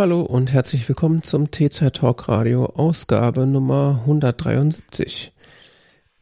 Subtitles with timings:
[0.00, 5.30] Hallo und herzlich willkommen zum TZ Talk Radio Ausgabe Nummer 173.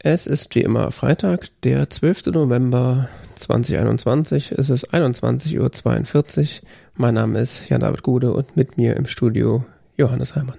[0.00, 2.26] Es ist wie immer Freitag, der 12.
[2.32, 4.50] November 2021.
[4.50, 6.68] Es ist 21.42 Uhr.
[6.96, 9.64] Mein Name ist Jan-David Gude und mit mir im Studio
[9.96, 10.58] Johannes Heimann.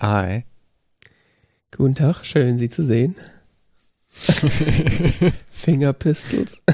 [0.00, 0.44] Hi.
[1.70, 3.14] Guten Tag, schön Sie zu sehen.
[5.52, 6.64] Fingerpistols.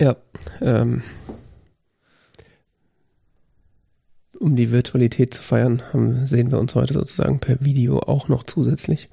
[0.00, 0.16] ja,
[0.62, 1.02] ähm,
[4.38, 8.42] um die Virtualität zu feiern, haben, sehen wir uns heute sozusagen per Video auch noch
[8.44, 9.08] zusätzlich.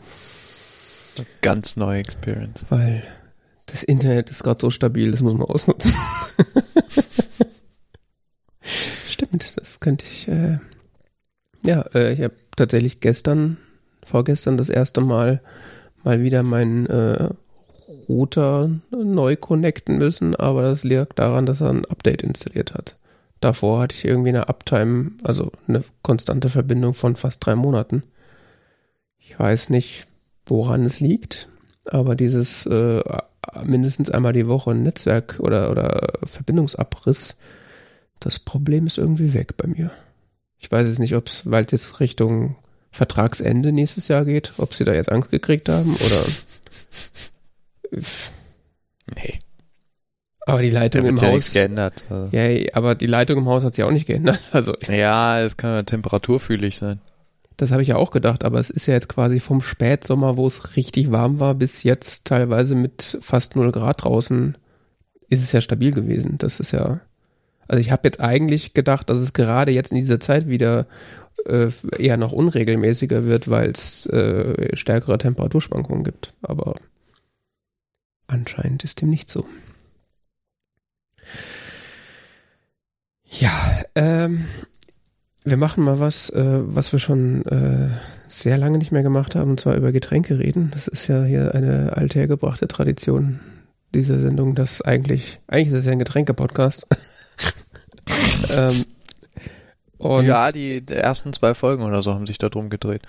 [1.17, 2.66] Eine ganz neue Experience.
[2.70, 3.04] Weil
[3.66, 5.94] das Internet ist gerade so stabil, das muss man ausnutzen.
[8.62, 10.28] Stimmt, das könnte ich.
[10.28, 10.59] Äh,
[11.64, 13.58] ja, äh, ich habe tatsächlich gestern,
[14.04, 15.42] vorgestern das erste Mal
[16.04, 17.30] mal wieder meinen äh,
[18.08, 22.95] Router neu connecten müssen, aber das lag daran, dass er ein Update installiert hat.
[23.41, 28.03] Davor hatte ich irgendwie eine Uptime, also eine konstante Verbindung von fast drei Monaten.
[29.19, 30.08] Ich weiß nicht,
[30.45, 31.50] woran es liegt,
[31.86, 33.03] aber dieses äh,
[33.64, 37.38] mindestens einmal die Woche Netzwerk oder, oder Verbindungsabriss,
[38.19, 39.92] das Problem ist irgendwie weg bei mir.
[40.58, 42.55] Ich weiß jetzt nicht, ob es, weil es jetzt Richtung
[42.92, 46.25] Vertragsende nächstes Jahr geht, ob sie da jetzt Angst gekriegt haben oder.
[49.16, 49.39] Nee.
[50.46, 51.54] Aber die Leitung Da im ja Haus.
[51.54, 52.04] geändert.
[52.10, 52.36] Also.
[52.36, 54.40] Ja, aber die Leitung im Haus hat sich auch nicht geändert.
[54.52, 57.00] Also, Ja, es kann ja temperaturfühlig sein.
[57.58, 60.45] das habe ich ja auch gedacht, aber es ist ja jetzt quasi vom Spätsommer, wo
[60.45, 64.58] es richtig warm war, bis jetzt teilweise mit fast 0 Grad draußen,
[65.30, 66.38] ist es ja stabil gewesen.
[66.38, 67.00] Das ist ja.
[67.67, 70.86] Also ich habe jetzt eigentlich gedacht, dass es gerade jetzt in dieser Zeit wieder
[71.48, 76.34] äh, eher noch unregelmäßiger wird, weil es äh, stärkere Temperaturschwankungen gibt.
[76.44, 76.76] Aber
[78.28, 79.48] anscheinend ist dem nicht so.
[83.40, 83.52] Ja,
[83.96, 84.46] ähm,
[85.44, 87.90] wir machen mal was, äh, was wir schon äh,
[88.28, 90.72] sehr lange nicht mehr gemacht haben, und zwar über Getränke reden.
[90.72, 93.40] Das ist ja hier eine althergebrachte Tradition
[93.94, 96.88] dieser Sendung, das eigentlich, eigentlich ist es ja ein Getränke-Podcast.
[98.50, 98.86] ähm,
[100.00, 103.02] ja, die ersten zwei Folgen oder so haben sich da drum gedreht.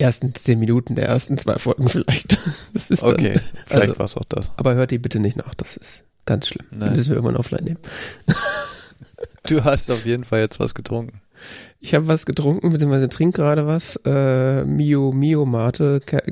[0.00, 2.38] Die ersten zehn Minuten der ersten zwei Folgen vielleicht.
[2.72, 4.50] Das ist dann, Okay, vielleicht also- war es auch das.
[4.56, 6.66] aber hört die bitte nicht nach, das ist ganz schlimm.
[6.72, 6.94] Die Nein.
[6.94, 7.78] müssen wir irgendwann offline nehmen.
[9.46, 11.20] Du hast auf jeden Fall jetzt was getrunken.
[11.78, 13.96] Ich habe was getrunken, beziehungsweise trink gerade was.
[14.04, 16.22] Äh, Mio Mio Mate ke-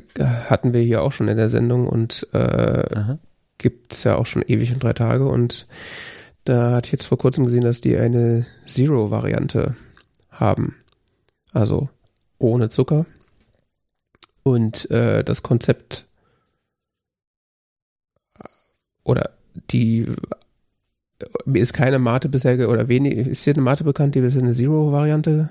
[0.49, 3.19] hatten wir hier auch schon in der Sendung und äh, Aha.
[3.57, 5.27] gibt's ja auch schon ewig und drei Tage.
[5.27, 5.67] Und
[6.45, 9.75] da hatte ich jetzt vor kurzem gesehen, dass die eine Zero-Variante
[10.29, 10.75] haben.
[11.51, 11.89] Also
[12.37, 13.05] ohne Zucker.
[14.43, 16.05] Und äh, das Konzept
[19.03, 19.31] oder
[19.71, 20.07] die
[21.45, 24.53] mir ist keine Mate bisher oder wenig ist hier eine Mate bekannt, die bisher eine
[24.53, 25.49] Zero-Variante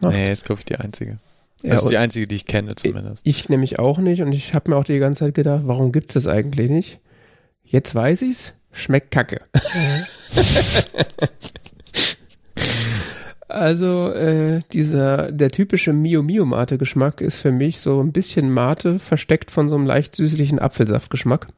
[0.00, 0.12] macht?
[0.12, 1.18] Nee, ist glaube ich die einzige.
[1.62, 3.26] Ja, das ist die einzige, die ich kenne zumindest.
[3.26, 6.14] Ich nämlich auch nicht und ich habe mir auch die ganze Zeit gedacht, warum gibt's
[6.14, 7.00] das eigentlich nicht?
[7.62, 9.40] Jetzt weiß ich's, schmeckt kacke.
[13.48, 18.50] also äh, dieser der typische Mio Mio Mate Geschmack ist für mich so ein bisschen
[18.50, 21.48] Mate versteckt von so einem leicht süßlichen Apfelsaftgeschmack.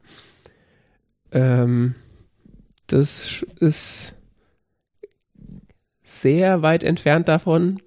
[1.31, 1.95] Ähm,
[2.87, 4.15] das ist
[6.03, 7.81] sehr weit entfernt davon.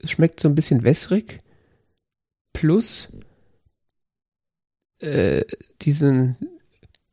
[0.00, 1.40] Es Schmeckt so ein bisschen wässrig
[2.52, 3.12] plus
[4.98, 5.44] äh,
[5.80, 6.36] diesen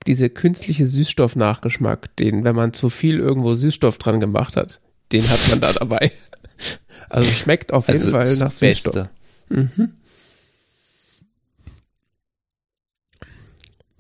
[0.08, 5.40] diese künstliche Süßstoff-Nachgeschmack, den, wenn man zu viel irgendwo Süßstoff dran gemacht hat, den hat
[5.50, 6.11] man da dabei.
[7.09, 8.94] Also schmeckt auf jeden Fall das nach Süßstoff.
[8.94, 9.09] Beste.
[9.50, 9.94] Mhm.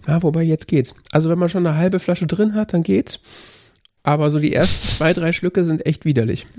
[0.07, 0.95] Ja, wobei jetzt geht's.
[1.11, 3.19] Also wenn man schon eine halbe Flasche drin hat, dann geht's.
[4.01, 6.47] Aber so die ersten zwei, drei Schlücke sind echt widerlich.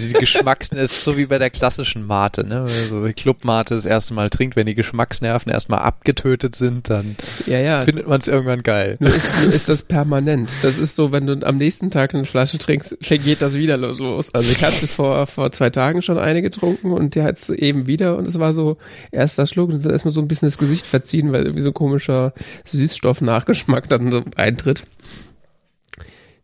[0.00, 2.62] Die Geschmacks ist so wie bei der klassischen Mate, ne?
[2.62, 7.16] Also die Clubmate das erste Mal trinkt, wenn die Geschmacksnerven erstmal abgetötet sind, dann
[7.46, 7.82] Ja, ja.
[7.82, 8.96] findet man es irgendwann geil.
[9.00, 10.52] Nur ist, nur ist das permanent.
[10.62, 14.00] Das ist so, wenn du am nächsten Tag eine Flasche trinkst, geht das wieder los.
[14.34, 17.86] Also ich hatte vor, vor zwei Tagen schon eine getrunken und die hat es eben
[17.86, 18.76] wieder und es war so
[19.12, 21.68] erster Schluck und es ist erstmal so ein bisschen das Gesicht verziehen, weil irgendwie so
[21.70, 22.32] ein komischer
[22.64, 24.82] Süßstoff-Nachgeschmack dann so eintritt.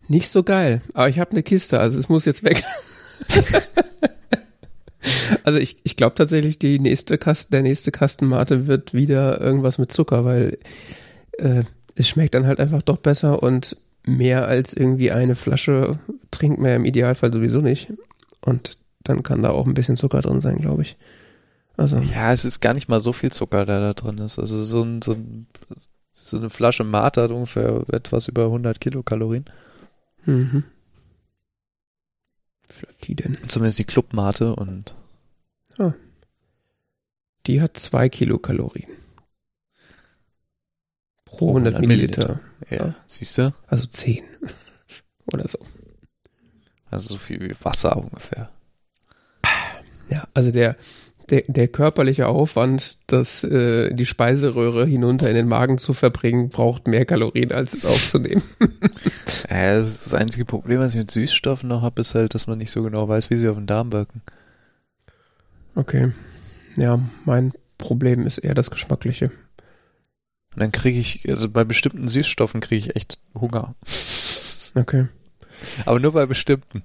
[0.09, 2.63] Nicht so geil, aber ich habe eine Kiste, also es muss jetzt weg.
[5.45, 9.93] also ich, ich glaube tatsächlich, die nächste Kasten, der nächste Kastenmate wird wieder irgendwas mit
[9.93, 10.59] Zucker, weil
[11.39, 11.65] äh,
[11.95, 15.99] es schmeckt dann halt einfach doch besser und mehr als irgendwie eine Flasche
[16.31, 17.93] trinkt man ja im Idealfall sowieso nicht.
[18.41, 20.97] Und dann kann da auch ein bisschen Zucker drin sein, glaube ich.
[21.77, 24.39] Also, Ja, es ist gar nicht mal so viel Zucker, der da drin ist.
[24.39, 25.47] Also so, ein, so, ein,
[26.13, 29.45] so eine Flasche Mate hat ungefähr etwas über 100 Kilokalorien.
[30.25, 30.65] Mhm.
[32.69, 33.35] Wie viel hat die denn?
[33.49, 34.95] Zumindest die Clubmate und
[37.47, 38.91] Die hat zwei Kilokalorien.
[41.25, 42.41] Pro 100 Milliliter.
[42.71, 43.53] ja, siehst du?
[43.67, 44.23] Also 10.
[45.33, 45.59] Oder so.
[46.91, 48.51] Also so viel wie Wasser ungefähr.
[50.09, 50.77] Ja, also der,
[51.31, 56.87] der, der körperliche Aufwand, das, äh, die Speiseröhre hinunter in den Magen zu verbringen, braucht
[56.87, 58.43] mehr Kalorien, als es aufzunehmen.
[59.49, 62.59] Äh, das, das einzige Problem, was ich mit Süßstoffen noch habe, ist halt, dass man
[62.59, 64.23] nicht so genau weiß, wie sie auf den Darm wirken.
[65.75, 66.13] Okay.
[66.79, 69.31] Ja, mein Problem ist eher das Geschmackliche.
[70.55, 73.75] Und dann kriege ich, also bei bestimmten Süßstoffen kriege ich echt Hunger.
[74.75, 75.09] Okay.
[75.85, 76.83] Aber nur bei bestimmten,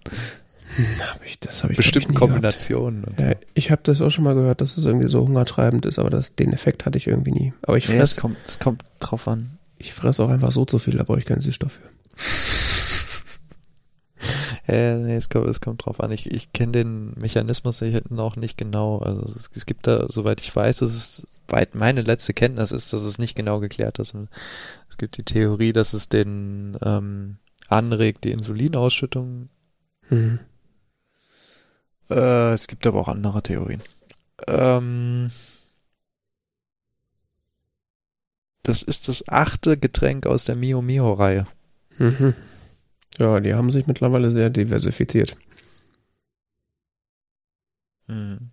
[1.00, 2.16] Hab ich, das habe ich, gehabt.
[2.16, 3.04] Kombinationen.
[3.04, 3.36] Und Ja, so.
[3.54, 6.36] ich habe das auch schon mal gehört, dass es irgendwie so hungertreibend ist, aber das,
[6.36, 7.54] den Effekt hatte ich irgendwie nie.
[7.64, 9.52] Aber ich Nee, es fress, kommt, es kommt drauf an.
[9.78, 11.90] ich fress auch einfach so zu viel, da brauche ich keinen Süßstoff für.
[14.68, 16.12] Äh, nee, es kommt, es kommt drauf an.
[16.12, 18.98] Ich, ich kenne den Mechanismus noch nicht genau.
[19.00, 22.92] Also es, es gibt da, soweit ich weiß, das ist weit meine letzte Kenntnis ist,
[22.92, 24.14] dass es nicht genau geklärt ist.
[24.14, 24.28] Und
[24.90, 27.38] es gibt die Theorie, dass es den ähm,
[27.70, 29.48] anregt, die Insulinausschüttung.
[30.10, 30.40] Mhm.
[32.10, 33.82] Äh, es gibt aber auch andere Theorien.
[34.48, 35.32] Ähm,
[38.64, 41.48] das ist das achte Getränk aus der Mio Mio Reihe.
[41.98, 42.34] Mhm.
[43.18, 45.36] Ja, die haben sich mittlerweile sehr diversifiziert.
[48.08, 48.52] Hm.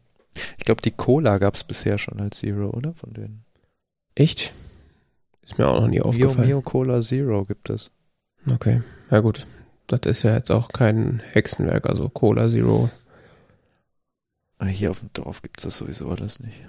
[0.59, 2.93] Ich glaube, die Cola gab es bisher schon als Zero, oder?
[2.95, 3.45] Von denen.
[4.15, 4.53] Echt?
[5.43, 6.49] Ist mir auch noch nie Mio aufgefallen.
[6.49, 7.91] Mio Cola Zero gibt es.
[8.51, 9.47] Okay, ja gut.
[9.87, 12.91] Das ist ja jetzt auch kein Hexenwerk, also Cola Zero.
[14.59, 16.65] Aber hier auf dem Dorf gibt es das sowieso alles nicht.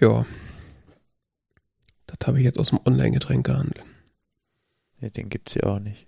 [0.00, 0.24] Ja.
[2.06, 3.82] Das habe ich jetzt aus dem Online-Getränkehandel.
[5.00, 6.06] Nee, den gibt's hier auch nicht.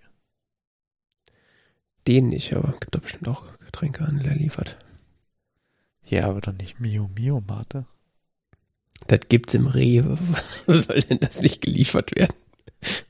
[2.06, 4.78] Den nicht, aber gibt da bestimmt auch Getränkehandel, der liefert.
[6.04, 7.86] Ja, aber doch nicht Mio Mio Mate.
[9.06, 10.18] Das gibt's im Rewe.
[10.66, 12.36] Was soll denn das nicht geliefert werden?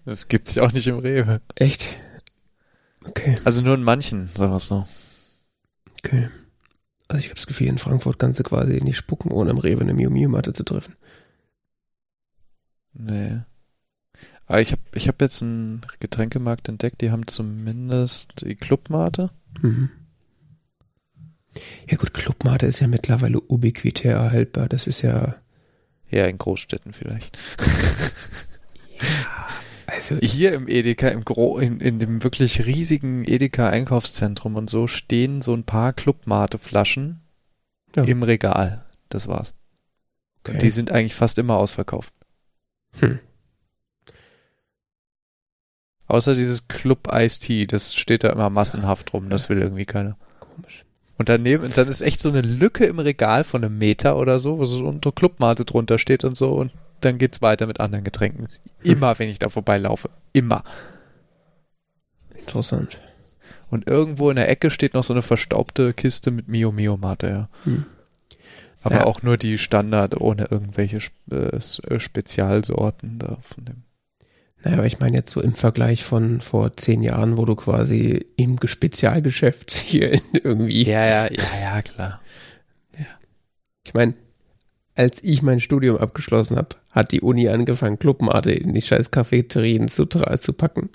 [0.04, 1.40] Das gibt's ja auch nicht im Rewe.
[1.56, 1.88] Echt?
[3.04, 4.86] Okay, Also nur in manchen, sagen wir so.
[6.04, 6.28] Okay.
[7.08, 9.82] Also ich habe das Gefühl, in Frankfurt kannst du quasi nicht spucken, ohne im Rewe
[9.82, 10.94] eine Miu Miu Matte zu treffen.
[12.92, 13.40] Nee.
[14.46, 19.30] Aber ich habe ich hab jetzt einen Getränkemarkt entdeckt, die haben zumindest die Clubmate.
[19.60, 19.90] Mhm.
[21.88, 24.68] Ja gut, Clubmate ist ja mittlerweile ubiquitär erhaltbar.
[24.68, 25.36] Das ist ja,
[26.10, 27.38] Ja, in Großstädten vielleicht.
[29.94, 35.42] also Hier im Edeka, im Gro in, in dem wirklich riesigen Edeka-Einkaufszentrum und so stehen
[35.42, 37.20] so ein paar Clubmate-Flaschen
[37.96, 38.04] Ja.
[38.04, 38.84] im Regal.
[39.08, 39.54] Das war's.
[40.46, 40.58] okay.
[40.58, 42.12] Die sind eigentlich fast immer ausverkauft.
[43.00, 43.18] Hm.
[46.06, 50.16] Außer dieses Club Ice Tea, das steht da immer massenhaft rum, das will irgendwie keiner.
[50.38, 50.84] komisch.
[51.16, 54.58] Und daneben, dann ist echt so eine Lücke im Regal von einem Meter oder so,
[54.58, 58.46] wo so unter Clubmate drunter steht und so und dann geht's weiter mit anderen Getränken.
[58.82, 60.10] Immer, wenn ich da vorbeilaufe.
[60.32, 60.64] Immer.
[62.36, 63.00] Interessant.
[63.70, 67.28] Und irgendwo in der Ecke steht noch so eine verstaubte Kiste mit Mio Mio Mate,
[67.28, 67.48] ja.
[67.64, 67.86] Hm.
[68.82, 69.04] Aber Ja.
[69.04, 70.98] auch nur die Standard, ohne irgendwelche
[71.30, 73.82] äh, äh, Spezialsorten da von dem.
[74.62, 78.26] Naja, aber ich meine jetzt so im Vergleich von vor zehn Jahren, wo du quasi
[78.36, 80.84] im Ge- Spezialgeschäft hier in irgendwie.
[80.84, 82.20] Ja, ja, ja, ja, klar.
[83.86, 84.14] Ich meine,
[84.94, 89.88] als ich mein Studium abgeschlossen habe, hat die Uni angefangen, Clubmate in die scheiß Cafeterien
[89.88, 90.90] zu, zu packen.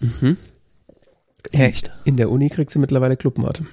[0.00, 0.38] Mhm.
[1.50, 1.90] Echt?
[2.04, 3.66] In der Uni kriegst du mittlerweile Clubmate.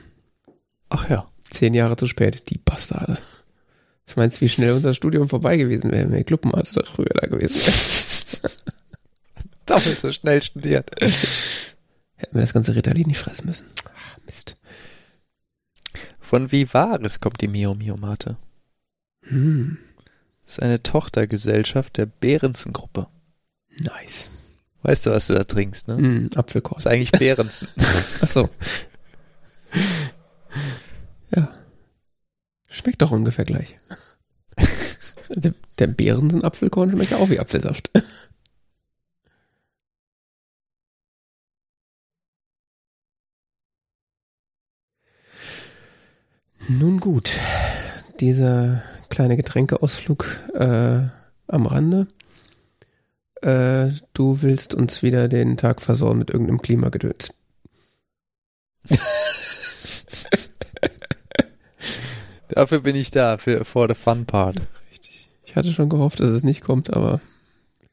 [0.90, 1.30] Ach ja.
[1.50, 3.18] Zehn Jahre zu spät, die Bastarde.
[4.06, 7.14] Was meinst du, wie schnell unser Studium vorbei gewesen wäre, wenn wir Clubmate da früher
[7.14, 8.52] da gewesen wäre?
[9.66, 10.92] Doch, ist so schnell studiert.
[11.00, 13.68] Hätten wir das ganze Ritalin nicht fressen müssen.
[13.86, 14.58] Ah, Mist.
[16.20, 18.38] Von Vivaris kommt die Mio Mio Mate.
[19.24, 19.78] Hm,
[20.52, 23.08] ist eine Tochtergesellschaft der Behrensen-Gruppe.
[23.84, 24.30] nice.
[24.82, 26.30] Weißt du, was du da trinkst, ne?
[26.30, 26.78] Das Apfelkorn.
[26.78, 27.68] ist eigentlich Behrensen.
[28.22, 28.50] Ach so.
[31.36, 31.54] Ja.
[32.70, 33.78] Schmeckt doch ungefähr gleich.
[35.32, 37.92] Der, der Beerensen-Apfelkorn schmeckt ja auch wie Apfelsaft.
[46.68, 47.40] Nun gut,
[48.20, 51.02] dieser kleine Getränkeausflug äh,
[51.48, 52.08] am Rande.
[53.42, 57.34] Äh, du willst uns wieder den Tag versauen mit irgendeinem Klimagedöns.
[62.50, 64.58] Dafür bin ich da, für for the fun part.
[64.92, 65.30] Richtig.
[65.44, 67.22] Ich hatte schon gehofft, dass es nicht kommt, aber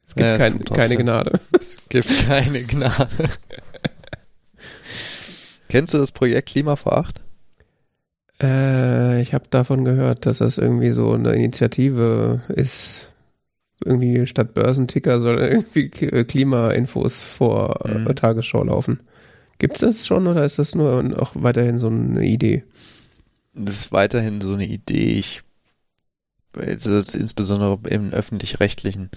[0.06, 0.96] Es gibt Ja, es kein, kommt keine.
[0.96, 1.40] Gnade.
[1.52, 3.30] Es gibt keine Gnade.
[5.68, 7.20] Kennst du das Projekt Klima vor acht?
[8.42, 13.10] Äh, ich habe davon gehört, dass das irgendwie so eine Initiative ist.
[13.84, 18.14] Irgendwie statt Börsenticker soll irgendwie Klimainfos vor Mhm.
[18.14, 19.00] Tagesschau laufen.
[19.58, 22.64] Gibt's das schon oder ist das nur auch weiterhin so eine Idee?
[23.54, 25.18] Das ist weiterhin so eine Idee.
[25.18, 25.40] Ich,
[27.14, 29.10] insbesondere im öffentlich-rechtlichen.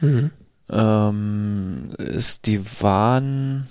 [0.00, 0.30] Mhm.
[0.70, 3.66] Ähm, ist, die waren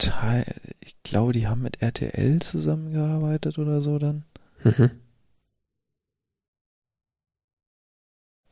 [0.00, 0.44] Teil,
[0.80, 4.24] ich glaube, die haben mit RTL zusammengearbeitet oder so dann.
[4.64, 4.90] Mhm.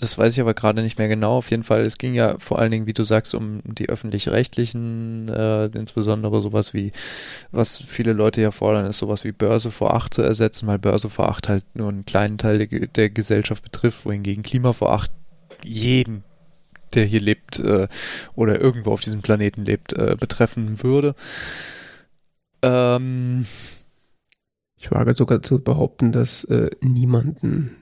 [0.01, 1.39] Das weiß ich aber gerade nicht mehr genau.
[1.39, 5.29] Auf jeden Fall, es ging ja vor allen Dingen, wie du sagst, um die öffentlich-rechtlichen,
[5.29, 6.93] äh, insbesondere sowas wie,
[7.51, 11.11] was viele Leute ja fordern, ist sowas wie Börse vor acht zu ersetzen, weil Börse
[11.11, 15.11] vor acht halt nur einen kleinen Teil der, der Gesellschaft betrifft, wohingegen Klima vor acht
[15.65, 16.23] jeden,
[16.95, 17.89] der hier lebt äh,
[18.35, 21.15] oder irgendwo auf diesem Planeten lebt, äh, betreffen würde.
[22.63, 23.47] Ähm,
[24.79, 27.77] Ich wage sogar zu behaupten, dass äh, niemanden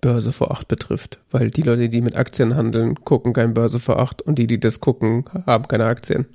[0.00, 3.98] Börse vor acht betrifft, weil die Leute, die mit Aktien handeln, gucken kein Börse vor
[3.98, 6.26] acht und die, die das gucken, haben keine Aktien.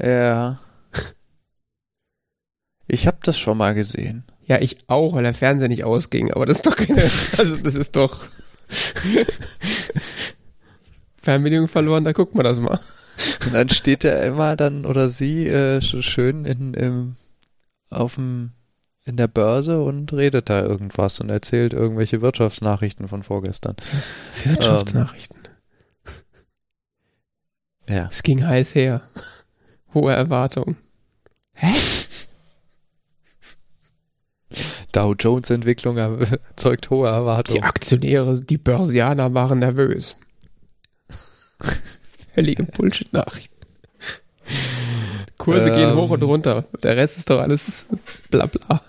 [0.00, 0.60] ja.
[2.86, 4.24] Ich habe das schon mal gesehen.
[4.46, 7.02] Ja, ich auch, weil der Fernseher nicht ausging, aber das ist doch keine,
[7.38, 8.26] also das ist doch
[11.28, 12.80] Fernbedienung verloren, da guckt man das mal.
[13.44, 17.16] Und dann steht er immer dann oder sie äh, sch- schön in, im,
[17.90, 18.52] auf dem,
[19.04, 23.76] in der Börse und redet da irgendwas und erzählt irgendwelche Wirtschaftsnachrichten von vorgestern.
[24.44, 25.36] Wirtschaftsnachrichten.
[27.90, 28.08] Ja.
[28.10, 29.02] Es ging heiß her.
[29.92, 30.76] Hohe Erwartungen.
[31.52, 31.74] Hä?
[34.92, 37.62] Dow Jones Entwicklung erzeugt hohe Die Erwartungen.
[37.64, 40.16] Aktionäre, die Börsianer waren nervös.
[42.34, 43.54] Völlige Bullshit-Nachrichten.
[45.38, 45.96] Kurse gehen Ähm.
[45.96, 46.64] hoch und runter.
[46.82, 47.86] Der Rest ist doch alles
[48.30, 48.82] bla bla.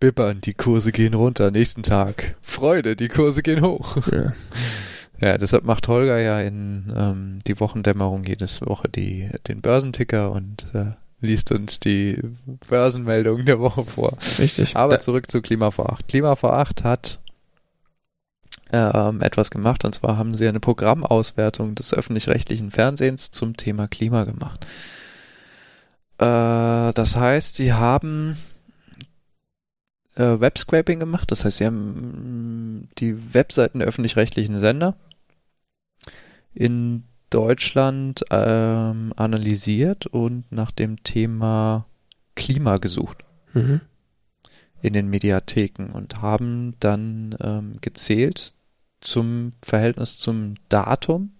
[0.00, 1.50] Bibbern, die Kurse gehen runter.
[1.50, 2.36] Nächsten Tag.
[2.42, 3.96] Freude, die Kurse gehen hoch.
[4.10, 4.32] Ja.
[5.20, 10.66] Ja, deshalb macht Holger ja in ähm, die Wochendämmerung jedes Woche die, den Börsenticker und
[10.74, 12.20] äh, liest uns die
[12.68, 14.18] Börsenmeldungen der Woche vor.
[14.40, 14.76] Richtig.
[14.76, 16.08] Aber Da, zurück zu Klima vor acht.
[16.08, 17.20] Klima vor acht hat
[18.72, 24.24] ähm, etwas gemacht und zwar haben sie eine Programmauswertung des öffentlich-rechtlichen Fernsehens zum Thema Klima
[24.24, 24.66] gemacht.
[26.18, 28.36] Äh, das heißt, sie haben
[30.16, 34.96] äh, Webscraping gemacht, das heißt, sie haben mm, die Webseiten der öffentlich-rechtlichen Sender
[36.54, 41.86] in Deutschland ähm, analysiert und nach dem Thema
[42.36, 43.80] Klima gesucht mhm.
[44.84, 48.54] In den Mediatheken und haben dann ähm, gezählt
[49.00, 51.32] zum Verhältnis zum Datum,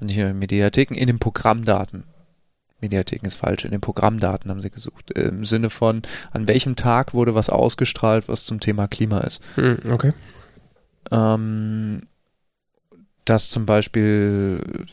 [0.00, 2.04] nicht nur in den Mediatheken, in den Programmdaten.
[2.82, 5.12] Mediatheken ist falsch, in den Programmdaten haben sie gesucht.
[5.12, 6.02] Im Sinne von,
[6.32, 9.42] an welchem Tag wurde was ausgestrahlt, was zum Thema Klima ist.
[9.56, 10.12] Mhm, Okay.
[11.10, 12.00] Ähm,
[13.24, 14.84] dass zum Beispiel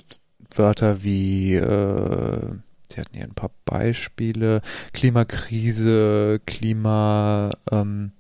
[0.55, 2.55] Wörter wie, äh,
[2.87, 4.61] sie hatten hier ein paar Beispiele,
[4.93, 8.11] Klimakrise, Klima, ähm,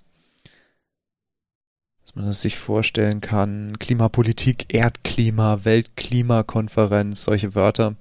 [2.01, 7.95] dass man das sich vorstellen kann, Klimapolitik, Erdklima, Weltklimakonferenz, solche Wörter.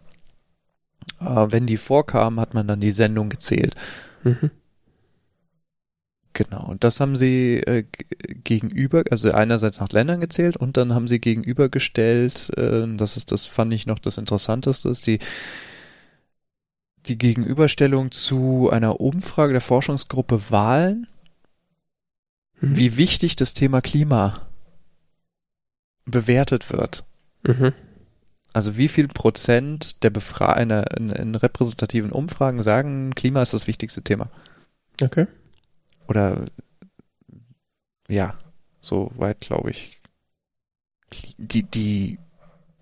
[1.20, 3.74] Äh, wenn die vorkamen, hat man dann die Sendung gezählt.
[4.22, 4.50] Mhm.
[6.36, 7.84] Genau, und das haben sie äh,
[8.44, 13.46] gegenüber, also einerseits nach Ländern gezählt und dann haben sie gegenübergestellt, äh, das ist, das
[13.46, 15.18] fand ich noch das Interessanteste, ist die,
[17.08, 21.06] die Gegenüberstellung zu einer Umfrage der Forschungsgruppe Wahlen,
[22.60, 22.76] Mhm.
[22.76, 24.48] wie wichtig das Thema Klima
[26.06, 27.04] bewertet wird.
[27.42, 27.72] Mhm.
[28.54, 33.66] Also wie viel Prozent der Befra in, in, in repräsentativen Umfragen sagen, Klima ist das
[33.66, 34.30] wichtigste Thema.
[35.02, 35.26] Okay.
[36.08, 36.46] Oder
[38.08, 38.38] ja,
[38.80, 40.00] so weit glaube ich.
[41.36, 42.18] Die, die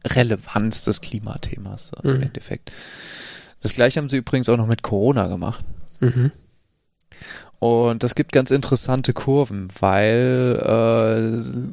[0.07, 2.23] Relevanz des Klimathemas äh, im Mhm.
[2.23, 2.71] Endeffekt.
[3.64, 5.64] Das gleiche haben sie übrigens auch noch mit Corona gemacht.
[6.00, 6.33] Mhm.
[7.59, 11.73] Und das gibt ganz interessante Kurven, weil äh,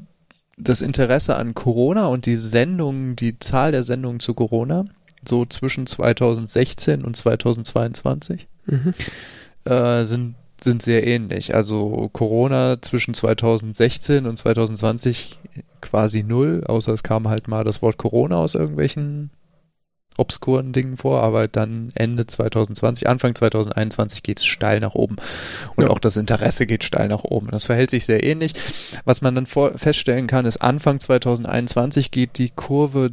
[0.58, 4.86] das Interesse an Corona und die Sendungen, die Zahl der Sendungen zu Corona,
[5.28, 8.94] so zwischen 2016 und 2022, Mhm.
[9.66, 11.54] äh, sind, sind sehr ähnlich.
[11.56, 15.40] Also Corona zwischen 2016 und 2020
[15.82, 19.32] quasi null, außer es kam halt mal das Wort Corona aus irgendwelchen
[20.22, 25.18] obskuren Dingen vor, aber dann Ende 2020, Anfang 2021 geht es steil nach oben.
[25.76, 25.90] Und ja.
[25.90, 27.50] auch das Interesse geht steil nach oben.
[27.52, 28.54] Das verhält sich sehr ähnlich.
[29.04, 33.12] Was man dann vor, feststellen kann, ist Anfang 2021 geht die Kurve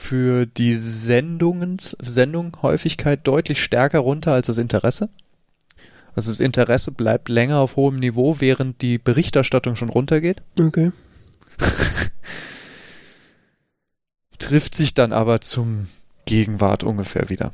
[0.00, 5.10] für die Sendunghäufigkeit deutlich stärker runter als das Interesse.
[6.14, 10.42] Also das Interesse bleibt länger auf hohem Niveau, während die Berichterstattung schon runtergeht.
[10.58, 10.90] Okay.
[14.38, 15.86] Trifft sich dann aber zum
[16.30, 17.52] Gegenwart ungefähr wieder.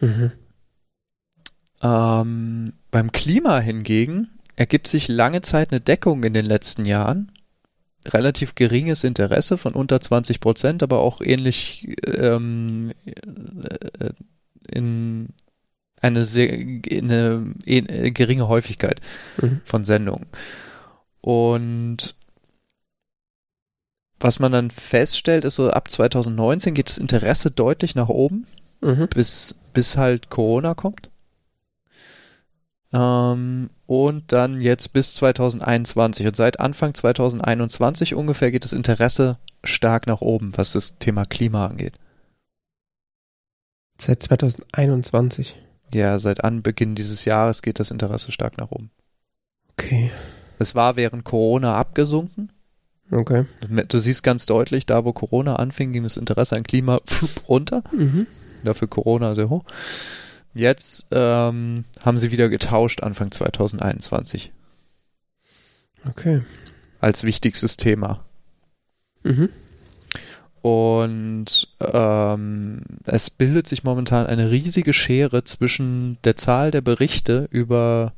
[0.00, 0.30] Mhm.
[1.82, 7.32] Ähm, beim Klima hingegen ergibt sich lange Zeit eine Deckung in den letzten Jahren
[8.06, 14.10] relativ geringes Interesse von unter 20 Prozent, aber auch ähnlich ähm, äh,
[14.70, 15.30] in
[16.00, 19.00] eine sehr eine, eine geringe Häufigkeit
[19.42, 19.60] mhm.
[19.64, 20.26] von Sendungen.
[21.20, 22.14] Und
[24.18, 28.46] was man dann feststellt, ist so ab 2019 geht das Interesse deutlich nach oben,
[28.80, 29.08] mhm.
[29.08, 31.10] bis, bis halt Corona kommt.
[32.92, 36.26] Ähm, und dann jetzt bis 2021.
[36.26, 41.66] Und seit Anfang 2021 ungefähr geht das Interesse stark nach oben, was das Thema Klima
[41.66, 41.98] angeht.
[43.98, 45.56] Seit 2021?
[45.92, 48.90] Ja, seit Anbeginn dieses Jahres geht das Interesse stark nach oben.
[49.72, 50.10] Okay.
[50.58, 52.50] Es war während Corona abgesunken.
[53.10, 53.44] Okay.
[53.88, 57.00] Du siehst ganz deutlich, da wo Corona anfing, ging das Interesse an Klima
[57.48, 57.82] runter.
[57.92, 58.26] Mhm.
[58.64, 59.64] Dafür Corona sehr hoch.
[60.54, 64.52] Jetzt ähm, haben sie wieder getauscht Anfang 2021.
[66.08, 66.42] Okay.
[67.00, 68.24] Als wichtigstes Thema.
[69.22, 69.50] Mhm.
[70.62, 78.14] Und ähm, es bildet sich momentan eine riesige Schere zwischen der Zahl der Berichte über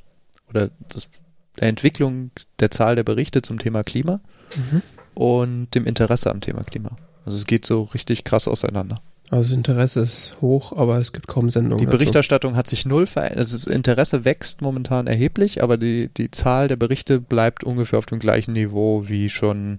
[0.49, 1.11] oder das,
[1.59, 4.21] der Entwicklung der Zahl der Berichte zum Thema Klima
[4.57, 4.83] mhm.
[5.15, 6.97] und dem Interesse am Thema Klima.
[7.25, 9.01] Also es geht so richtig krass auseinander.
[9.31, 11.79] Also das Interesse ist hoch, aber es gibt kaum Sendungen.
[11.79, 12.59] Die Berichterstattung dazu.
[12.59, 13.41] hat sich null verändert.
[13.41, 18.07] Also das Interesse wächst momentan erheblich, aber die, die Zahl der Berichte bleibt ungefähr auf
[18.07, 19.79] dem gleichen Niveau wie schon,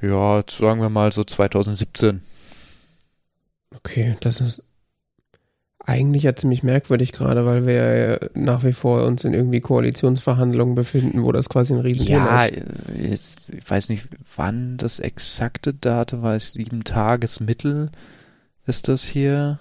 [0.00, 2.22] ja, sagen wir mal so 2017.
[3.74, 4.62] Okay, das ist
[5.84, 10.74] eigentlich ja ziemlich merkwürdig gerade, weil wir ja nach wie vor uns in irgendwie Koalitionsverhandlungen
[10.74, 12.62] befinden, wo das quasi ein Riesenthema ja,
[12.96, 13.48] ist.
[13.48, 17.90] Ja, ich weiß nicht, wann das exakte Datum war, es sieben Tagesmittel
[18.64, 19.58] ist das hier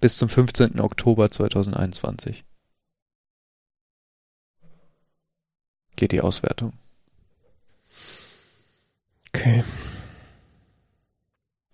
[0.00, 0.80] bis zum 15.
[0.80, 2.44] Oktober 2021.
[5.96, 6.72] Geht die Auswertung.
[9.28, 9.62] Okay.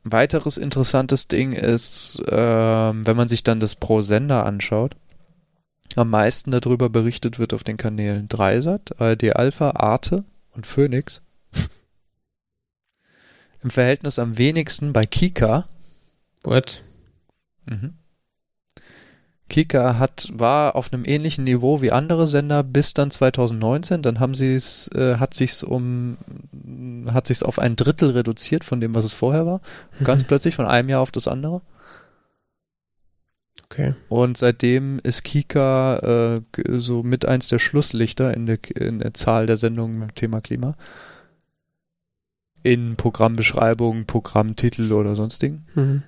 [0.02, 4.96] Weiteres interessantes Ding ist, äh, wenn man sich dann das pro Sender anschaut,
[5.96, 11.22] am meisten darüber berichtet wird auf den Kanälen Dreisat, ARD Alpha, Arte und Phoenix
[13.62, 15.68] im Verhältnis am wenigsten bei Kika.
[16.44, 16.82] What?
[17.66, 17.94] Mhm.
[19.50, 24.00] Kika hat, war auf einem ähnlichen Niveau wie andere Sender bis dann 2019.
[24.00, 26.16] Dann haben sie es, äh, hat sich's um,
[27.12, 29.60] hat sich's auf ein Drittel reduziert von dem, was es vorher war.
[29.98, 30.04] Mhm.
[30.04, 31.60] Ganz plötzlich von einem Jahr auf das andere.
[33.64, 33.94] Okay.
[34.08, 36.40] Und seitdem ist Kika äh,
[36.78, 40.40] so mit eins der Schlusslichter in der, in der Zahl der Sendungen mit dem Thema
[40.40, 40.76] Klima
[42.62, 45.66] in Programmbeschreibung, Programmtitel oder sonstigen.
[45.74, 46.02] Mhm.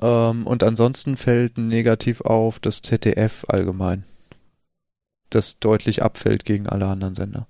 [0.00, 4.04] Ähm, und ansonsten fällt negativ auf das ZDF allgemein.
[5.30, 7.46] Das deutlich abfällt gegen alle anderen Sender.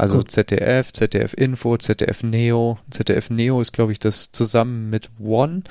[0.00, 0.30] Also Gut.
[0.30, 2.78] ZDF, ZDF Info, ZDF Neo.
[2.90, 5.62] ZDF Neo ist, glaube ich, das zusammen mit One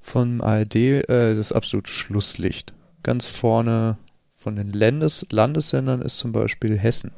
[0.00, 2.72] von ARD äh, das absolute Schlusslicht.
[3.02, 3.98] Ganz vorne
[4.34, 7.12] von den Landes Landessendern ist zum Beispiel Hessen.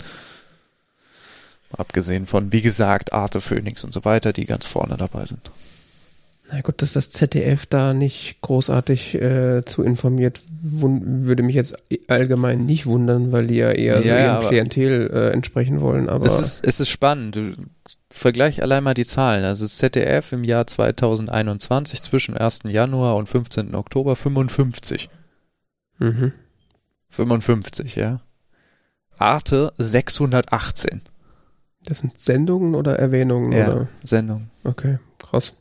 [1.71, 5.51] Abgesehen von, wie gesagt, Arte, Phoenix und so weiter, die ganz vorne dabei sind.
[6.51, 12.67] Na gut, dass das ZDF da nicht großartig äh, zu informiert, würde mich jetzt allgemein
[12.67, 16.09] nicht wundern, weil die ja eher ja, so ihrem Klientel äh, entsprechen wollen.
[16.09, 17.35] Aber es ist, es ist spannend.
[17.35, 17.55] Du,
[18.11, 19.45] vergleich allein mal die Zahlen.
[19.45, 22.61] Also ZDF im Jahr 2021 zwischen 1.
[22.69, 23.75] Januar und 15.
[23.75, 25.11] Oktober 55.
[25.99, 26.33] Mhm.
[27.09, 28.21] 55, ja.
[29.19, 31.03] Arte 618.
[31.85, 33.53] Das sind Sendungen oder Erwähnungen?
[33.53, 33.89] Ja, oder?
[34.03, 34.51] Sendungen.
[34.65, 35.57] Okay, krass.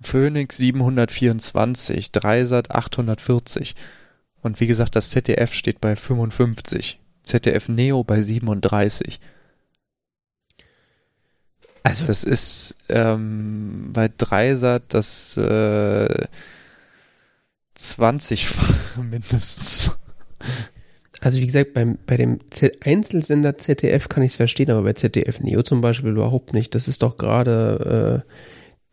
[0.00, 3.74] Phoenix 724, Dreisat 840.
[4.42, 7.00] Und wie gesagt, das ZDF steht bei 55.
[7.24, 9.20] ZDF Neo bei 37.
[11.82, 16.26] Also das ist ähm, bei Dreisat das äh,
[17.74, 18.48] 20
[19.10, 19.92] mindestens.
[21.20, 24.92] Also wie gesagt, beim, bei dem Z Einzelsender ZDF kann ich es verstehen, aber bei
[24.92, 26.74] ZDF Neo zum Beispiel überhaupt nicht.
[26.74, 28.32] Das ist doch gerade äh,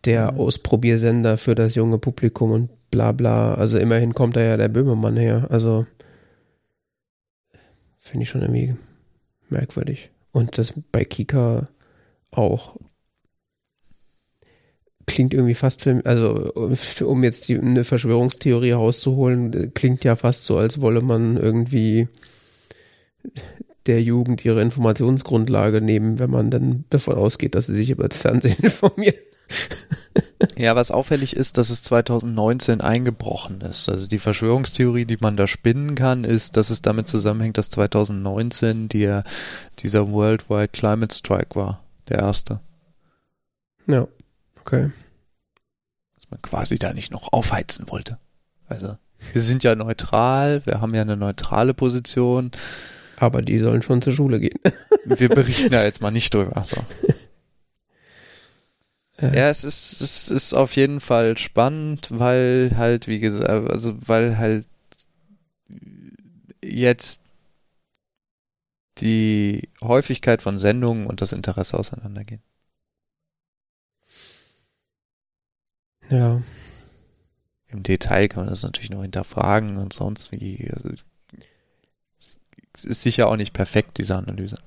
[0.06, 0.40] der Mhm.
[0.40, 3.56] Ausprobiersender für das junge Publikum und bla bla.
[3.56, 5.48] Also immerhin kommt da ja der Böhmermann her.
[5.50, 5.86] Also
[8.00, 8.76] finde ich schon irgendwie
[9.50, 10.12] merkwürdig.
[10.32, 11.68] Und das bei Kika
[12.32, 12.76] auch.
[15.08, 16.52] Klingt irgendwie fast für, also
[17.06, 22.08] um jetzt die, eine Verschwörungstheorie rauszuholen, klingt ja fast so, als wolle man irgendwie
[23.86, 28.18] der Jugend ihre Informationsgrundlage nehmen, wenn man dann davon ausgeht, dass sie sich über das
[28.18, 29.16] Fernsehen informieren.
[30.58, 33.90] Ja, was auffällig ist, dass es 2019 eingebrochen ist.
[33.90, 38.88] Also die Verschwörungstheorie, die man da spinnen kann, ist, dass es damit zusammenhängt, dass 2019
[38.88, 39.22] die,
[39.80, 41.84] dieser Worldwide Climate Strike war.
[42.08, 42.60] Der erste.
[43.88, 44.08] Ja,
[44.60, 44.92] okay.
[46.16, 48.18] Dass man quasi da nicht noch aufheizen wollte.
[48.68, 48.98] Also,
[49.34, 52.52] wir sind ja neutral, wir haben ja eine neutrale Position.
[53.18, 54.60] Aber die sollen schon zur Schule gehen.
[55.06, 56.64] Wir berichten da jetzt mal nicht drüber.
[56.66, 56.78] So.
[59.18, 63.96] Äh, Ja, es ist, es ist auf jeden Fall spannend, weil halt, wie gesagt, also
[64.08, 64.66] weil halt
[66.64, 67.22] jetzt
[69.00, 72.42] die Häufigkeit von Sendungen und das Interesse auseinandergehen.
[76.10, 76.42] ja.
[77.68, 80.70] Im Detail kann man das natürlich noch hinterfragen und sonst wie.
[80.72, 80.90] Also,
[82.74, 84.58] es ist sicher auch nicht perfekt, diese Analyse.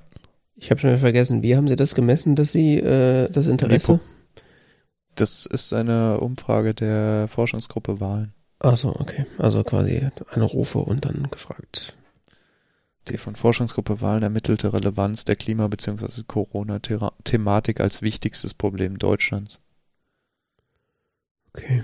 [0.57, 4.01] Ich habe schon wieder vergessen, wie haben sie das gemessen, dass sie äh, das Interesse?
[5.19, 8.33] Das ist eine Umfrage der Forschungsgruppe Wahlen.
[8.61, 9.27] Achso, okay.
[9.37, 11.97] Also quasi Anrufe und dann gefragt.
[13.09, 16.23] Die von Forschungsgruppe Wahlen ermittelte Relevanz der Klima- bzw.
[16.25, 19.59] Corona-Thematik als wichtigstes Problem Deutschlands.
[21.53, 21.83] Okay.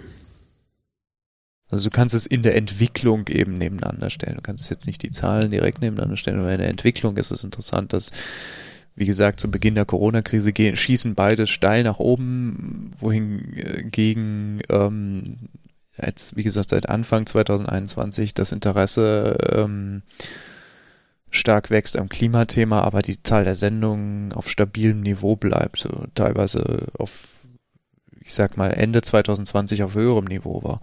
[1.70, 4.36] Also du kannst es in der Entwicklung eben nebeneinander stellen.
[4.36, 7.42] Du kannst jetzt nicht die Zahlen direkt nebeneinander stellen, aber in der Entwicklung ist es
[7.42, 8.12] interessant, dass,
[8.96, 15.48] wie gesagt, zu Beginn der Corona-Krise gehen, schießen beide steil nach oben, wohingegen ähm,
[15.96, 20.02] jetzt, wie gesagt, seit Anfang 2021 das Interesse ähm,
[21.30, 27.40] stark wächst am Klimathema, aber die Zahl der Sendungen auf stabilem Niveau bleibt, teilweise auf,
[28.20, 30.80] ich sag mal, Ende 2020 auf höherem Niveau war.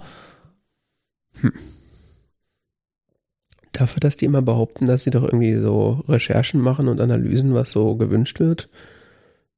[3.72, 7.72] Dafür, dass die immer behaupten, dass sie doch irgendwie so Recherchen machen und Analysen, was
[7.72, 8.70] so gewünscht wird,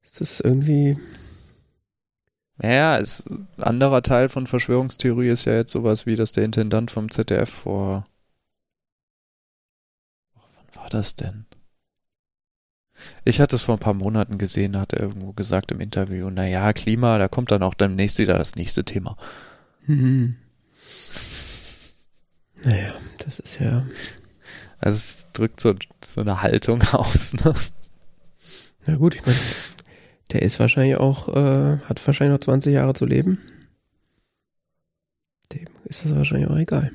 [0.03, 0.97] ist das irgendwie.
[2.57, 6.91] Naja, ist, ein anderer Teil von Verschwörungstheorie ist ja jetzt sowas wie, dass der Intendant
[6.91, 8.05] vom ZDF vor.
[10.35, 11.45] Wann war das denn?
[13.25, 16.71] Ich hatte es vor ein paar Monaten gesehen, hat er irgendwo gesagt im Interview, naja,
[16.73, 19.17] Klima, da kommt dann auch demnächst wieder das nächste Thema.
[19.85, 20.35] Mhm.
[22.65, 23.85] Naja, das ist ja.
[24.79, 27.53] Also es drückt so, so eine Haltung aus, ne?
[28.85, 29.37] Na gut, ich meine,
[30.31, 33.39] der ist wahrscheinlich auch, äh, hat wahrscheinlich noch 20 Jahre zu leben.
[35.53, 36.91] Dem ist das wahrscheinlich auch egal.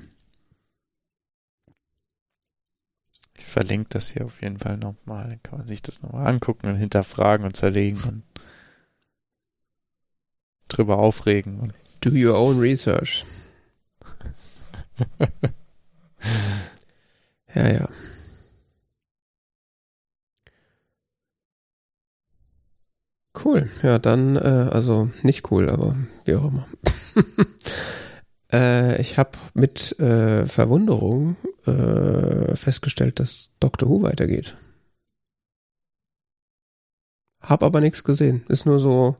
[3.37, 5.28] Ich verlinke das hier auf jeden Fall nochmal.
[5.28, 8.22] Dann kann man sich das nochmal angucken und hinterfragen und zerlegen und
[10.68, 11.72] drüber aufregen.
[12.00, 13.24] Do your own research.
[17.55, 17.88] ja, ja.
[23.45, 23.71] Cool.
[23.83, 26.67] Ja, dann, äh, also nicht cool, aber wie auch immer.
[28.53, 31.37] äh, ich habe mit äh, Verwunderung
[31.67, 34.57] äh, festgestellt, dass Doctor Who weitergeht.
[37.41, 38.45] Hab aber nichts gesehen.
[38.49, 39.17] Ist nur so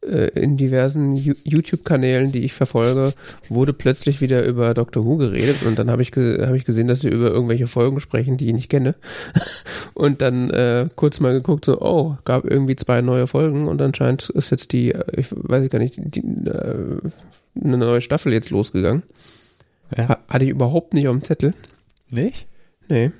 [0.00, 3.14] in diversen YouTube-Kanälen, die ich verfolge,
[3.48, 6.86] wurde plötzlich wieder über Doctor Who geredet und dann habe ich, ge hab ich gesehen,
[6.86, 8.94] dass sie über irgendwelche Folgen sprechen, die ich nicht kenne.
[9.94, 14.28] Und dann äh, kurz mal geguckt, so, oh, gab irgendwie zwei neue Folgen und anscheinend
[14.30, 17.00] ist jetzt die, äh, ich weiß gar nicht, die, äh,
[17.60, 19.02] eine neue Staffel jetzt losgegangen.
[19.96, 20.08] Ja.
[20.08, 21.52] Ha hatte ich überhaupt nicht auf dem Zettel.
[22.10, 22.46] Nicht?
[22.88, 23.10] Nee.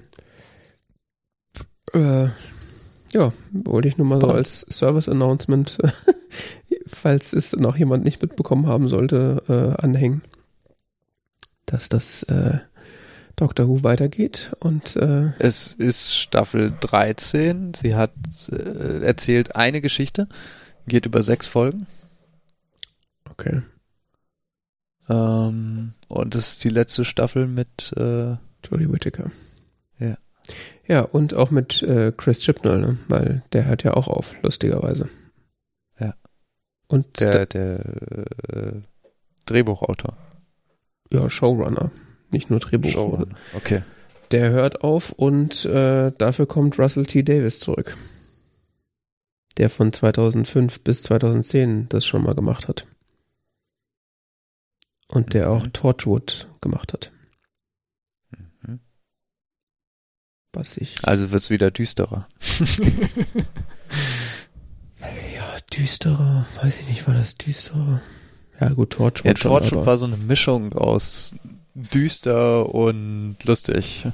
[1.93, 2.29] Äh,
[3.13, 5.79] ja, wollte ich nur mal so als Service-Announcement,
[6.89, 10.23] falls es noch jemand nicht mitbekommen haben sollte, äh, anhängen,
[11.67, 12.59] dass das äh,
[13.37, 17.73] Doctor Who weitergeht und äh, Es ist Staffel 13.
[17.75, 18.13] Sie hat
[18.51, 20.29] äh, erzählt eine Geschichte,
[20.89, 21.87] geht über sechs Folgen.
[23.31, 23.63] okay,
[25.09, 29.31] Ähm, und das ist die letzte Staffel mit äh, Jodie Whittaker.
[30.01, 30.19] Ja.
[30.87, 32.99] Ja, und auch mit äh, Chris Chibnall, ne?
[33.07, 35.09] weil der hört ja auch auf, lustigerweise.
[36.89, 37.79] Und der, der
[38.49, 38.73] äh,
[39.47, 40.17] Drehbuchautor.
[41.11, 41.91] ja, Showrunner,
[42.33, 42.91] nicht nur Drehbuch.
[42.91, 43.35] Showrunner.
[43.55, 43.83] Okay.
[44.31, 47.23] der hört auf und äh, dafür kommt Russell T.
[47.23, 47.97] Davis zurück.
[49.59, 52.87] Der von 2005 bis 2010 das schon mal gemacht hat.
[55.09, 55.73] Und der auch Mhm.
[55.73, 57.11] Torchwood gemacht hat.
[58.63, 58.81] Mhm.
[60.53, 61.05] Was ich.
[61.07, 62.29] Also wird's wieder düsterer.
[65.73, 66.47] Ja, düsterer.
[66.61, 68.01] Weiß ich nicht, war das düsterer?
[68.61, 69.25] Ja, gut, Torchwood.
[69.25, 71.35] Ja, Torchwood war so eine Mischung aus
[71.75, 74.05] düster und lustig.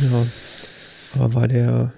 [0.00, 0.26] Ja,
[1.14, 1.92] aber war der.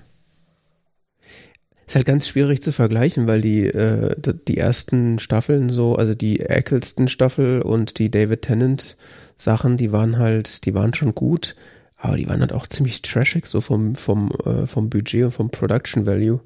[1.86, 4.14] Ist halt ganz schwierig zu vergleichen, weil die, äh,
[4.46, 8.96] die ersten Staffeln so, also die Eccleston Staffel und die David Tennant
[9.36, 11.56] Sachen, die waren halt, die waren schon gut,
[11.96, 15.50] aber die waren halt auch ziemlich trashig, so vom, vom, äh, vom Budget und vom
[15.50, 16.40] Production Value.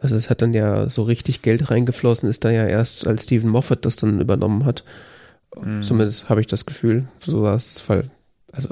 [0.00, 3.50] Also es hat dann ja so richtig Geld reingeflossen, ist da ja erst, als Stephen
[3.50, 4.84] Moffat das dann übernommen hat.
[5.56, 5.82] Mhm.
[5.82, 8.10] Zumindest habe ich das Gefühl, so war es, weil,
[8.52, 8.68] also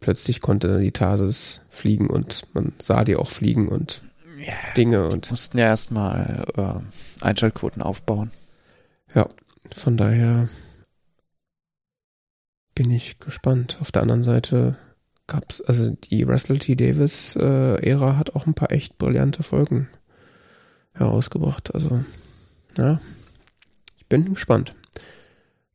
[0.00, 4.02] plötzlich konnte dann die Tarsis fliegen und man sah die auch fliegen und
[4.38, 8.30] Ja, Dinge und mussten ja erstmal äh, Einschaltquoten aufbauen.
[9.74, 10.48] von daher
[12.74, 13.78] bin ich gespannt.
[13.80, 14.76] Auf der anderen Seite
[15.26, 16.74] gab's, also die Russell T.
[16.74, 19.88] Davis äh, Ära hat auch ein paar echt brillante Folgen
[20.94, 21.74] herausgebracht.
[21.74, 22.04] Also,
[22.76, 23.00] ja,
[23.98, 24.74] ich bin gespannt.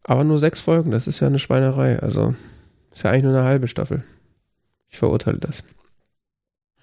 [0.04, 2.00] Aber nur sechs Folgen, das ist ja eine Schweinerei.
[2.00, 2.36] Also,
[2.92, 4.04] ist ja eigentlich nur eine halbe Staffel.
[4.90, 5.64] Ich verurteile das.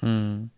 [0.01, 0.51] Hm.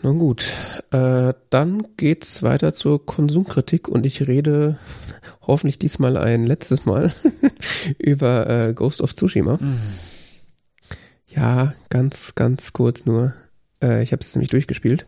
[0.00, 0.52] Nun gut,
[0.92, 4.78] äh, dann geht's weiter zur Konsumkritik und ich rede
[5.42, 7.12] hoffentlich diesmal ein letztes Mal
[7.98, 9.58] über äh, Ghost of Tsushima.
[9.58, 9.78] Hm.
[11.26, 13.34] Ja, ganz, ganz kurz nur.
[13.82, 15.06] Äh, ich habe es nämlich durchgespielt.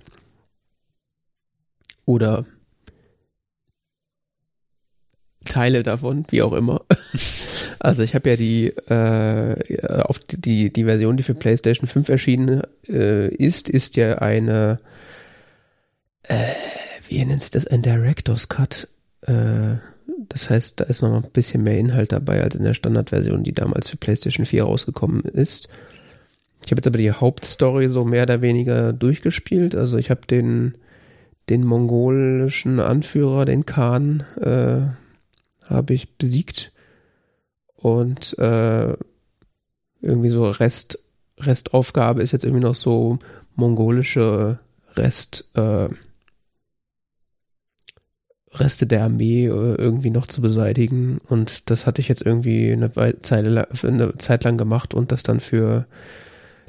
[2.04, 2.44] Oder
[5.44, 6.84] Teile davon, wie auch immer.
[7.82, 12.60] Also ich habe ja die äh, auf die, die Version, die für PlayStation 5 erschienen
[12.86, 14.80] äh, ist, ist ja eine
[16.24, 16.52] äh,
[17.08, 18.86] wie nennt sich das ein Director's Cut.
[19.22, 19.76] Äh,
[20.28, 23.52] das heißt, da ist noch ein bisschen mehr Inhalt dabei als in der Standardversion, die
[23.52, 25.68] damals für PlayStation 4 rausgekommen ist.
[26.64, 29.74] Ich habe jetzt aber die Hauptstory so mehr oder weniger durchgespielt.
[29.74, 30.74] Also ich habe den
[31.50, 34.86] den mongolischen Anführer, den Khan, äh,
[35.68, 36.72] habe ich besiegt
[37.74, 38.96] und äh,
[40.00, 41.04] irgendwie so Rest
[41.38, 43.18] Restaufgabe ist jetzt irgendwie noch so
[43.54, 44.58] mongolische
[44.94, 45.88] Rest äh,
[48.52, 52.90] Reste der Armee äh, irgendwie noch zu beseitigen und das hatte ich jetzt irgendwie eine
[53.20, 55.86] Zeit, eine Zeit lang gemacht und das dann für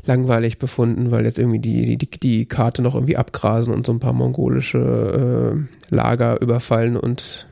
[0.03, 3.99] langweilig befunden, weil jetzt irgendwie die, die, die Karte noch irgendwie abgrasen und so ein
[3.99, 7.47] paar mongolische äh, Lager überfallen und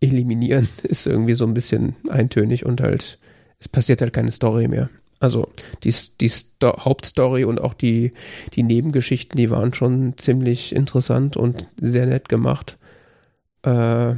[0.00, 3.18] eliminieren ist irgendwie so ein bisschen eintönig und halt,
[3.58, 4.90] es passiert halt keine Story mehr.
[5.20, 5.48] Also
[5.84, 8.12] die, die Sto Hauptstory und auch die,
[8.54, 12.78] die Nebengeschichten, die waren schon ziemlich interessant und sehr nett gemacht.
[13.62, 14.16] Äh,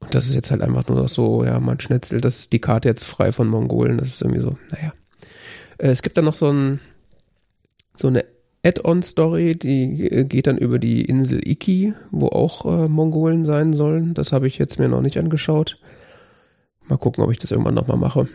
[0.00, 2.88] und das ist jetzt halt einfach nur noch so, ja, man schnetzelt das, die Karte
[2.88, 4.92] jetzt frei von Mongolen, das ist irgendwie so, naja.
[5.78, 6.80] Äh, es gibt dann noch so ein,
[7.94, 8.24] so eine
[8.64, 14.14] Add-on-Story, die äh, geht dann über die Insel Iki, wo auch äh, Mongolen sein sollen.
[14.14, 15.78] Das habe ich jetzt mir noch nicht angeschaut.
[16.88, 18.28] Mal gucken, ob ich das irgendwann nochmal mache.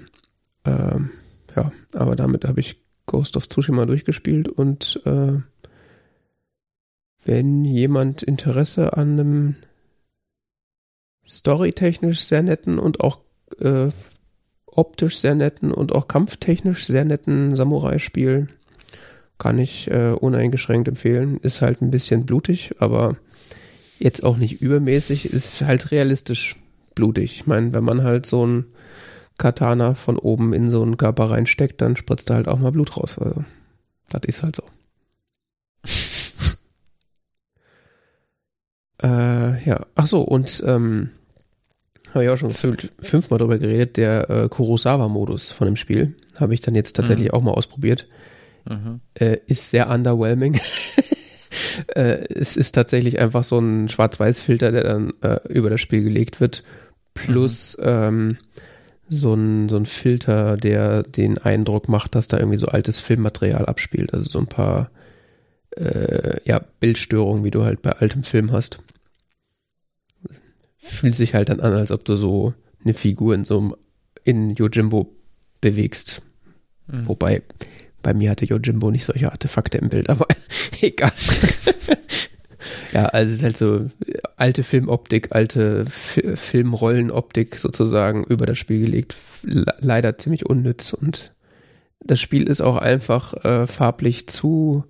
[0.66, 1.12] Ähm,
[1.56, 5.40] ja, aber damit habe ich Ghost of Tsushima durchgespielt und äh,
[7.26, 9.56] wenn jemand Interesse an einem
[11.26, 13.20] storytechnisch sehr netten und auch
[13.60, 13.90] äh,
[14.72, 18.48] optisch sehr netten und auch kampftechnisch sehr netten Samurai-Spiel
[19.38, 21.38] kann ich äh, uneingeschränkt empfehlen.
[21.38, 23.18] Ist halt ein bisschen blutig, aber
[23.98, 26.56] jetzt auch nicht übermäßig, ist halt realistisch
[26.94, 27.38] blutig.
[27.38, 28.66] Ich meine, wenn man halt so ein
[29.40, 32.96] Katana von oben in so einen Körper reinsteckt, dann spritzt da halt auch mal Blut
[32.98, 33.18] raus.
[33.18, 33.44] Also,
[34.10, 34.64] das ist halt so.
[39.02, 41.10] äh, ja, ach so, und ähm,
[42.13, 46.15] habe ich auch schon fünf, fünfmal drüber geredet, der äh, Kurosawa-Modus von dem Spiel.
[46.39, 48.08] Habe ich dann jetzt tatsächlich auch mal ausprobiert.
[48.69, 49.02] Mhm.
[49.13, 50.60] Äh, ist sehr underwhelming.
[51.95, 56.39] äh, es ist tatsächlich einfach so ein Schwarz-Weiß-Filter, der dann äh, über das Spiel gelegt
[56.39, 56.63] wird,
[57.13, 58.38] plus ähm,
[59.10, 63.65] so, ein, so ein Filter, der den Eindruck macht, dass da irgendwie so altes Filmmaterial
[63.65, 64.13] abspielt.
[64.13, 64.89] Also so ein paar
[65.71, 68.80] äh, ja, Bildstörungen, wie du halt bei altem Film hast.
[70.82, 73.76] Fühlt sich halt dann an, als ob du so eine Figur in so einem
[74.24, 75.15] in Yojimbo
[75.62, 76.22] bewegst.
[76.88, 77.08] Mhm.
[77.08, 77.41] Wobei,
[78.02, 80.28] bei mir hatte Yojimbo nicht solche Artefakte im Bild, aber
[80.82, 81.12] egal.
[82.94, 83.89] ja, also es ist halt so
[84.36, 89.15] alte Filmoptik, alte F Filmrollenoptik sozusagen über das Spiel gelegt.
[89.44, 91.32] Leider ziemlich unnütz und
[92.04, 94.86] das Spiel ist auch einfach äh, farblich zu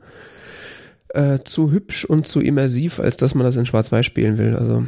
[1.10, 4.56] äh, zu hübsch und zu immersiv, als dass man das in Schwarz-Weiß spielen will.
[4.56, 4.86] Also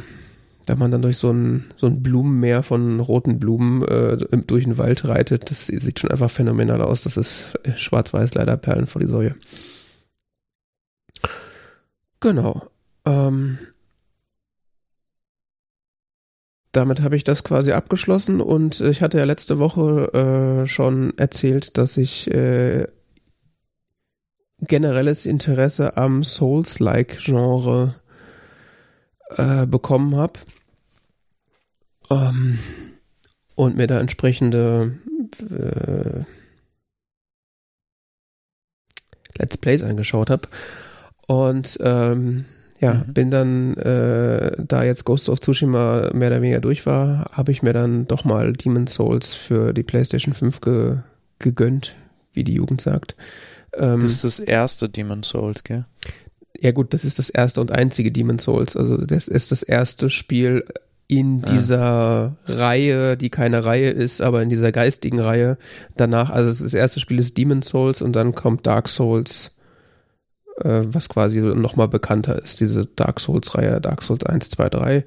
[0.66, 4.78] wenn man dann durch so ein, so ein Blumenmeer von roten Blumen äh, durch den
[4.78, 7.02] Wald reitet, das sieht schon einfach phänomenal aus.
[7.02, 9.34] Das ist schwarz-weiß leider Perlen vor die Säue.
[12.20, 12.62] Genau.
[13.04, 13.58] Ähm,
[16.72, 21.76] damit habe ich das quasi abgeschlossen und ich hatte ja letzte Woche äh, schon erzählt,
[21.78, 22.86] dass ich äh,
[24.60, 27.94] generelles Interesse am Souls-like-Genre
[29.30, 30.40] äh, bekommen habe
[32.10, 32.58] ähm,
[33.54, 34.98] und mir da entsprechende
[35.50, 36.24] äh,
[39.36, 40.48] Let's Plays angeschaut habe.
[41.26, 42.44] Und ähm,
[42.80, 43.12] ja, mhm.
[43.12, 47.62] bin dann, äh, da jetzt Ghost of Tsushima mehr oder weniger durch war, habe ich
[47.62, 50.98] mir dann doch mal Demon's Souls für die PlayStation 5 ge
[51.40, 51.96] gegönnt,
[52.32, 53.16] wie die Jugend sagt.
[53.74, 55.84] Ähm, das ist das erste Demon's Souls, gell?
[56.60, 58.76] Ja gut, das ist das erste und einzige Demon's Souls.
[58.76, 60.64] Also das ist das erste Spiel
[61.06, 62.54] in dieser ja.
[62.54, 65.58] Reihe, die keine Reihe ist, aber in dieser geistigen Reihe.
[65.96, 69.54] Danach, also das erste Spiel ist Demon's Souls und dann kommt Dark Souls
[70.62, 75.04] äh, was quasi nochmal bekannter ist, diese Dark Souls-Reihe, Dark Souls 1, 2, 3.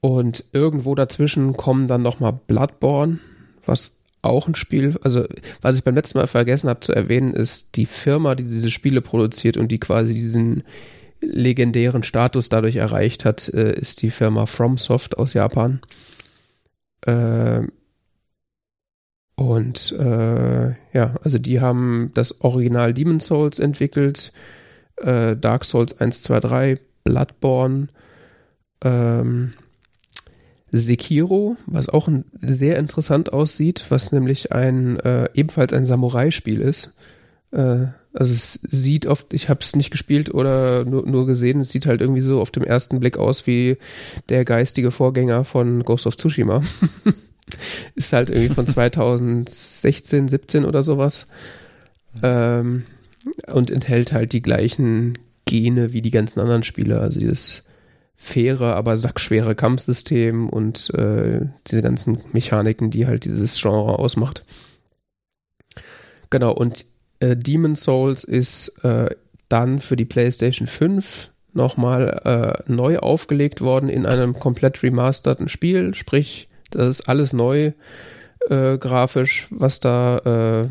[0.00, 3.18] Und irgendwo dazwischen kommen dann nochmal Bloodborne,
[3.64, 5.26] was auch ein Spiel, also
[5.60, 9.00] was ich beim letzten Mal vergessen habe zu erwähnen, ist die Firma, die diese Spiele
[9.00, 10.64] produziert und die quasi diesen
[11.20, 15.80] legendären Status dadurch erreicht hat, äh, ist die Firma FromSoft aus Japan.
[17.02, 17.62] Äh,
[19.36, 24.32] und äh, ja, also die haben das Original Demon Souls entwickelt,
[24.96, 27.88] äh, Dark Souls 1, 2, 3, Bloodborne,
[28.82, 29.54] ähm,
[30.70, 36.92] Sekiro, was auch ein, sehr interessant aussieht, was nämlich ein äh, ebenfalls ein Samurai-Spiel ist.
[37.52, 41.70] Äh, also es sieht oft, ich habe es nicht gespielt oder nur, nur gesehen, es
[41.70, 43.76] sieht halt irgendwie so auf dem ersten Blick aus wie
[44.28, 46.62] der geistige Vorgänger von Ghost of Tsushima.
[47.94, 51.28] Ist halt irgendwie von 2016, 17 oder sowas.
[52.22, 52.84] Ähm,
[53.46, 57.00] und enthält halt die gleichen Gene wie die ganzen anderen Spiele.
[57.00, 57.62] Also dieses
[58.20, 64.44] faire, aber sackschwere Kampfsystem und äh, diese ganzen Mechaniken, die halt dieses Genre ausmacht.
[66.28, 66.84] Genau, und
[67.20, 69.14] äh, Demon Souls ist äh,
[69.48, 72.20] dann für die PlayStation 5 nochmal
[72.66, 77.72] äh, neu aufgelegt worden in einem komplett remasterten Spiel, sprich das ist alles neu
[78.50, 80.68] äh, grafisch, was da äh,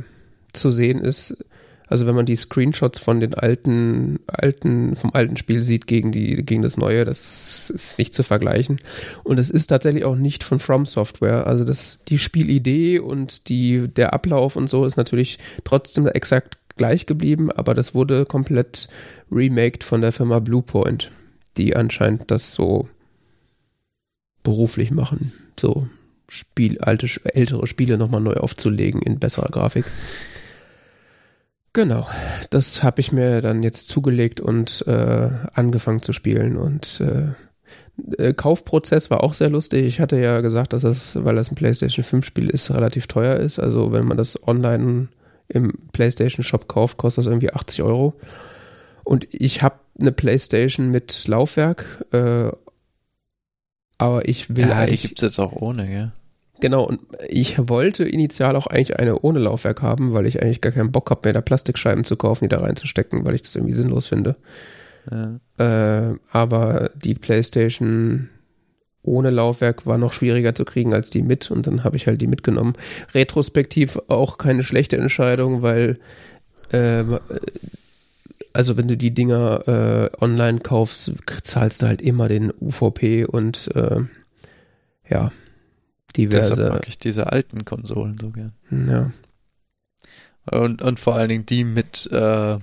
[0.54, 1.46] zu sehen ist.
[1.88, 6.44] Also wenn man die Screenshots von den alten, alten, vom alten Spiel sieht gegen die,
[6.46, 8.80] gegen das neue, das ist nicht zu vergleichen.
[9.24, 11.48] Und es ist tatsächlich auch nicht von From Software.
[11.48, 17.06] Also das, die Spielidee und die, der Ablauf und so ist natürlich trotzdem exakt gleich
[17.06, 18.88] geblieben, aber das wurde komplett
[19.32, 21.12] remaked von der Firma Bluepoint,
[21.58, 22.88] die anscheinend das so
[24.44, 25.88] beruflich machen so
[26.30, 29.86] Spiel, alte, ältere Spiele nochmal neu aufzulegen in besserer Grafik.
[31.78, 32.08] Genau,
[32.50, 37.36] das habe ich mir dann jetzt zugelegt und äh, angefangen zu spielen und äh,
[38.18, 39.86] äh Kaufprozess war auch sehr lustig.
[39.86, 43.36] Ich hatte ja gesagt, dass das, weil das ein PlayStation 5 Spiel ist, relativ teuer
[43.36, 43.60] ist.
[43.60, 45.10] Also wenn man das online
[45.50, 48.16] im PlayStation Shop kauft, kostet das irgendwie 80 Euro.
[49.04, 52.50] Und ich habe eine PlayStation mit Laufwerk äh,
[54.00, 55.02] aber ich will ja, eigentlich.
[55.02, 56.12] Die gibt's jetzt auch ohne, ja.
[56.60, 60.72] Genau, und ich wollte initial auch eigentlich eine ohne Laufwerk haben, weil ich eigentlich gar
[60.72, 63.76] keinen Bock habe, mehr da Plastikscheiben zu kaufen, die da reinzustecken, weil ich das irgendwie
[63.76, 64.36] sinnlos finde.
[65.10, 65.40] Ja.
[65.58, 68.30] Äh, aber die PlayStation
[69.04, 72.22] ohne Laufwerk war noch schwieriger zu kriegen als die mit und dann habe ich halt
[72.22, 72.74] die mitgenommen.
[73.14, 76.00] Retrospektiv auch keine schlechte Entscheidung, weil
[76.72, 77.04] äh,
[78.52, 83.70] also wenn du die Dinger äh, online kaufst, zahlst du halt immer den UVP und
[83.76, 84.02] äh,
[85.10, 85.32] ja,
[86.18, 86.56] diverse.
[86.56, 88.54] Deshalb mag ich diese alten Konsolen so gern.
[88.72, 89.12] Ja.
[90.50, 92.58] Und, und vor allen Dingen die mit, äh,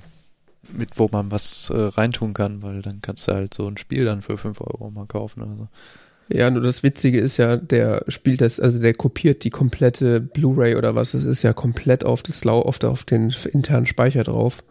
[0.72, 4.04] mit wo man was äh, reintun kann, weil dann kannst du halt so ein Spiel
[4.04, 5.68] dann für 5 Euro mal kaufen oder so.
[6.28, 10.76] Ja, nur das Witzige ist ja, der spielt das, also der kopiert die komplette Blu-ray
[10.76, 14.64] oder was, das ist ja komplett auf das Lau, auf, auf den internen Speicher drauf.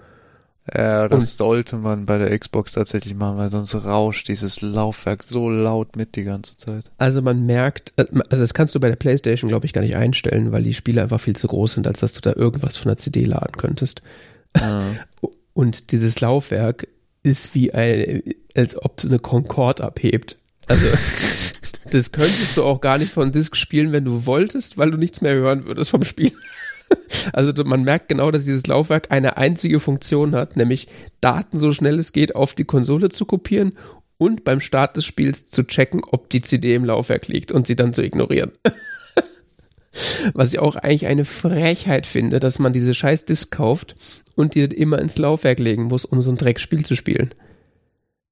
[0.72, 5.22] Ja, das und sollte man bei der Xbox tatsächlich machen, weil sonst rauscht dieses Laufwerk
[5.24, 6.86] so laut mit die ganze Zeit.
[6.97, 9.97] Also man merkt, äh, also das kannst du bei der PlayStation, glaube ich, gar nicht
[9.97, 12.89] einstellen, weil die Spiele einfach viel zu groß sind, als dass du da irgendwas von
[12.89, 14.01] der CD laden könntest.
[14.57, 14.84] Ja.
[15.53, 16.88] Und dieses Laufwerk
[17.24, 18.24] ist wie ein,
[18.55, 20.38] als ob eine Concorde abhebt.
[20.68, 20.86] Also,
[21.91, 25.22] das könntest du auch gar nicht von Disk spielen, wenn du wolltest, weil du nichts
[25.22, 26.32] mehr hören würdest vom Spiel.
[27.31, 30.88] Also man merkt genau, dass dieses Laufwerk eine einzige Funktion hat, nämlich
[31.21, 33.73] Daten so schnell es geht auf die Konsole zu kopieren
[34.17, 37.75] und beim Start des Spiels zu checken, ob die CD im Laufwerk liegt und sie
[37.75, 38.51] dann zu ignorieren.
[40.34, 43.95] Was ich auch eigentlich eine Frechheit finde, dass man diese scheiß Disk kauft
[44.36, 47.34] und die immer ins Laufwerk legen muss, um so ein Dreckspiel zu spielen.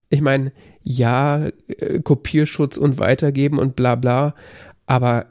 [0.10, 4.36] Ich meine, ja, äh, Kopierschutz und weitergeben und bla bla,
[4.86, 5.28] aber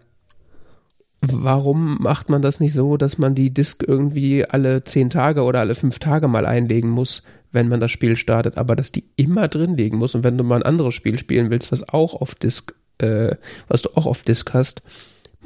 [1.22, 5.60] warum macht man das nicht so, dass man die Disk irgendwie alle zehn Tage oder
[5.60, 9.48] alle fünf Tage mal einlegen muss, wenn man das Spiel startet, aber dass die immer
[9.48, 12.34] drin liegen muss und wenn du mal ein anderes Spiel spielen willst, was auch auf
[12.34, 13.36] Disk, äh,
[13.68, 14.82] was du auch auf Disk hast,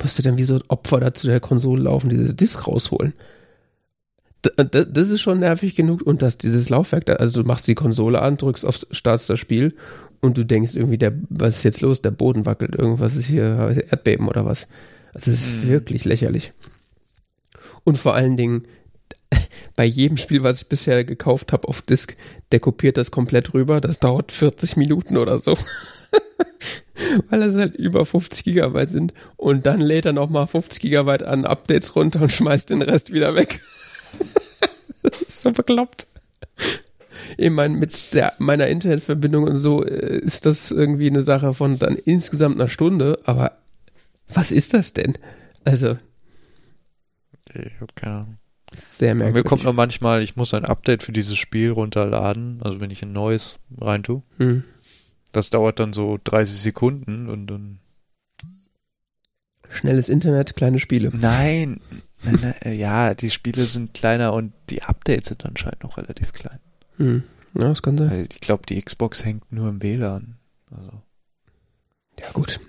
[0.01, 3.15] musst du dann wie so ein Opfer dazu der Konsole laufen, dieses Disk rausholen.
[4.43, 8.21] das ist schon nervig genug und dass dieses Laufwerk da, also du machst die Konsole
[8.21, 9.75] an, drückst auf Start das Spiel
[10.21, 12.03] und du denkst irgendwie, der, was ist jetzt los?
[12.03, 14.69] Der Boden wackelt, irgendwas ist hier Erdbeben oder was.
[15.15, 15.69] Also es ist mhm.
[15.69, 16.53] wirklich lächerlich.
[17.85, 18.67] Und vor allen Dingen,
[19.77, 22.17] bei jedem Spiel, was ich bisher gekauft habe auf Disk,
[22.53, 23.81] der kopiert das komplett rüber.
[23.81, 25.57] Das dauert 40 Minuten oder so.
[27.29, 29.15] Weil es halt über 50 Gigabyte sind.
[29.37, 33.35] Und dann lädt er nochmal 50 Gigabyte an Updates runter und schmeißt den Rest wieder
[33.35, 33.61] weg.
[35.03, 36.07] das ist so bekloppt.
[37.37, 41.79] Ich meine, mit der, meiner Internetverbindung und so äh, ist das irgendwie eine Sache von
[41.79, 43.53] dann insgesamt einer Stunde, aber
[44.29, 45.15] was ist das denn?
[45.65, 45.99] Also.
[47.53, 48.39] Ich hab keine Ahnung.
[48.77, 49.45] Sehr merkwürdig.
[49.45, 53.03] Mir kommt noch manchmal, ich muss ein Update für dieses Spiel runterladen, also wenn ich
[53.03, 54.23] ein neues reintue.
[54.39, 54.65] Hm.
[55.33, 57.79] Das dauert dann so 30 Sekunden und dann.
[59.69, 61.11] Schnelles Internet, kleine Spiele.
[61.13, 61.81] Nein,
[62.25, 66.33] nein, nein äh, ja, die Spiele sind kleiner und die Updates sind anscheinend noch relativ
[66.33, 66.61] klein.
[66.97, 67.25] Hm.
[67.55, 68.11] Ja, das kann sein.
[68.11, 70.37] Weil ich glaube, die Xbox hängt nur im WLAN.
[70.71, 71.03] Also.
[72.21, 72.61] Ja, gut.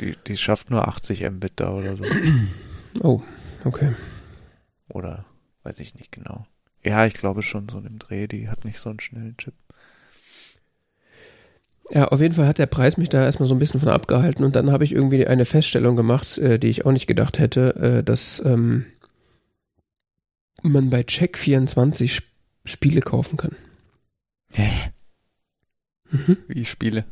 [0.00, 2.04] Die, die schafft nur 80 Mbit da oder so.
[3.02, 3.20] Oh,
[3.64, 3.92] okay.
[4.88, 5.26] Oder
[5.64, 6.46] weiß ich nicht genau.
[6.82, 9.54] Ja, ich glaube schon so im Dreh, die hat nicht so einen schnellen Chip.
[11.90, 14.44] Ja, auf jeden Fall hat der Preis mich da erstmal so ein bisschen von abgehalten
[14.44, 17.76] und dann habe ich irgendwie eine Feststellung gemacht, äh, die ich auch nicht gedacht hätte,
[17.76, 18.86] äh, dass ähm,
[20.62, 22.26] man bei Check24 Sp
[22.64, 23.54] Spiele kaufen kann.
[24.52, 24.68] Hä?
[26.10, 26.36] Mhm.
[26.48, 27.04] Wie Spiele?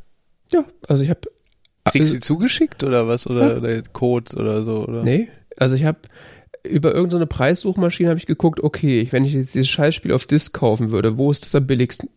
[0.51, 1.21] Ja, also ich habe
[1.85, 3.27] Kriegst du sie zugeschickt oder was?
[3.27, 4.87] Oder, oder Code oder so?
[4.87, 5.03] Oder?
[5.03, 5.99] Nee, also ich habe
[6.63, 10.55] über irgendeine so Preissuchmaschine habe ich geguckt, okay, wenn ich jetzt dieses Scheißspiel auf Disc
[10.55, 12.09] kaufen würde, wo ist das am billigsten?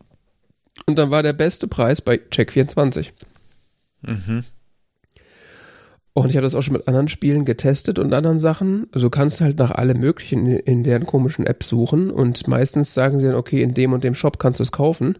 [0.85, 3.07] Und dann war der beste Preis bei Check24.
[4.03, 4.43] Mhm.
[6.13, 8.87] Und ich habe das auch schon mit anderen Spielen getestet und anderen Sachen.
[8.91, 13.19] Also du kannst halt nach allem möglichen in deren komischen App suchen und meistens sagen
[13.19, 15.17] sie dann, okay, in dem und dem Shop kannst du es kaufen.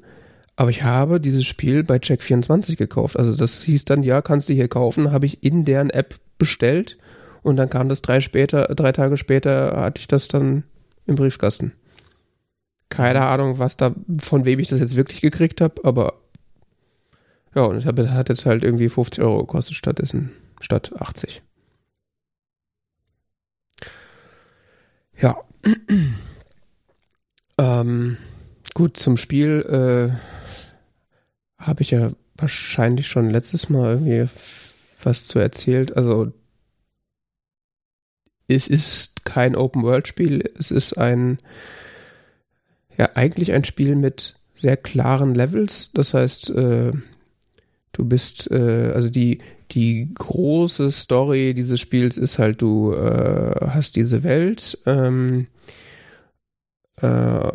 [0.58, 3.18] Aber ich habe dieses Spiel bei Check24 gekauft.
[3.18, 6.98] Also das hieß dann, ja, kannst du hier kaufen, habe ich in deren App bestellt
[7.44, 10.64] und dann kam das drei später, drei Tage später hatte ich das dann
[11.06, 11.74] im Briefkasten.
[12.90, 16.16] Keine Ahnung, was da, von wem ich das jetzt wirklich gekriegt habe, aber
[17.54, 21.44] ja, und es hat jetzt halt irgendwie 50 Euro gekostet stattdessen, statt 80.
[25.20, 25.38] Ja.
[27.60, 28.18] ähm,
[28.74, 30.47] gut, zum Spiel, äh,
[31.68, 34.26] habe ich ja wahrscheinlich schon letztes Mal irgendwie
[35.04, 35.96] was zu erzählt.
[35.96, 36.32] Also
[38.48, 41.38] es ist kein Open-World-Spiel, es ist ein,
[42.98, 45.92] ja, eigentlich ein Spiel mit sehr klaren Levels.
[45.94, 46.94] Das heißt, äh,
[47.92, 49.40] du bist, äh, also die,
[49.72, 55.48] die große Story dieses Spiels ist halt, du äh, hast diese Welt, ähm,
[57.02, 57.52] äh,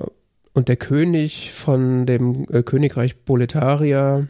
[0.54, 4.26] und der König von dem äh, Königreich Boletaria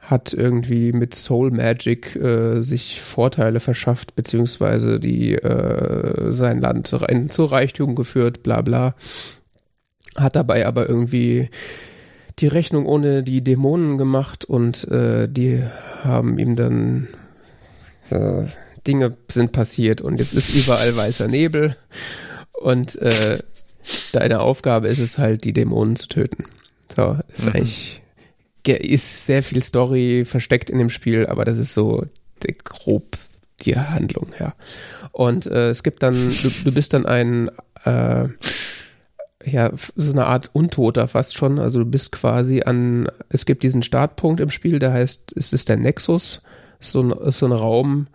[0.00, 7.30] hat irgendwie mit Soul Magic äh, sich Vorteile verschafft, beziehungsweise die äh, sein Land rein
[7.30, 8.94] zu Reichtum geführt, bla bla.
[10.16, 11.48] Hat dabei aber irgendwie
[12.40, 15.62] die Rechnung ohne die Dämonen gemacht und äh, die
[16.02, 17.06] haben ihm dann
[18.10, 18.46] äh,
[18.86, 21.76] Dinge sind passiert und jetzt ist überall weißer Nebel
[22.52, 23.38] und äh,
[24.12, 26.44] deine Aufgabe ist es halt, die Dämonen zu töten.
[26.94, 27.52] So, ist mhm.
[27.52, 28.02] eigentlich,
[28.66, 32.04] ist sehr viel Story versteckt in dem Spiel, aber das ist so
[32.64, 33.18] grob
[33.60, 34.54] die Handlung, ja.
[35.12, 37.50] Und äh, es gibt dann, du, du bist dann ein,
[37.84, 38.28] äh,
[39.44, 41.58] ja, so eine Art Untoter fast schon.
[41.58, 45.68] Also du bist quasi an, es gibt diesen Startpunkt im Spiel, der heißt, es ist
[45.68, 46.42] der Nexus,
[46.80, 48.08] so ein, ist so ein Raum,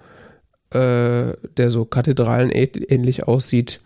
[0.72, 3.80] äh, der so Kathedralen ähnlich aussieht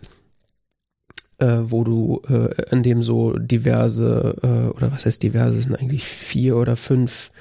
[1.42, 6.04] äh, wo du, äh, in dem so diverse, äh, oder was heißt diverse, sind eigentlich
[6.04, 7.32] vier oder fünf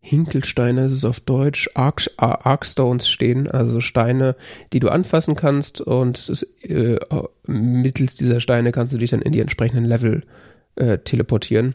[0.00, 4.36] Hinkelsteine, ist es auf Deutsch, Arc, Arcstones stehen, also Steine,
[4.72, 6.98] die du anfassen kannst und es, äh,
[7.46, 10.22] mittels dieser Steine kannst du dich dann in die entsprechenden Level
[10.76, 11.74] äh, teleportieren.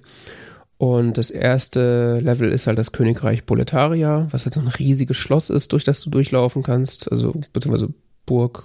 [0.77, 5.49] Und das erste Level ist halt das Königreich Boletaria, was halt so ein riesiges Schloss
[5.49, 7.93] ist, durch das du durchlaufen kannst, also beziehungsweise
[8.25, 8.63] Burg,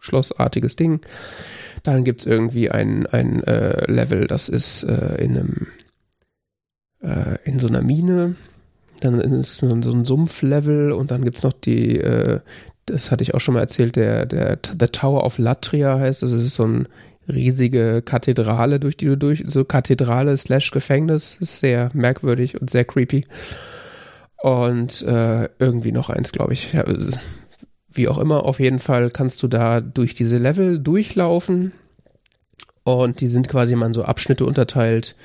[0.00, 1.00] Schlossartiges Ding.
[1.82, 5.66] Dann gibt's irgendwie ein, ein äh, Level, das ist äh, in einem
[7.02, 8.36] äh, in so einer Mine.
[9.00, 12.40] Dann ist es so, so ein Sumpflevel und dann gibt's noch die, äh,
[12.86, 16.22] das hatte ich auch schon mal erzählt, der, der The Tower of Latria heißt.
[16.22, 16.88] Das ist so ein
[17.28, 22.84] riesige Kathedrale, durch die du durch, so Kathedrale slash Gefängnis, ist sehr merkwürdig und sehr
[22.84, 23.24] creepy.
[24.42, 26.72] Und äh, irgendwie noch eins, glaube ich.
[26.72, 26.84] Ja,
[27.92, 31.72] wie auch immer, auf jeden Fall kannst du da durch diese Level durchlaufen
[32.84, 35.16] und die sind quasi mal in so Abschnitte unterteilt.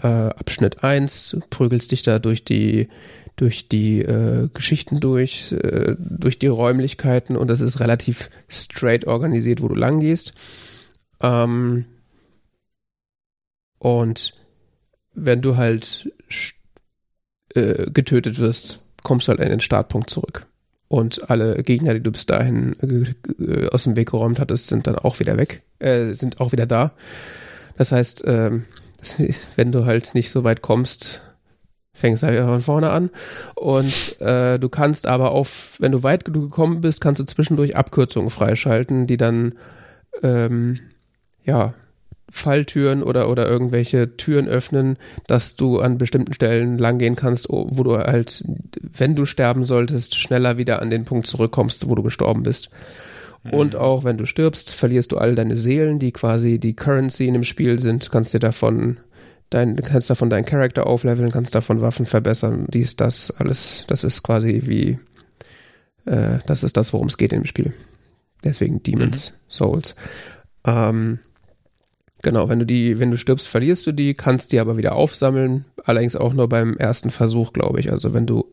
[0.00, 2.88] Äh, Abschnitt 1, prügelst dich da durch die
[3.36, 9.60] durch die äh, Geschichten durch, äh, durch die Räumlichkeiten und das ist relativ straight organisiert,
[9.60, 10.32] wo du lang gehst.
[11.20, 11.84] Ähm,
[13.78, 14.32] und
[15.12, 16.10] wenn du halt
[17.54, 20.46] äh, getötet wirst, kommst du halt an den Startpunkt zurück
[20.88, 24.96] und alle Gegner, die du bis dahin äh, aus dem Weg geräumt hattest, sind dann
[24.96, 26.92] auch wieder weg, äh, sind auch wieder da.
[27.76, 28.64] Das heißt, ähm,
[29.56, 31.22] wenn du halt nicht so weit kommst,
[31.92, 33.10] fängst du halt von vorne an.
[33.54, 35.46] Und äh, du kannst aber auch,
[35.78, 39.54] wenn du weit genug gekommen bist, kannst du zwischendurch Abkürzungen freischalten, die dann
[40.22, 40.80] ähm,
[41.42, 41.74] ja
[42.28, 47.98] Falltüren oder, oder irgendwelche Türen öffnen, dass du an bestimmten Stellen langgehen kannst, wo du
[47.98, 48.44] halt,
[48.80, 52.70] wenn du sterben solltest, schneller wieder an den Punkt zurückkommst, wo du gestorben bist.
[53.44, 53.50] Mhm.
[53.52, 57.34] Und auch wenn du stirbst, verlierst du all deine Seelen, die quasi die Currency in
[57.34, 58.98] dem Spiel sind, kannst dir davon
[59.50, 64.22] dein, kannst davon deinen Charakter aufleveln, kannst davon Waffen verbessern, dies, das, alles, das ist
[64.22, 64.98] quasi wie,
[66.06, 67.72] äh, das ist das, worum es geht dem Spiel.
[68.44, 69.36] Deswegen Demons mhm.
[69.48, 69.94] Souls.
[70.64, 71.20] Ähm,
[72.26, 75.64] Genau, wenn du die, wenn du stirbst, verlierst du die, kannst die aber wieder aufsammeln.
[75.84, 77.92] Allerdings auch nur beim ersten Versuch, glaube ich.
[77.92, 78.52] Also wenn du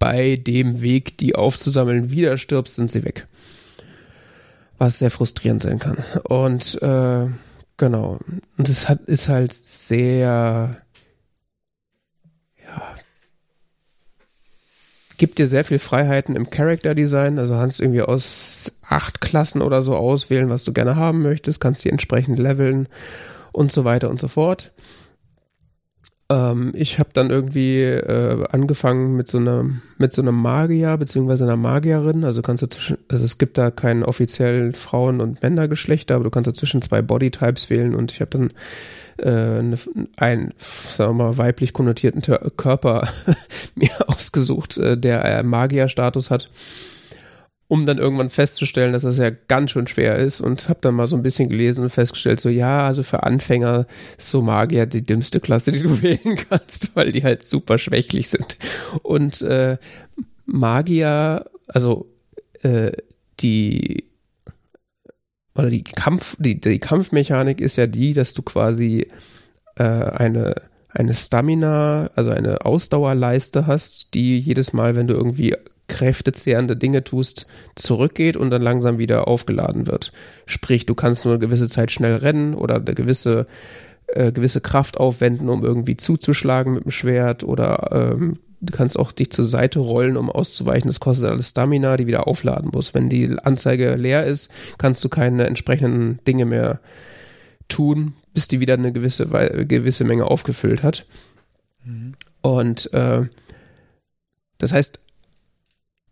[0.00, 3.28] bei dem Weg, die aufzusammeln, wieder stirbst, sind sie weg.
[4.78, 5.98] Was sehr frustrierend sein kann.
[6.24, 7.28] Und äh,
[7.76, 8.18] genau.
[8.56, 10.82] Und es hat, ist halt sehr
[15.18, 17.38] gibt dir sehr viel Freiheiten im Character Design.
[17.38, 21.84] Also kannst irgendwie aus acht Klassen oder so auswählen, was du gerne haben möchtest, kannst
[21.84, 22.88] die entsprechend leveln
[23.52, 24.70] und so weiter und so fort.
[26.30, 31.44] Ähm, ich habe dann irgendwie äh, angefangen mit so einem mit so einem Magier beziehungsweise
[31.44, 32.24] einer Magierin.
[32.24, 36.30] Also kannst du zwischen, also es gibt da kein offiziell Frauen- und Männergeschlechter, aber du
[36.30, 38.52] kannst dazwischen zwei Bodytypes wählen und ich habe dann
[39.18, 39.78] äh, ne,
[40.16, 42.22] einen, sagen wir mal, weiblich konnotierten
[42.56, 43.08] Körper
[43.74, 46.50] mir ausgesucht, äh, der äh, Magier-Status hat,
[47.68, 51.06] um dann irgendwann festzustellen, dass das ja ganz schön schwer ist und habe dann mal
[51.06, 55.04] so ein bisschen gelesen und festgestellt, so ja, also für Anfänger ist so Magier die
[55.04, 58.56] dümmste Klasse, die du wählen kannst, weil die halt super schwächlich sind.
[59.02, 59.76] Und äh,
[60.46, 62.10] Magier, also
[62.62, 62.92] äh,
[63.40, 64.04] die
[65.54, 69.08] oder die Kampf, die, die Kampfmechanik ist ja die, dass du quasi
[69.74, 75.56] äh, eine, eine Stamina, also eine Ausdauerleiste hast, die jedes Mal, wenn du irgendwie
[75.88, 80.12] kräftezehrende Dinge tust, zurückgeht und dann langsam wieder aufgeladen wird.
[80.46, 83.46] Sprich, du kannst nur eine gewisse Zeit schnell rennen oder eine gewisse,
[84.06, 89.12] äh, gewisse Kraft aufwenden, um irgendwie zuzuschlagen mit dem Schwert oder ähm, du kannst auch
[89.12, 90.88] dich zur Seite rollen, um auszuweichen.
[90.88, 92.94] Das kostet alles Stamina, die wieder aufladen muss.
[92.94, 96.80] Wenn die Anzeige leer ist, kannst du keine entsprechenden Dinge mehr
[97.68, 101.06] tun, bis die wieder eine gewisse, gewisse Menge aufgefüllt hat.
[101.84, 102.14] Mhm.
[102.42, 103.26] Und äh,
[104.58, 105.00] das heißt,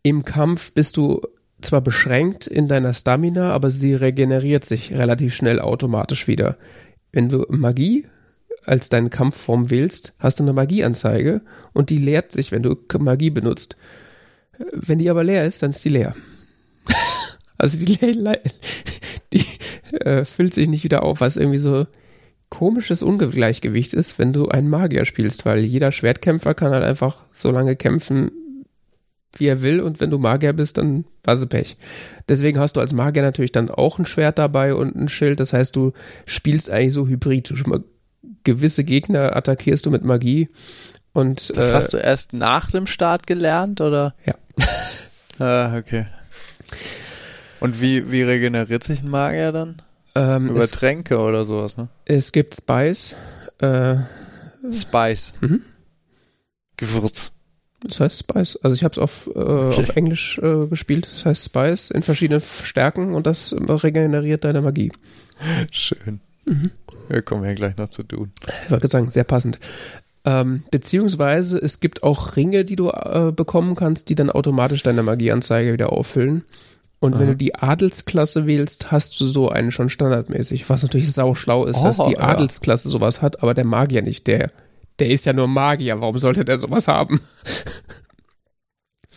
[0.06, 1.20] im Kampf bist du
[1.60, 6.58] zwar beschränkt in deiner Stamina, aber sie regeneriert sich relativ schnell automatisch wieder.
[7.10, 8.06] Wenn du Magie
[8.64, 11.40] als deine Kampfform wählst, hast du eine Magieanzeige
[11.72, 13.76] und die leert sich, wenn du Magie benutzt.
[14.72, 16.14] Wenn die aber leer ist, dann ist die leer.
[17.58, 17.98] also die,
[19.32, 19.44] die
[20.02, 21.84] äh, füllt sich nicht wieder auf, was irgendwie so
[22.48, 27.50] komisches Ungleichgewicht ist, wenn du einen Magier spielst, weil jeder Schwertkämpfer kann halt einfach so
[27.50, 28.30] lange kämpfen,
[29.40, 31.76] wie er will und wenn du Magier bist, dann war sie Pech.
[32.28, 35.52] Deswegen hast du als Magier natürlich dann auch ein Schwert dabei und ein Schild, das
[35.52, 35.92] heißt, du
[36.24, 37.50] spielst eigentlich so hybrid.
[37.50, 37.56] Du
[38.44, 40.48] gewisse Gegner attackierst du mit Magie.
[41.12, 44.14] Und, das äh, hast du erst nach dem Start gelernt, oder?
[44.24, 44.34] Ja.
[45.44, 46.06] ah, okay.
[47.60, 49.82] Und wie, wie regeneriert sich ein Magier dann?
[50.14, 51.88] Ähm, Über es, Tränke oder sowas, ne?
[52.04, 53.16] Es gibt Spice.
[53.58, 53.96] Äh,
[54.70, 55.34] Spice.
[55.40, 55.62] Mhm.
[56.76, 57.32] Gewürz.
[57.86, 58.58] Das heißt Spice.
[58.62, 61.08] Also ich habe es auf, äh, auf Englisch äh, gespielt.
[61.12, 64.92] Das heißt Spice in verschiedenen Stärken und das regeneriert deine Magie.
[65.70, 66.20] Schön.
[66.46, 66.70] Mhm.
[67.08, 68.32] Wir kommen ja gleich noch zu tun.
[68.64, 69.58] Ich wollte sagen, sehr passend.
[70.24, 75.04] Ähm, beziehungsweise es gibt auch Ringe, die du äh, bekommen kannst, die dann automatisch deine
[75.04, 76.44] Magieanzeige wieder auffüllen.
[76.98, 77.20] Und Aha.
[77.20, 81.78] wenn du die Adelsklasse wählst, hast du so einen schon standardmäßig, was natürlich sauschlau ist,
[81.80, 84.26] oh, dass die Adelsklasse sowas hat, aber der Magier nicht.
[84.26, 84.50] Der,
[84.98, 87.20] der ist ja nur Magier, warum sollte der sowas haben?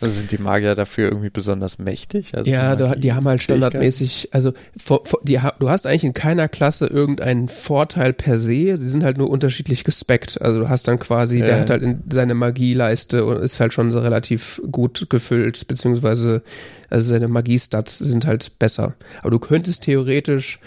[0.00, 2.34] Also sind die Magier dafür irgendwie besonders mächtig?
[2.34, 6.14] Also ja, die, die, haben halt standardmäßig, also vor, vor, die, du hast eigentlich in
[6.14, 10.40] keiner Klasse irgendeinen Vorteil per se, sie sind halt nur unterschiedlich gespeckt.
[10.40, 11.44] Also du hast dann quasi, äh.
[11.44, 16.42] der hat halt in seine Magieleiste und ist halt schon so relativ gut gefüllt, beziehungsweise
[16.88, 18.94] also seine Magiestats sind halt besser.
[19.20, 20.60] Aber du könntest theoretisch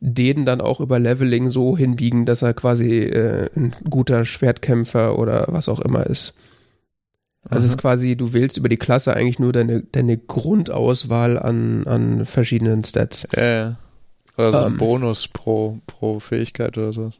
[0.00, 5.46] den dann auch über Leveling so hinbiegen, dass er quasi äh, ein guter Schwertkämpfer oder
[5.48, 6.34] was auch immer ist.
[7.48, 11.86] Also es ist quasi, du wählst über die Klasse eigentlich nur deine, deine Grundauswahl an,
[11.86, 13.26] an verschiedenen Stats.
[13.34, 13.76] Ja,
[14.36, 17.12] Oder so ein ähm, Bonus pro, pro Fähigkeit oder so.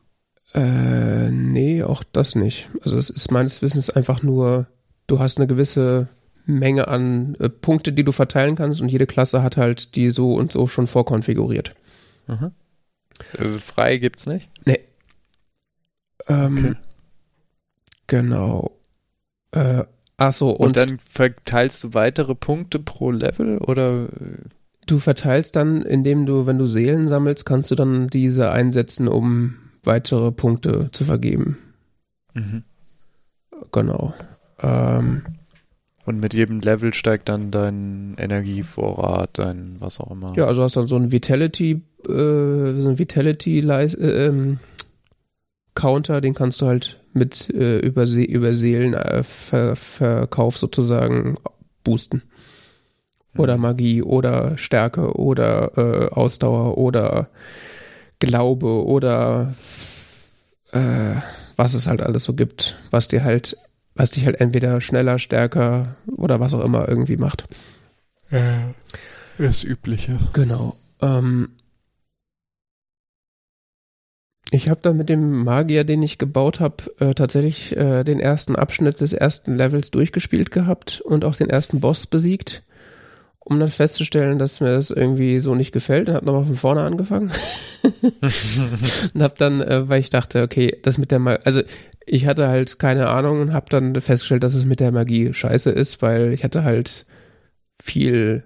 [0.53, 2.69] Äh, nee, auch das nicht.
[2.83, 4.67] Also es ist meines Wissens einfach nur,
[5.07, 6.09] du hast eine gewisse
[6.45, 10.35] Menge an äh, Punkte, die du verteilen kannst und jede Klasse hat halt die so
[10.35, 11.75] und so schon vorkonfiguriert.
[12.27, 12.53] Mhm.
[13.39, 14.49] Also frei gibt's nicht?
[14.65, 14.81] Nee.
[16.29, 16.75] Ähm, okay.
[18.07, 18.73] Genau.
[19.53, 19.85] Äh,
[20.17, 24.09] Ach so, und, und dann verteilst du weitere Punkte pro Level oder?
[24.87, 29.57] Du verteilst dann, indem du, wenn du Seelen sammelst, kannst du dann diese einsetzen, um
[29.83, 31.57] weitere Punkte zu vergeben.
[32.35, 32.65] Mhm.
[33.73, 34.13] Genau.
[34.63, 35.23] Ähm,
[36.11, 40.35] und mit jedem Level steigt dann dein Energievorrat, dein was auch immer.
[40.37, 44.59] Ja, also hast dann so ein Vitality, äh, so ein Vitality äh, ähm,
[45.75, 51.37] Counter, den kannst du halt mit äh, über, See, über Seelenverkauf äh, sozusagen
[51.85, 52.23] boosten.
[53.37, 53.63] Oder mhm.
[53.63, 57.29] Magie oder Stärke oder äh, Ausdauer oder
[58.19, 59.55] Glaube oder
[60.73, 61.15] äh,
[61.57, 63.57] was es halt alles so gibt, was dir halt,
[63.95, 67.47] was dich halt entweder schneller, stärker oder was auch immer irgendwie macht.
[68.31, 68.75] Ja,
[69.39, 70.19] das Übliche.
[70.33, 70.77] Genau.
[71.01, 71.51] Ähm,
[74.51, 78.57] ich habe dann mit dem Magier, den ich gebaut habe, äh, tatsächlich äh, den ersten
[78.57, 82.63] Abschnitt des ersten Levels durchgespielt gehabt und auch den ersten Boss besiegt,
[83.39, 86.83] um dann festzustellen, dass mir das irgendwie so nicht gefällt und habe nochmal von vorne
[86.83, 87.31] angefangen.
[89.15, 91.63] und habe dann, äh, weil ich dachte, okay, das mit der Magie, also
[92.13, 95.71] ich hatte halt keine Ahnung und habe dann festgestellt, dass es mit der Magie scheiße
[95.71, 97.07] ist, weil ich hatte halt
[97.83, 98.43] viel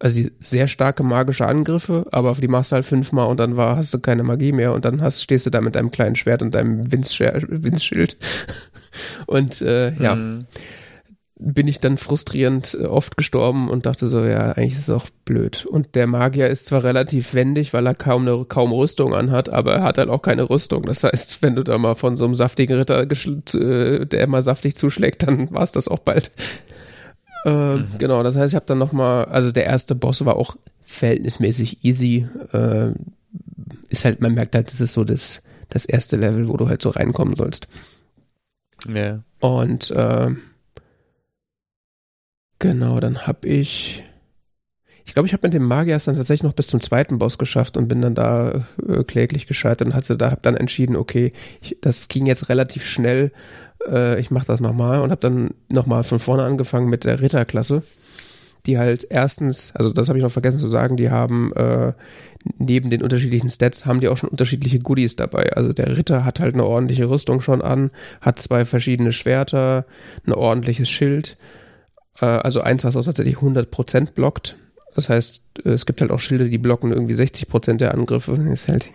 [0.00, 3.92] also sehr starke magische Angriffe, aber die machst du halt fünfmal und dann war, hast
[3.92, 6.54] du keine Magie mehr und dann hast, stehst du da mit deinem kleinen Schwert und
[6.54, 8.16] deinem Windschild.
[9.26, 10.46] und äh, ja, mhm.
[11.40, 15.06] Bin ich dann frustrierend äh, oft gestorben und dachte so, ja, eigentlich ist es auch
[15.24, 15.66] blöd.
[15.66, 19.74] Und der Magier ist zwar relativ wendig, weil er kaum eine kaum Rüstung anhat, aber
[19.74, 20.82] er hat halt auch keine Rüstung.
[20.82, 24.76] Das heißt, wenn du da mal von so einem saftigen Ritter, äh, der immer saftig
[24.76, 26.32] zuschlägt, dann war es das auch bald.
[27.44, 27.86] Äh, mhm.
[27.98, 32.26] Genau, das heißt, ich habe dann nochmal, also der erste Boss war auch verhältnismäßig easy.
[32.52, 32.90] Äh,
[33.88, 36.82] ist halt, man merkt halt, das ist so das, das erste Level, wo du halt
[36.82, 37.68] so reinkommen sollst.
[38.92, 39.20] Ja.
[39.40, 40.30] Und äh,
[42.58, 44.04] genau, dann habe ich,
[45.04, 47.76] ich glaube, ich habe mit dem Magier dann tatsächlich noch bis zum zweiten Boss geschafft
[47.76, 51.76] und bin dann da äh, kläglich gescheitert und hatte da hab dann entschieden, okay, ich,
[51.80, 53.32] das ging jetzt relativ schnell
[53.86, 57.82] äh, ich mache das nochmal und habe dann nochmal von vorne angefangen mit der Ritterklasse,
[58.66, 61.92] die halt erstens, also das habe ich noch vergessen zu sagen, die haben äh,
[62.58, 65.52] neben den unterschiedlichen Stats haben die auch schon unterschiedliche Goodies dabei.
[65.52, 67.90] Also der Ritter hat halt eine ordentliche Rüstung schon an,
[68.20, 69.86] hat zwei verschiedene Schwerter,
[70.26, 71.36] ein ordentliches Schild.
[72.20, 74.56] Äh, also eins, was auch tatsächlich 100% blockt.
[74.94, 78.32] Das heißt, es gibt halt auch Schilde, die blocken irgendwie 60% der Angriffe.
[78.52, 78.90] Ist halt,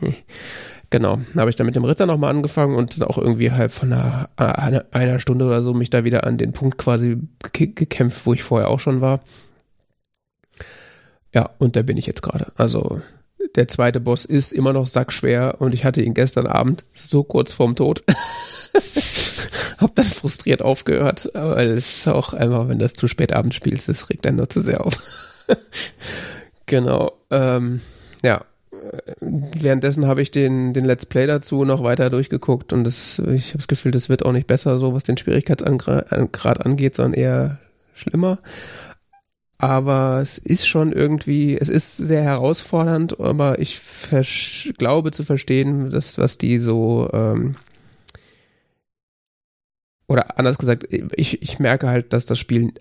[0.94, 4.30] Genau, habe ich dann mit dem Ritter nochmal angefangen und auch irgendwie halb von einer,
[4.36, 7.18] einer, einer, Stunde oder so mich da wieder an den Punkt quasi
[7.52, 9.22] gekämpft, wo ich vorher auch schon war.
[11.34, 12.52] Ja, und da bin ich jetzt gerade.
[12.58, 13.02] Also
[13.56, 17.54] der zweite Boss ist immer noch sackschwer und ich hatte ihn gestern Abend so kurz
[17.54, 18.04] vorm Tod.
[19.84, 23.90] hab dann frustriert aufgehört, weil es ist auch einfach, wenn das zu spät abends spielst,
[23.90, 25.46] das regt einen nur zu sehr auf.
[26.66, 27.14] genau.
[27.30, 27.82] Ähm,
[28.24, 28.46] ja,
[29.20, 33.60] währenddessen habe ich den, den Let's Play dazu noch weiter durchgeguckt und das, ich habe
[33.60, 37.60] das Gefühl, das wird auch nicht besser, so was den Schwierigkeitsgrad angeht, sondern eher
[37.94, 38.40] schlimmer.
[39.58, 43.80] Aber es ist schon irgendwie, es ist sehr herausfordernd, aber ich
[44.78, 47.56] glaube zu verstehen, dass, was die so, ähm,
[50.08, 52.74] oder anders gesagt, ich, ich merke halt, dass das Spiel,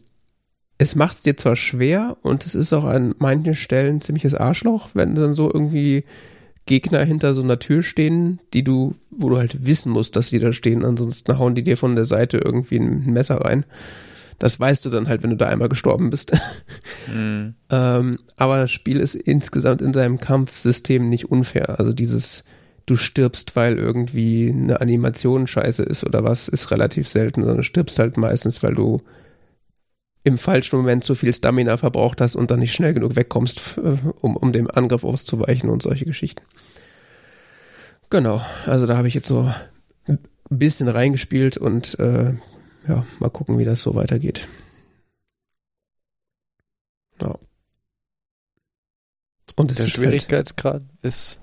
[0.79, 4.91] es macht es dir zwar schwer und es ist auch an manchen Stellen ziemliches Arschloch,
[4.95, 6.05] wenn dann so irgendwie
[6.67, 10.39] Gegner hinter so einer Tür stehen, die du, wo du halt wissen musst, dass die
[10.39, 13.65] da stehen, ansonsten hauen die dir von der Seite irgendwie ein Messer rein.
[14.39, 16.33] Das weißt du dann halt, wenn du da einmal gestorben bist.
[17.13, 17.55] Mhm.
[17.71, 21.79] ähm, aber das Spiel ist insgesamt in seinem Kampfsystem nicht unfair.
[21.79, 22.45] Also dieses,
[22.87, 27.63] du stirbst, weil irgendwie eine Animation scheiße ist oder was, ist relativ selten, sondern du
[27.63, 29.03] stirbst halt meistens, weil du
[30.25, 33.79] im falschen Moment zu viel Stamina verbraucht hast und dann nicht schnell genug wegkommst,
[34.21, 36.43] um, um dem Angriff auszuweichen und solche Geschichten.
[38.11, 39.53] Genau, also da habe ich jetzt so
[40.07, 40.19] ein
[40.49, 42.35] bisschen reingespielt und äh,
[42.87, 44.49] ja, mal gucken, wie das so weitergeht.
[47.21, 47.39] Ja.
[49.57, 51.42] Und der halt Schwierigkeitsgrad halt, ist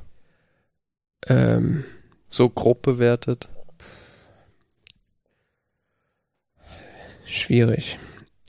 [1.27, 1.83] ähm,
[2.29, 3.49] so grob bewertet.
[7.25, 7.99] Schwierig.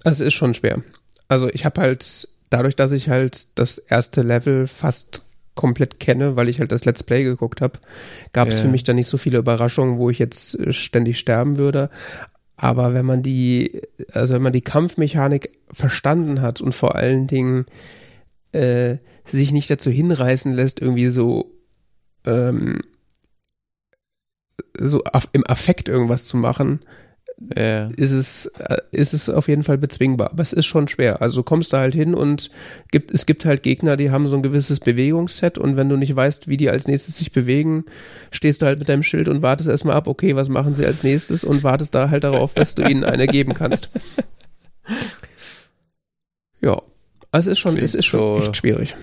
[0.05, 0.83] Also es ist schon schwer.
[1.29, 5.23] Also ich habe halt, dadurch, dass ich halt das erste Level fast
[5.55, 7.79] komplett kenne, weil ich halt das Let's Play geguckt habe,
[8.33, 8.65] gab es yeah.
[8.65, 11.91] für mich da nicht so viele Überraschungen, wo ich jetzt äh, ständig sterben würde.
[12.57, 17.67] Aber wenn man die, also wenn man die Kampfmechanik verstanden hat und vor allen Dingen
[18.53, 21.53] äh, sich nicht dazu hinreißen lässt, irgendwie so
[22.25, 22.81] ähm,
[24.79, 25.03] so
[25.33, 26.81] im Affekt irgendwas zu machen,
[27.57, 27.87] ja.
[27.97, 30.31] ist, es, äh, ist es auf jeden Fall bezwingbar.
[30.33, 31.23] Aber es ist schon schwer.
[31.23, 32.51] Also du kommst da halt hin und
[32.91, 36.15] gibt, es gibt halt Gegner, die haben so ein gewisses Bewegungsset und wenn du nicht
[36.15, 37.85] weißt, wie die als nächstes sich bewegen,
[38.31, 41.03] stehst du halt mit deinem Schild und wartest erstmal ab, okay, was machen sie als
[41.03, 43.91] nächstes und wartest da halt darauf, dass du ihnen eine geben kannst.
[46.63, 46.83] Ja.
[47.33, 48.97] Also es ist schon, es ist schon echt schwierig.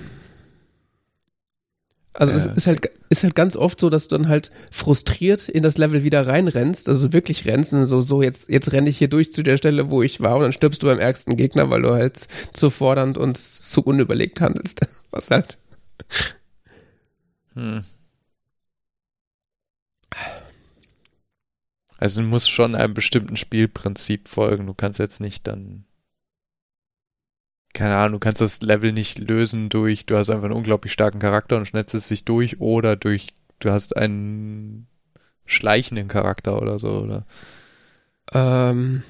[2.20, 2.40] Also ja.
[2.40, 5.78] es ist halt, ist halt ganz oft so, dass du dann halt frustriert in das
[5.78, 9.32] Level wieder reinrennst, also wirklich rennst und so, so jetzt, jetzt renne ich hier durch
[9.32, 11.92] zu der Stelle, wo ich war und dann stirbst du beim ärgsten Gegner, weil du
[11.92, 14.82] halt zu fordernd und zu unüberlegt handelst.
[15.12, 15.60] Was halt.
[17.54, 17.84] Hm.
[22.00, 24.66] Also du musst schon einem bestimmten Spielprinzip folgen.
[24.66, 25.86] Du kannst jetzt nicht dann
[27.78, 31.20] keine Ahnung, du kannst das Level nicht lösen durch, du hast einfach einen unglaublich starken
[31.20, 33.28] Charakter und schnetzelst dich durch oder durch,
[33.60, 34.88] du hast einen
[35.46, 37.28] schleichenden Charakter oder so, oder?
[38.34, 39.04] Ähm,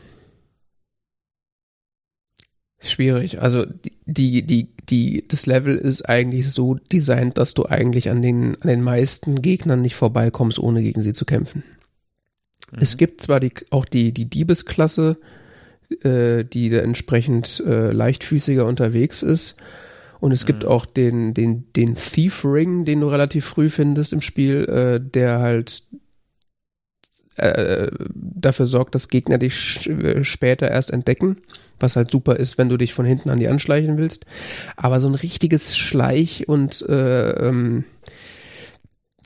[2.80, 3.42] schwierig.
[3.42, 3.66] Also
[4.06, 8.68] die, die, die, das Level ist eigentlich so designt, dass du eigentlich an den, an
[8.68, 11.64] den meisten Gegnern nicht vorbeikommst, ohne gegen sie zu kämpfen.
[12.74, 12.80] Mhm.
[12.82, 15.47] Es gibt zwar die, auch die, die Diebesklasse, äh,
[15.90, 19.56] die da entsprechend äh, leichtfüßiger unterwegs ist.
[20.20, 20.48] Und es mhm.
[20.48, 25.00] gibt auch den, den, den Thief Ring, den du relativ früh findest im Spiel, äh,
[25.00, 25.84] der halt
[27.38, 31.38] äh, dafür sorgt, dass Gegner dich äh, später erst entdecken.
[31.80, 34.26] Was halt super ist, wenn du dich von hinten an die anschleichen willst.
[34.76, 37.84] Aber so ein richtiges Schleich- und äh, ähm,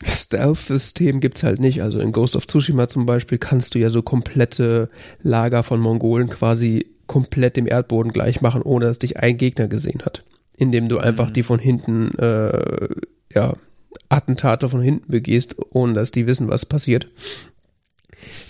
[0.04, 1.82] Stealth-System gibt's halt nicht.
[1.82, 4.90] Also in Ghost of Tsushima zum Beispiel kannst du ja so komplette
[5.22, 10.02] Lager von Mongolen quasi komplett dem Erdboden gleich machen, ohne dass dich ein Gegner gesehen
[10.04, 10.24] hat.
[10.56, 11.34] Indem du einfach mhm.
[11.34, 12.88] die von hinten, äh,
[13.34, 13.56] ja,
[14.10, 17.08] Attentate von hinten begehst, ohne dass die wissen, was passiert.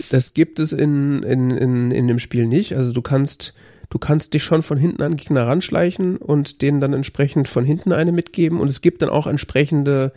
[0.10, 2.76] Das gibt es in, in, in, in dem Spiel nicht.
[2.76, 3.54] Also du kannst,
[3.90, 7.94] du kannst dich schon von hinten an Gegner ranschleichen und denen dann entsprechend von hinten
[7.94, 8.60] eine mitgeben.
[8.60, 10.12] Und es gibt dann auch entsprechende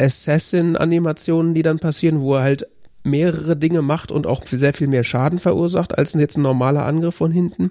[0.00, 2.66] Assassin-Animationen, die dann passieren, wo er halt
[3.04, 7.16] mehrere Dinge macht und auch sehr viel mehr Schaden verursacht als jetzt ein normaler Angriff
[7.16, 7.70] von hinten.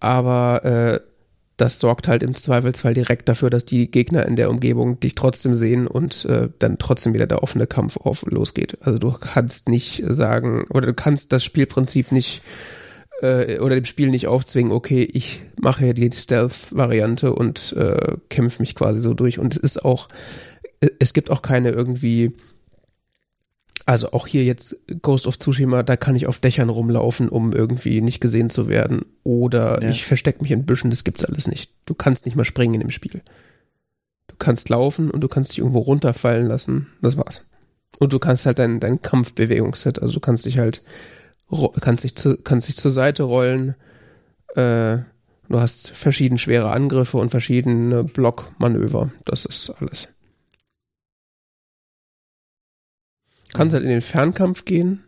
[0.00, 1.00] Aber äh,
[1.56, 5.54] das sorgt halt im Zweifelsfall direkt dafür, dass die Gegner in der Umgebung dich trotzdem
[5.54, 8.78] sehen und äh, dann trotzdem wieder der offene Kampf auf losgeht.
[8.80, 12.42] Also du kannst nicht sagen oder du kannst das Spielprinzip nicht
[13.22, 18.62] äh, oder dem Spiel nicht aufzwingen, okay, ich mache hier die Stealth-Variante und äh, kämpfe
[18.62, 19.40] mich quasi so durch.
[19.40, 20.08] Und es ist auch
[20.98, 22.36] es gibt auch keine irgendwie,
[23.86, 28.00] also auch hier jetzt Ghost of Tsushima, da kann ich auf Dächern rumlaufen, um irgendwie
[28.00, 29.02] nicht gesehen zu werden.
[29.24, 29.90] Oder ja.
[29.90, 31.72] ich verstecke mich in Büschen, das gibt's alles nicht.
[31.86, 33.22] Du kannst nicht mal springen in dem Spiel.
[34.28, 36.88] Du kannst laufen und du kannst dich irgendwo runterfallen lassen.
[37.02, 37.44] Das war's.
[37.98, 40.82] Und du kannst halt dein, dein Kampfbewegungsset, also du kannst dich halt,
[41.80, 43.74] kannst dich, zu, kannst dich zur Seite rollen,
[44.54, 44.98] äh,
[45.48, 49.10] du hast verschiedene schwere Angriffe und verschiedene Blockmanöver.
[49.24, 50.08] Das ist alles.
[53.54, 55.04] Kannst halt in den Fernkampf gehen,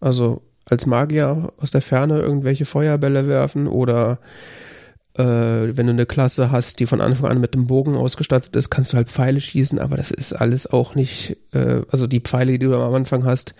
[0.00, 4.18] also als Magier aus der Ferne irgendwelche Feuerbälle werfen oder
[5.14, 8.70] äh, wenn du eine Klasse hast, die von Anfang an mit dem Bogen ausgestattet ist,
[8.70, 12.52] kannst du halt Pfeile schießen, aber das ist alles auch nicht, äh, also die Pfeile,
[12.52, 13.54] die du am Anfang hast,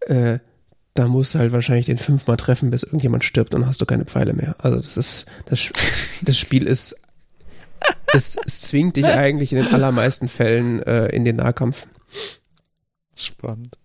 [0.00, 0.38] äh,
[0.94, 4.04] da musst du halt wahrscheinlich den fünfmal treffen, bis irgendjemand stirbt und hast du keine
[4.04, 4.56] Pfeile mehr.
[4.58, 5.70] Also das ist, das,
[6.22, 7.00] das Spiel ist,
[8.12, 11.86] es, es zwingt dich eigentlich in den allermeisten Fällen äh, in den Nahkampf.
[13.14, 13.78] Spannend.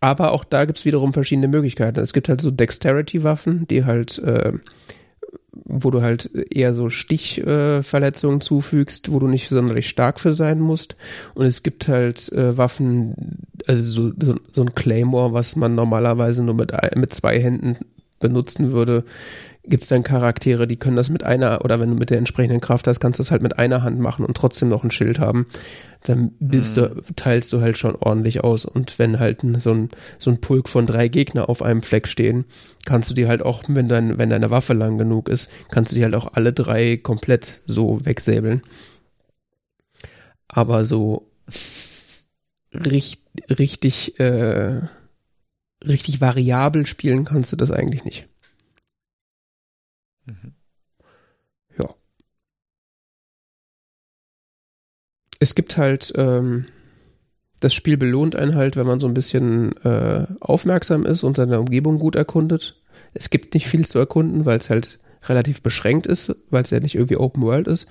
[0.00, 2.00] Aber auch da gibt's wiederum verschiedene Möglichkeiten.
[2.00, 4.52] Es gibt halt so Dexterity-Waffen, die halt, äh,
[5.52, 10.58] wo du halt eher so Stichverletzungen äh, zufügst, wo du nicht sonderlich stark für sein
[10.58, 10.96] musst.
[11.34, 16.42] Und es gibt halt äh, Waffen, also so, so, so ein Claymore, was man normalerweise
[16.42, 17.76] nur mit, mit zwei Händen
[18.18, 19.04] benutzen würde,
[19.64, 22.60] gibt es dann Charaktere, die können das mit einer, oder wenn du mit der entsprechenden
[22.60, 25.20] Kraft hast, kannst du das halt mit einer Hand machen und trotzdem noch ein Schild
[25.20, 25.46] haben.
[26.02, 26.80] Dann bist mhm.
[26.80, 28.64] du, teilst du halt schon ordentlich aus.
[28.64, 29.88] Und wenn halt so ein,
[30.18, 32.44] so ein Pulk von drei Gegner auf einem Fleck stehen,
[32.86, 35.96] kannst du die halt auch, wenn dein, wenn deine Waffe lang genug ist, kannst du
[35.96, 38.62] die halt auch alle drei komplett so wegsäbeln.
[40.48, 41.30] Aber so
[42.74, 44.80] richtig, richtig, äh,
[45.86, 48.28] richtig variabel spielen kannst du das eigentlich nicht.
[50.26, 50.54] Mhm.
[51.78, 51.94] Ja.
[55.38, 56.66] Es gibt halt, ähm,
[57.60, 61.60] das Spiel belohnt einen halt, wenn man so ein bisschen äh, aufmerksam ist und seine
[61.60, 62.80] Umgebung gut erkundet.
[63.14, 64.98] Es gibt nicht viel zu erkunden, weil es halt
[65.28, 67.88] relativ beschränkt ist, weil es ja nicht irgendwie Open World ist.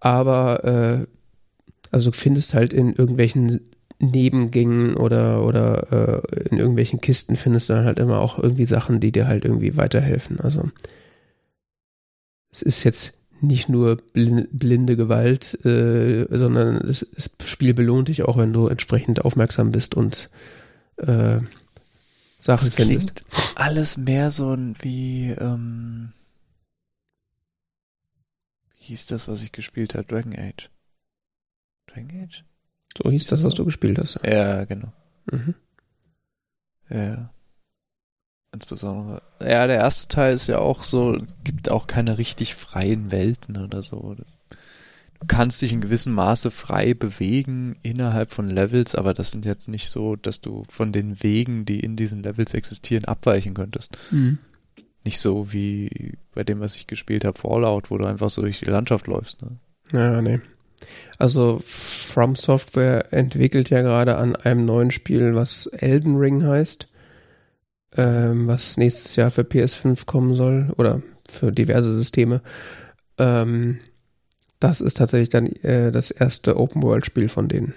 [0.00, 1.06] Aber äh,
[1.90, 3.60] also findest halt in irgendwelchen
[4.00, 9.00] Nebengängen oder oder äh, in irgendwelchen Kisten findest du dann halt immer auch irgendwie Sachen,
[9.00, 10.40] die dir halt irgendwie weiterhelfen.
[10.40, 10.70] Also
[12.54, 18.36] es ist jetzt nicht nur blinde Gewalt, äh, sondern das, das, Spiel belohnt dich auch,
[18.38, 20.30] wenn du entsprechend aufmerksam bist und
[20.98, 21.40] äh,
[22.38, 23.24] Sachen das findest.
[23.56, 26.12] Alles mehr so wie, ähm,
[28.78, 30.06] wie hieß das, was ich gespielt habe?
[30.06, 30.70] Dragon Age.
[31.86, 32.44] Dragon Age?
[32.96, 33.58] So hieß, hieß das, was so?
[33.58, 34.20] du gespielt hast.
[34.24, 34.92] Ja, ja genau.
[35.30, 35.54] Mhm.
[36.88, 37.33] Ja.
[38.54, 39.20] Insbesondere.
[39.40, 43.82] Ja, der erste Teil ist ja auch so, gibt auch keine richtig freien Welten oder
[43.82, 44.14] so.
[44.14, 49.68] Du kannst dich in gewissem Maße frei bewegen innerhalb von Levels, aber das sind jetzt
[49.68, 53.98] nicht so, dass du von den Wegen, die in diesen Levels existieren, abweichen könntest.
[54.12, 54.38] Mhm.
[55.04, 58.60] Nicht so wie bei dem, was ich gespielt habe, Fallout, wo du einfach so durch
[58.60, 59.42] die Landschaft läufst.
[59.42, 59.56] Ne?
[59.92, 60.40] Ja, nee.
[61.18, 66.86] Also From Software entwickelt ja gerade an einem neuen Spiel, was Elden Ring heißt
[67.96, 72.42] ähm, was nächstes Jahr für PS5 kommen soll oder für diverse Systeme.
[73.18, 73.80] Ähm,
[74.60, 77.74] das ist tatsächlich dann äh, das erste Open-World-Spiel von denen,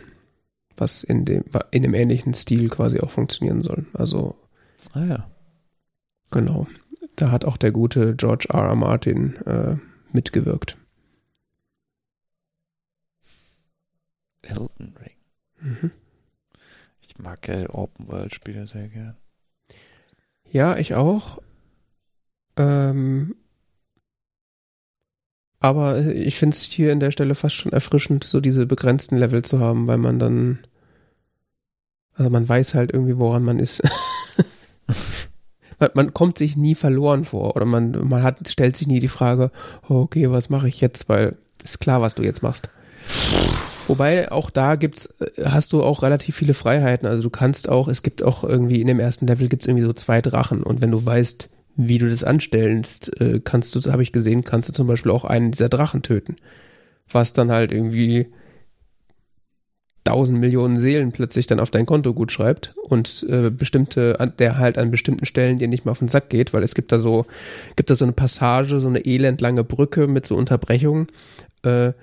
[0.76, 3.86] was in dem, in dem ähnlichen Stil quasi auch funktionieren soll.
[3.94, 4.36] Also.
[4.94, 5.32] Ah ja.
[6.32, 6.68] Genau.
[7.16, 8.64] Da hat auch der gute George R.
[8.70, 8.76] R.
[8.76, 9.78] Martin äh,
[10.12, 10.78] mitgewirkt.
[14.44, 15.16] Elden Ring.
[15.60, 15.92] Mhm.
[17.02, 19.18] Ich mag ja Open-World-Spiele sehr gern.
[20.52, 21.40] Ja, ich auch.
[22.58, 23.36] Ähm,
[25.60, 29.44] aber ich finde es hier in der Stelle fast schon erfrischend, so diese begrenzten Level
[29.44, 30.60] zu haben, weil man dann,
[32.14, 33.82] also man weiß halt irgendwie, woran man ist.
[35.80, 39.08] man, man, kommt sich nie verloren vor oder man, man hat, stellt sich nie die
[39.08, 39.52] Frage,
[39.88, 42.70] okay, was mache ich jetzt, weil ist klar, was du jetzt machst.
[43.88, 47.08] Wobei auch da gibt's, äh, hast du auch relativ viele Freiheiten.
[47.08, 49.94] Also du kannst auch, es gibt auch irgendwie in dem ersten Level gibt's irgendwie so
[49.94, 54.12] zwei Drachen und wenn du weißt, wie du das anstellst, äh, kannst du, habe ich
[54.12, 56.36] gesehen, kannst du zum Beispiel auch einen dieser Drachen töten.
[57.10, 58.28] Was dann halt irgendwie
[60.04, 64.78] tausend Millionen Seelen plötzlich dann auf dein Konto gut schreibt und äh, bestimmte, der halt
[64.78, 67.26] an bestimmten Stellen dir nicht mal auf den Sack geht, weil es gibt da so,
[67.76, 71.08] gibt da so eine Passage, so eine elendlange Brücke mit so Unterbrechungen,
[71.64, 71.94] äh,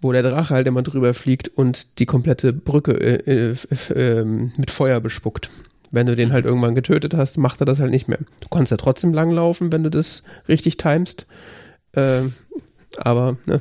[0.00, 4.70] wo der Drache halt immer drüber fliegt und die komplette Brücke äh, äh, äh, mit
[4.70, 5.50] Feuer bespuckt.
[5.90, 8.18] Wenn du den halt irgendwann getötet hast, macht er das halt nicht mehr.
[8.40, 11.26] Du kannst ja trotzdem langlaufen, wenn du das richtig timest.
[11.92, 12.22] Äh,
[12.96, 13.60] aber, ne?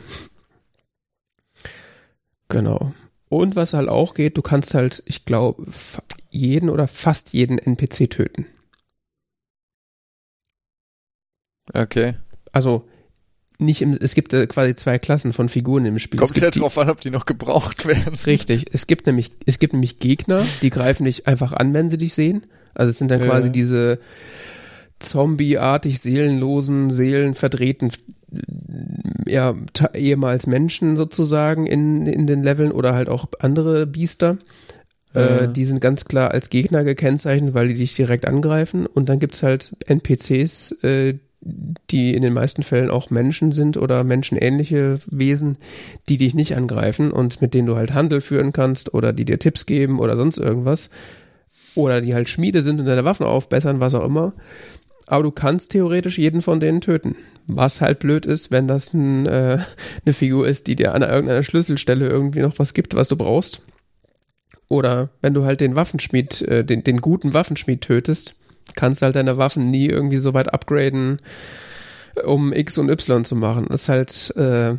[2.49, 2.93] Genau.
[3.30, 5.66] Und was halt auch geht, du kannst halt, ich glaube,
[6.30, 8.45] jeden oder fast jeden NPC töten.
[11.74, 12.16] Okay.
[12.52, 12.88] Also
[13.62, 16.20] nicht im, es gibt äh, quasi zwei Klassen von Figuren im Spiel.
[16.20, 18.16] Kommt ja drauf an, ob die noch gebraucht werden.
[18.26, 18.66] Richtig.
[18.74, 22.14] Es gibt nämlich, es gibt nämlich Gegner, die greifen dich einfach an, wenn sie dich
[22.14, 22.45] sehen.
[22.74, 23.28] Also es sind dann ja.
[23.28, 23.99] quasi diese
[24.99, 27.91] Zombie-artig seelenlosen, seelenverdrehten,
[29.26, 29.55] ja,
[29.93, 34.38] ehemals Menschen sozusagen in, in den Leveln oder halt auch andere Biester.
[35.14, 35.38] Äh, ja.
[35.39, 38.86] Äh, die sind ganz klar als Gegner gekennzeichnet, weil die dich direkt angreifen.
[38.86, 44.04] Und dann gibt's halt NPCs, äh, die in den meisten Fällen auch Menschen sind oder
[44.04, 45.58] menschenähnliche Wesen,
[46.08, 49.39] die dich nicht angreifen und mit denen du halt Handel führen kannst oder die dir
[49.39, 50.89] Tipps geben oder sonst irgendwas.
[51.74, 54.34] oder die halt Schmiede sind und deine Waffen aufbessern, was auch immer.
[55.08, 57.16] Aber du kannst theoretisch jeden von denen töten.
[57.48, 59.60] Was halt blöd ist, wenn das ein, äh,
[60.06, 63.62] eine Figur ist, die dir an irgendeiner Schlüsselstelle irgendwie noch was gibt, was du brauchst.
[64.68, 68.36] Oder wenn du halt den Waffenschmied, äh, den, den guten Waffenschmied tötest,
[68.76, 71.18] kannst du halt deine Waffen nie irgendwie so weit upgraden,
[72.26, 73.68] um X und Y zu machen.
[73.70, 74.76] Das ist halt äh,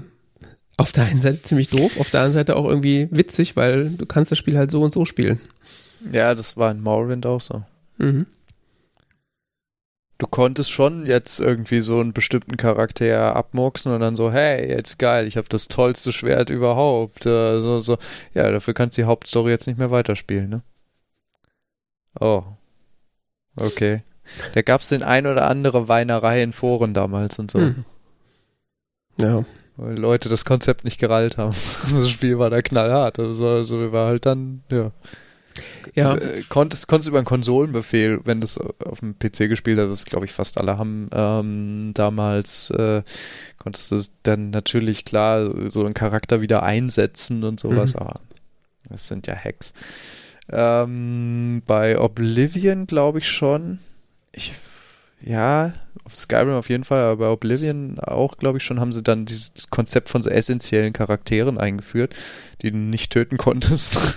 [0.77, 4.07] auf der einen Seite ziemlich doof, auf der anderen Seite auch irgendwie witzig, weil du
[4.07, 5.41] kannst das Spiel halt so und so spielen.
[6.11, 7.63] Ja, das war in Morrowind auch so.
[7.99, 8.27] Mhm.
[10.19, 14.99] Du konntest schon jetzt irgendwie so einen bestimmten Charakter abmurksen und dann so, hey, jetzt
[14.99, 17.27] geil, ich habe das tollste Schwert überhaupt.
[17.27, 17.99] Äh, so, so.
[18.33, 20.63] Ja, dafür kannst du die Hauptstory jetzt nicht mehr weiterspielen, ne?
[22.21, 22.45] Oh.
[23.57, 24.03] Okay.
[24.55, 27.59] Da gab's den ein oder andere Weinerei in Foren damals und so.
[27.59, 27.85] Mhm.
[29.19, 29.45] Ja.
[29.77, 31.55] Weil Leute das Konzept nicht gerallt haben.
[31.91, 33.19] Das Spiel war da knallhart.
[33.19, 34.91] Also, also war halt dann, ja.
[35.95, 36.17] Ja.
[36.17, 40.05] Äh, konntest, konntest über einen Konsolenbefehl, wenn du es auf dem PC gespielt hast, was
[40.07, 43.03] glaube ich fast alle haben, ähm, damals äh,
[43.59, 48.01] konntest du es dann natürlich klar so einen Charakter wieder einsetzen und sowas, Mhm.
[48.01, 48.21] aber
[48.89, 49.75] das sind ja Hacks.
[50.53, 53.79] Ähm, bei Oblivion glaube ich schon.
[54.33, 54.53] Ich,
[55.21, 55.73] ja,
[56.05, 59.25] auf Skyrim auf jeden Fall, aber bei Oblivion auch, glaube ich schon, haben sie dann
[59.25, 62.15] dieses Konzept von so essentiellen Charakteren eingeführt,
[62.61, 63.99] die du nicht töten konntest.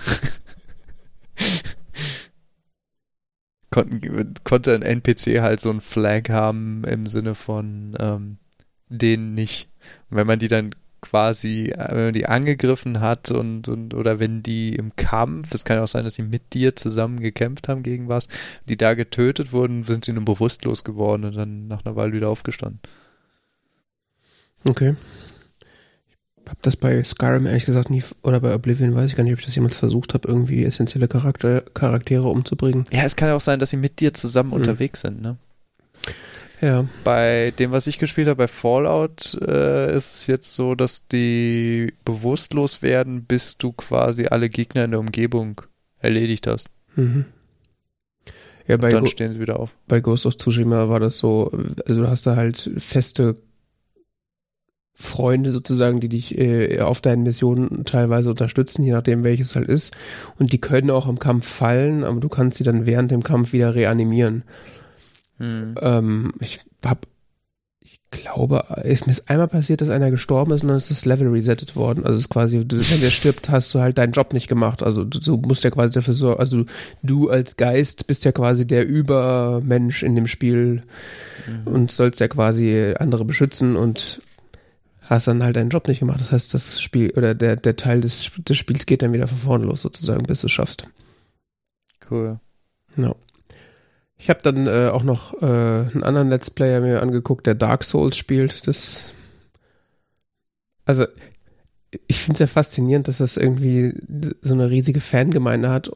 [3.71, 8.38] Konnten, konnte ein NPC halt so ein Flag haben im Sinne von ähm,
[8.88, 9.69] den nicht.
[10.09, 10.73] Und wenn man die dann
[11.06, 15.64] quasi, äh, wenn man die angegriffen hat und, und oder wenn die im Kampf, es
[15.64, 18.28] kann ja auch sein, dass sie mit dir zusammen gekämpft haben gegen was,
[18.68, 22.30] die da getötet wurden, sind sie nur bewusstlos geworden und dann nach einer Weile wieder
[22.30, 22.80] aufgestanden.
[24.66, 24.95] Okay.
[26.43, 29.34] Ich habe das bei Skyrim ehrlich gesagt nie, oder bei Oblivion weiß ich gar nicht,
[29.34, 32.84] ob ich das jemals versucht habe, irgendwie essentielle Charakter, Charaktere umzubringen.
[32.91, 34.60] Ja, es kann ja auch sein, dass sie mit dir zusammen Hm.
[34.62, 35.38] unterwegs sind, ne?
[36.66, 36.86] Ja.
[37.03, 41.93] Bei dem, was ich gespielt habe, bei Fallout, äh, ist es jetzt so, dass die
[42.05, 45.61] bewusstlos werden, bis du quasi alle Gegner in der Umgebung
[45.99, 46.72] erledigt hast.
[46.95, 47.26] Mhm.
[48.68, 49.76] Ja, bei, Dann Go stehen sie wieder auf.
[49.88, 51.51] bei Ghost of Tsushima war das so,
[51.86, 53.36] also du hast da halt feste
[54.95, 59.95] Freunde sozusagen, die dich äh, auf deinen Missionen teilweise unterstützen, je nachdem welches halt ist.
[60.39, 63.53] Und die können auch im Kampf fallen, aber du kannst sie dann während dem Kampf
[63.53, 64.45] wieder reanimieren.
[65.38, 65.75] Hm.
[65.81, 67.07] Ähm, ich hab,
[67.79, 71.05] ich glaube, ist mir ist einmal passiert, dass einer gestorben ist und dann ist das
[71.05, 72.05] Level resettet worden.
[72.05, 74.81] Also es ist quasi, wenn der stirbt, hast du halt deinen Job nicht gemacht.
[74.81, 76.65] Also du, du musst ja quasi dafür sorgen, also
[77.03, 80.83] du als Geist bist ja quasi der Übermensch in dem Spiel
[81.47, 81.67] Mhm.
[81.67, 84.21] und sollst ja quasi andere beschützen und
[85.01, 86.19] hast dann halt deinen Job nicht gemacht.
[86.19, 89.38] Das heißt, das Spiel oder der, der Teil des, des Spiels geht dann wieder von
[89.38, 90.88] vorne los sozusagen, bis du es schaffst.
[92.09, 92.39] Cool.
[92.97, 93.13] Ja.
[94.26, 97.84] Ich habe dann äh, auch noch äh, einen anderen Let's Player mir angeguckt, der Dark
[97.84, 98.67] Souls spielt.
[98.67, 99.13] Das
[100.84, 101.05] also
[102.07, 103.93] ich finde es ja faszinierend, dass das irgendwie
[104.41, 105.91] so eine riesige Fangemeinde hat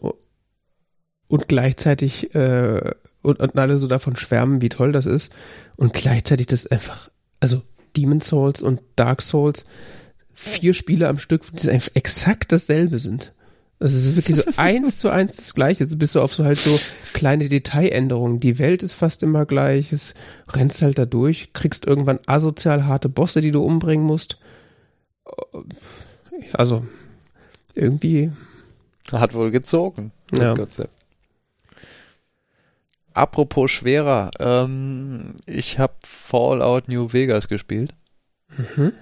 [1.27, 5.33] und gleichzeitig äh, und, und alle so davon schwärmen, wie toll das ist
[5.75, 7.09] und gleichzeitig das einfach,
[7.39, 7.63] also
[7.97, 9.65] Demon Souls und Dark Souls,
[10.35, 13.33] vier Spiele am Stück, die einfach exakt dasselbe sind.
[13.81, 15.83] Also es ist wirklich so eins zu eins das gleiche.
[15.85, 16.77] Also bist du auf so halt so
[17.13, 18.39] kleine Detailänderungen.
[18.41, 19.93] Die Welt ist fast immer gleich.
[19.93, 20.15] Es
[20.49, 24.37] rennst halt da durch, kriegst irgendwann asozial harte Bosse, die du umbringen musst.
[26.53, 26.85] Also
[27.73, 28.31] irgendwie.
[29.11, 30.55] Hat wohl gezogen, das Ja.
[30.55, 30.93] Konzept.
[33.13, 37.93] Apropos schwerer, ähm, ich habe Fallout New Vegas gespielt
[38.57, 38.93] Mhm.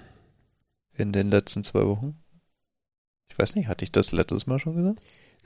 [0.96, 2.16] in den letzten zwei Wochen.
[3.38, 4.98] Ich weiß nicht, hatte ich das letztes Mal schon gesagt?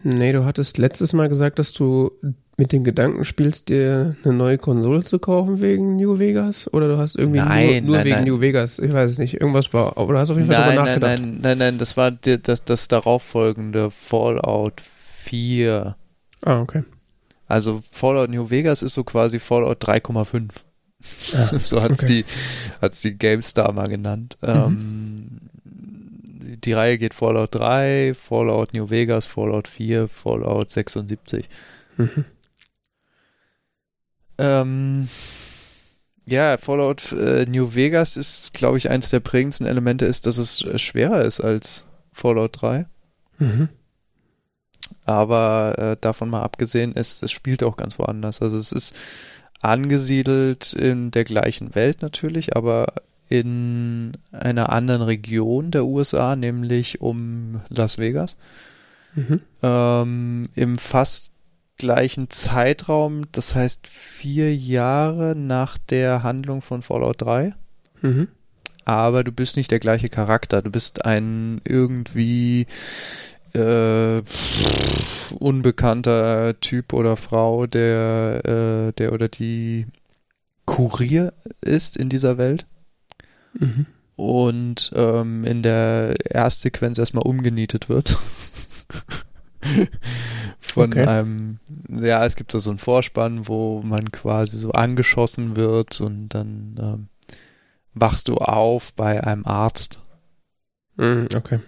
[0.02, 2.10] Nee, du hattest letztes Mal gesagt, dass du
[2.56, 6.72] mit dem Gedanken spielst, dir eine neue Konsole zu kaufen wegen New Vegas?
[6.72, 8.24] Oder du hast irgendwie Nein, nur, nur nein, wegen nein.
[8.24, 8.78] New Vegas?
[8.78, 9.34] Ich weiß es nicht.
[9.38, 9.98] Irgendwas war.
[9.98, 11.20] Aber du hast auf jeden Fall Nein, drüber nein, nachgedacht.
[11.20, 15.94] nein, nein, nein, das war die, das, das darauffolgende Fallout 4.
[16.40, 16.84] Ah, okay.
[17.46, 20.48] Also Fallout New Vegas ist so quasi Fallout 3,5.
[21.34, 22.06] Ah, so hat's okay.
[22.06, 22.24] die,
[22.80, 24.38] hat's die GameStar mal genannt.
[24.42, 25.31] Ähm,
[26.64, 31.48] die, Reihe geht Fallout 3, Fallout New Vegas, Fallout 4, Fallout 76.
[31.96, 32.24] Mhm.
[34.38, 35.08] Ähm,
[36.26, 40.64] ja, Fallout äh, New Vegas ist, glaube ich, eins der prägendsten Elemente ist, dass es
[40.64, 42.86] äh, schwerer ist als Fallout 3.
[43.38, 43.68] Mhm.
[45.04, 48.40] Aber äh, davon mal abgesehen, es, es spielt auch ganz woanders.
[48.40, 48.94] Also es ist
[49.60, 52.94] angesiedelt in der gleichen Welt natürlich, aber
[53.32, 58.36] in einer anderen Region der USA, nämlich um Las Vegas.
[59.14, 59.40] Mhm.
[59.62, 61.32] Ähm, Im fast
[61.78, 67.54] gleichen Zeitraum, das heißt vier Jahre nach der Handlung von Fallout 3.
[68.02, 68.28] Mhm.
[68.84, 70.60] Aber du bist nicht der gleiche Charakter.
[70.60, 72.66] Du bist ein irgendwie
[73.54, 74.20] äh,
[75.38, 79.86] unbekannter Typ oder Frau, der, äh, der oder die
[80.66, 82.66] Kurier ist in dieser Welt.
[83.58, 83.86] Mhm.
[84.16, 88.18] Und ähm, in der Erstsequenz erstmal umgenietet wird.
[90.58, 91.06] Von Okay.
[91.06, 96.28] einem, ja, es gibt da so einen Vorspann, wo man quasi so angeschossen wird und
[96.30, 97.08] dann ähm,
[97.94, 100.00] wachst du auf bei einem Arzt.
[100.96, 101.60] Mhm, okay.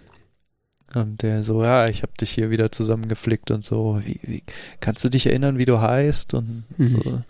[0.94, 4.00] Und der so, ja, ich habe dich hier wieder zusammengeflickt und so.
[4.04, 4.42] Wie, wie
[4.80, 6.34] kannst du dich erinnern, wie du heißt?
[6.34, 6.88] Und Mhm.
[6.88, 7.22] so.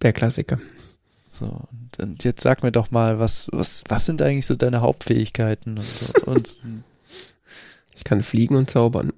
[0.00, 0.58] Der Klassiker.
[1.32, 1.60] so.
[1.98, 5.78] Und, und jetzt sag mir doch mal, was, was, was sind eigentlich so deine Hauptfähigkeiten?
[5.78, 6.60] Und, und
[8.02, 9.12] Ich kann fliegen und zaubern.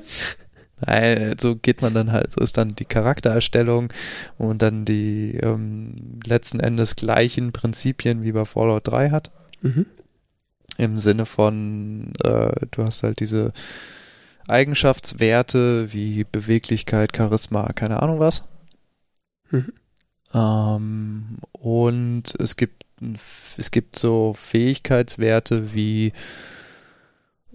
[0.86, 3.92] Nein, so geht man dann halt, so ist dann die Charaktererstellung
[4.38, 9.32] und dann die ähm, letzten Endes gleichen Prinzipien wie bei Fallout 3 hat.
[9.62, 9.86] Mhm.
[10.76, 13.52] Im Sinne von, äh, du hast halt diese
[14.46, 18.44] Eigenschaftswerte wie Beweglichkeit, Charisma, keine Ahnung was.
[19.50, 19.72] Mhm.
[20.34, 22.84] Ähm, und es gibt,
[23.56, 26.12] es gibt so Fähigkeitswerte wie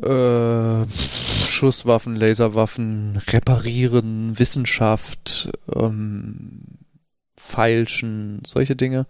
[0.02, 0.86] äh,
[1.46, 6.62] Schusswaffen, Laserwaffen, Reparieren, Wissenschaft, ähm,
[7.36, 9.06] Feilschen, solche Dinge.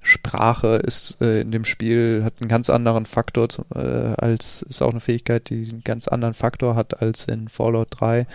[0.00, 4.90] Sprache ist äh, in dem Spiel, hat einen ganz anderen Faktor, äh, als, ist auch
[4.90, 8.26] eine Fähigkeit, die einen ganz anderen Faktor hat als in Fallout 3.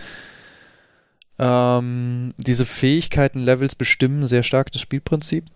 [1.44, 5.46] Ähm, diese Fähigkeiten-Levels bestimmen sehr stark das Spielprinzip,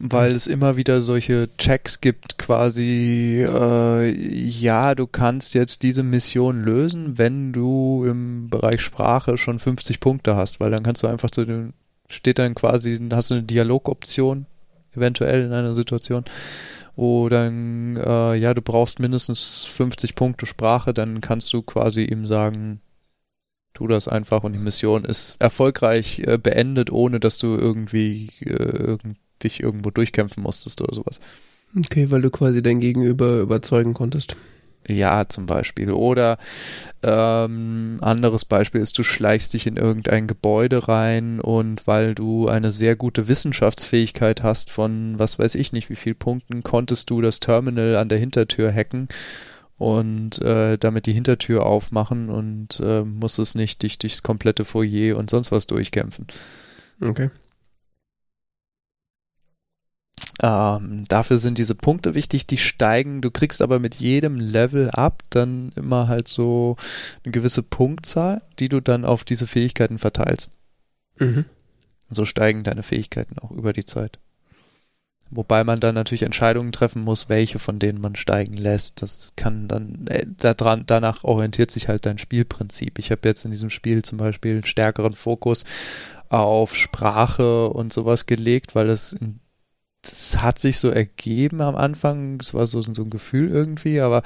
[0.00, 6.64] weil es immer wieder solche Checks gibt, quasi, äh, ja, du kannst jetzt diese Mission
[6.64, 11.30] lösen, wenn du im Bereich Sprache schon 50 Punkte hast, weil dann kannst du einfach
[11.30, 11.74] zu dem,
[12.08, 14.46] steht dann quasi, hast du eine Dialogoption,
[14.96, 16.24] eventuell in einer Situation,
[16.96, 22.26] wo dann, äh, ja, du brauchst mindestens 50 Punkte Sprache, dann kannst du quasi ihm
[22.26, 22.80] sagen,
[23.76, 28.52] tu das einfach und die Mission ist erfolgreich äh, beendet, ohne dass du irgendwie äh,
[28.52, 31.20] irgend, dich irgendwo durchkämpfen musstest oder sowas.
[31.76, 34.36] Okay, weil du quasi dein Gegenüber überzeugen konntest.
[34.88, 35.90] Ja, zum Beispiel.
[35.90, 36.38] Oder
[37.02, 42.72] ähm, anderes Beispiel ist, du schleichst dich in irgendein Gebäude rein und weil du eine
[42.72, 47.40] sehr gute Wissenschaftsfähigkeit hast von was weiß ich nicht wie viel Punkten, konntest du das
[47.40, 49.08] Terminal an der Hintertür hacken
[49.78, 55.30] und äh, damit die Hintertür aufmachen und äh, musstest nicht dich durchs komplette Foyer und
[55.30, 56.26] sonst was durchkämpfen.
[57.00, 57.30] Okay.
[60.42, 63.20] Ähm, dafür sind diese Punkte wichtig, die steigen.
[63.20, 66.76] Du kriegst aber mit jedem Level up dann immer halt so
[67.24, 70.52] eine gewisse Punktzahl, die du dann auf diese Fähigkeiten verteilst.
[71.18, 71.44] Mhm.
[72.10, 74.18] So steigen deine Fähigkeiten auch über die Zeit.
[75.30, 79.02] Wobei man dann natürlich Entscheidungen treffen muss, welche von denen man steigen lässt.
[79.02, 82.98] Das kann dann, äh, daran, danach orientiert sich halt dein Spielprinzip.
[82.98, 85.64] Ich habe jetzt in diesem Spiel zum Beispiel einen stärkeren Fokus
[86.28, 89.16] auf Sprache und sowas gelegt, weil das,
[90.02, 92.38] das hat sich so ergeben am Anfang.
[92.40, 94.22] Es war so, so ein Gefühl irgendwie, aber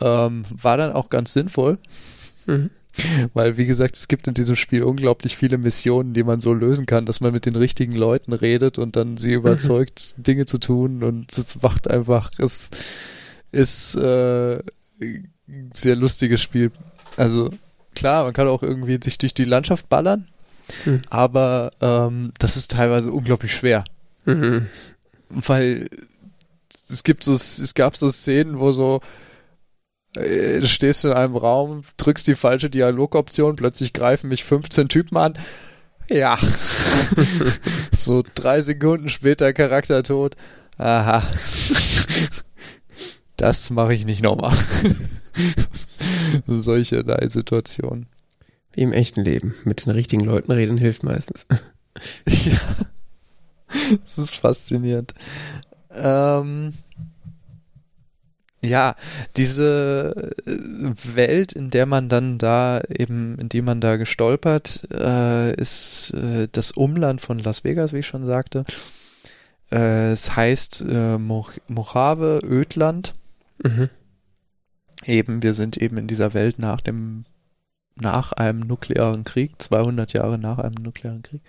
[0.00, 1.78] ähm, war dann auch ganz sinnvoll.
[2.46, 2.70] Mhm.
[3.34, 6.86] Weil, wie gesagt, es gibt in diesem Spiel unglaublich viele Missionen, die man so lösen
[6.86, 11.02] kann, dass man mit den richtigen Leuten redet und dann sie überzeugt, Dinge zu tun
[11.02, 12.70] und es macht einfach, es
[13.52, 14.58] ist äh,
[15.00, 16.72] ein sehr lustiges Spiel.
[17.16, 17.50] Also
[17.94, 20.26] klar, man kann auch irgendwie sich durch die Landschaft ballern,
[20.84, 21.02] Mhm.
[21.08, 23.84] aber ähm, das ist teilweise unglaublich schwer,
[24.26, 24.66] Mhm.
[25.30, 25.88] weil
[26.90, 29.00] es gibt so, es gab so Szenen, wo so
[30.18, 35.16] äh, du stehst in einem Raum, drückst die falsche Dialogoption, plötzlich greifen mich 15 Typen
[35.16, 35.34] an.
[36.08, 36.38] Ja.
[37.98, 40.36] so drei Sekunden später Charakter tot.
[40.78, 41.22] Aha.
[43.36, 44.56] Das mache ich nicht nochmal.
[46.46, 48.06] Solche Situationen.
[48.72, 49.54] Wie im echten Leben.
[49.64, 51.46] Mit den richtigen Leuten reden hilft meistens.
[52.26, 52.58] Ja.
[54.00, 55.14] Das ist faszinierend.
[55.90, 56.74] Ähm,
[58.60, 58.96] ja,
[59.36, 65.54] diese äh, Welt, in der man dann da eben, in die man da gestolpert, äh,
[65.54, 68.64] ist äh, das Umland von Las Vegas, wie ich schon sagte.
[69.70, 73.14] Äh, es heißt äh, Mo Mojave, Ödland.
[73.62, 73.90] Mhm.
[75.04, 77.24] Eben, wir sind eben in dieser Welt nach dem,
[77.94, 81.42] nach einem nuklearen Krieg, 200 Jahre nach einem nuklearen Krieg.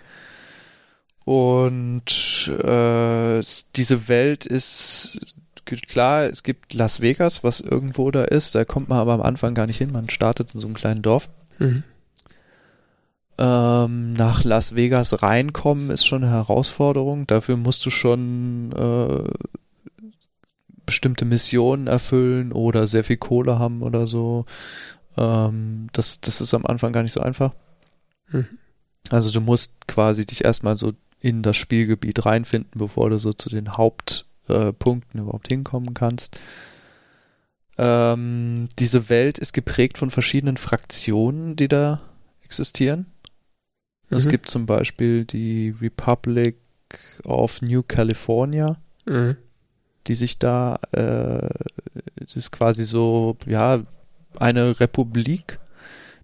[1.24, 5.34] Und äh, es- diese Welt ist
[5.76, 8.54] klar, es gibt Las Vegas, was irgendwo da ist.
[8.54, 9.92] Da kommt man aber am Anfang gar nicht hin.
[9.92, 11.28] Man startet in so einem kleinen Dorf.
[11.58, 11.82] Mhm.
[13.38, 17.26] Ähm, nach Las Vegas reinkommen ist schon eine Herausforderung.
[17.26, 19.30] Dafür musst du schon äh,
[20.84, 24.44] bestimmte Missionen erfüllen oder sehr viel Kohle haben oder so.
[25.16, 27.54] Ähm, das, das ist am Anfang gar nicht so einfach.
[28.28, 28.46] Mhm.
[29.08, 33.48] Also du musst quasi dich erstmal so in das Spielgebiet reinfinden, bevor du so zu
[33.48, 34.72] den Hauptpunkten äh,
[35.14, 36.38] überhaupt hinkommen kannst.
[37.78, 42.02] Ähm, diese Welt ist geprägt von verschiedenen Fraktionen, die da
[42.42, 43.06] existieren.
[44.10, 44.16] Mhm.
[44.16, 46.56] Es gibt zum Beispiel die Republic
[47.24, 49.36] of New California, Mhm.
[50.06, 51.48] die sich da, äh,
[52.16, 53.82] das ist quasi so, ja,
[54.36, 55.58] eine Republik,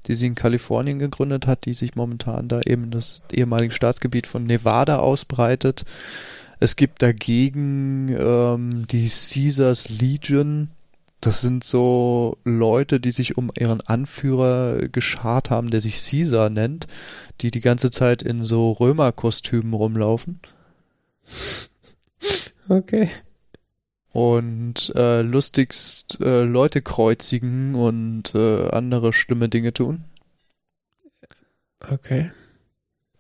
[0.06, 4.44] die sie in Kalifornien gegründet hat, die sich momentan da eben das ehemalige Staatsgebiet von
[4.44, 5.84] Nevada ausbreitet.
[6.58, 10.70] Es gibt dagegen ähm, die Caesars Legion.
[11.20, 16.86] Das sind so Leute, die sich um ihren Anführer geschart haben, der sich Caesar nennt,
[17.40, 20.40] die die ganze Zeit in so Römerkostümen rumlaufen
[22.68, 23.08] Okay.
[24.12, 30.04] und äh, lustigst äh, Leute kreuzigen und äh, andere schlimme Dinge tun.
[31.80, 32.30] Okay.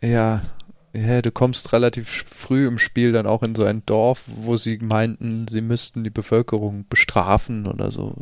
[0.00, 0.42] Ja,
[0.96, 4.78] ja, du kommst relativ früh im Spiel dann auch in so ein Dorf, wo sie
[4.78, 8.14] meinten, sie müssten die Bevölkerung bestrafen oder so.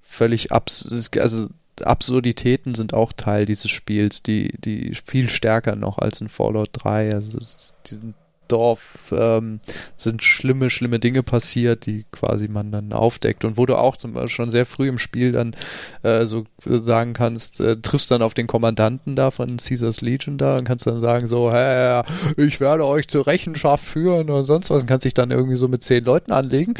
[0.00, 1.48] Völlig abs also
[1.82, 7.14] Absurditäten sind auch Teil dieses Spiels, die die viel stärker noch als in Fallout 3.
[7.14, 8.14] Also es ist, diesen
[8.48, 9.60] Dorf ähm,
[9.96, 14.12] sind schlimme, schlimme Dinge passiert, die quasi man dann aufdeckt und wo du auch zum
[14.12, 15.54] Beispiel schon sehr früh im Spiel dann
[16.02, 20.56] äh, so sagen kannst, äh, triffst dann auf den Kommandanten da von Caesars Legion da
[20.56, 22.02] und kannst dann sagen so, hey,
[22.36, 25.68] ich werde euch zur Rechenschaft führen und sonst was und kannst dich dann irgendwie so
[25.68, 26.74] mit zehn Leuten anlegen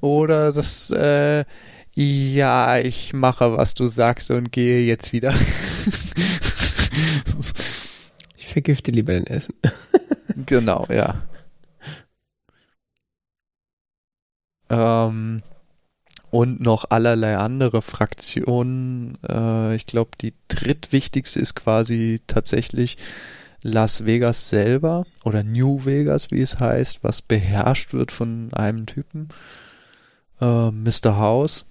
[0.00, 1.44] oder das äh,
[2.00, 5.34] ja, ich mache, was du sagst und gehe jetzt wieder.
[8.36, 9.54] Ich vergifte lieber dein Essen.
[10.46, 11.16] Genau, ja.
[14.70, 15.42] Ähm,
[16.30, 19.18] und noch allerlei andere Fraktionen.
[19.28, 22.98] Äh, ich glaube, die drittwichtigste ist quasi tatsächlich
[23.62, 29.28] Las Vegas selber oder New Vegas, wie es heißt, was beherrscht wird von einem Typen,
[30.40, 31.16] äh, Mr.
[31.18, 31.64] House.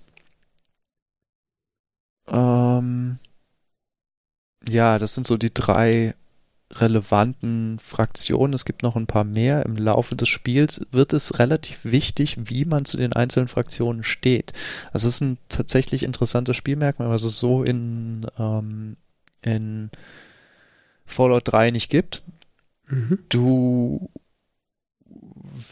[2.28, 3.20] Ähm,
[4.68, 6.14] ja, das sind so die drei
[6.74, 8.54] relevanten Fraktionen.
[8.54, 9.66] Es gibt noch ein paar mehr.
[9.66, 14.54] Im Laufe des Spiels wird es relativ wichtig, wie man zu den einzelnen Fraktionen steht.
[14.92, 18.98] Also es ist ein tatsächlich interessantes Spielmerkmal, was es so in, ähm,
[19.42, 19.90] in
[21.06, 22.22] Fallout 3 nicht gibt.
[22.88, 23.20] Mhm.
[23.30, 24.10] Du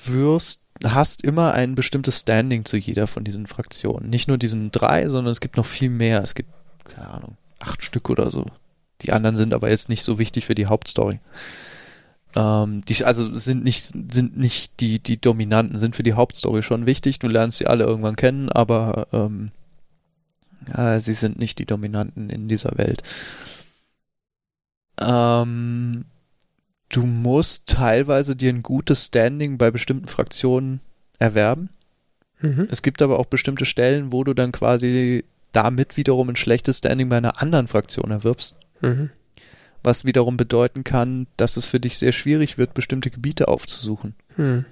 [0.05, 4.09] wirst, hast immer ein bestimmtes Standing zu jeder von diesen Fraktionen.
[4.09, 6.21] Nicht nur diesen drei, sondern es gibt noch viel mehr.
[6.21, 6.49] Es gibt,
[6.85, 8.45] keine Ahnung, acht Stück oder so.
[9.01, 11.19] Die anderen sind aber jetzt nicht so wichtig für die Hauptstory.
[12.35, 16.85] Ähm, die, also sind nicht, sind nicht die, die Dominanten, sind für die Hauptstory schon
[16.85, 17.19] wichtig.
[17.19, 19.51] Du lernst sie alle irgendwann kennen, aber ähm,
[20.73, 23.03] äh, sie sind nicht die Dominanten in dieser Welt.
[24.99, 26.05] Ähm,
[26.89, 30.81] du musst teilweise dir ein gutes Standing bei bestimmten Fraktionen
[31.19, 31.69] erwerben.
[32.41, 32.67] Mhm.
[32.69, 37.09] Es gibt aber auch bestimmte Stellen, wo du dann quasi damit wiederum ein schlechtes Standing
[37.09, 38.57] bei einer anderen Fraktion erwirbst.
[38.85, 39.09] Mhm.
[39.83, 44.15] Was wiederum bedeuten kann, dass es für dich sehr schwierig wird, bestimmte Gebiete aufzusuchen.
[44.37, 44.65] Mhm.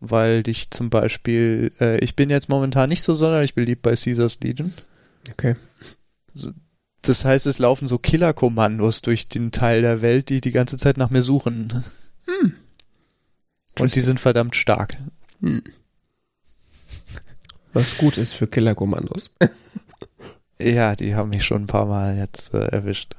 [0.00, 4.38] Weil dich zum Beispiel, äh, ich bin jetzt momentan nicht so sonderlich beliebt bei Caesars
[4.40, 4.72] Legion.
[5.30, 5.54] Okay.
[7.02, 10.96] Das heißt, es laufen so Killerkommandos durch den Teil der Welt, die die ganze Zeit
[10.96, 11.84] nach mir suchen.
[12.26, 12.54] Hm.
[13.78, 14.96] Und die sind verdammt stark.
[15.40, 15.62] Hm.
[17.72, 19.30] Was gut ist für Killerkommandos.
[20.62, 23.14] Ja, die haben mich schon ein paar Mal jetzt äh, erwischt.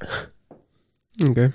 [1.21, 1.51] Okay.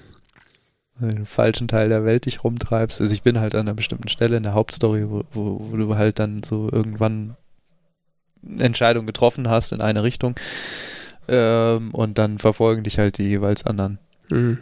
[0.96, 3.00] Wenn du im falschen Teil der Welt dich rumtreibst.
[3.00, 5.96] Also ich bin halt an einer bestimmten Stelle in der Hauptstory, wo, wo, wo du
[5.96, 7.36] halt dann so irgendwann
[8.44, 10.34] eine Entscheidung getroffen hast in eine Richtung.
[11.28, 13.98] Ähm, und dann verfolgen dich halt die jeweils anderen.
[14.28, 14.58] Mhm.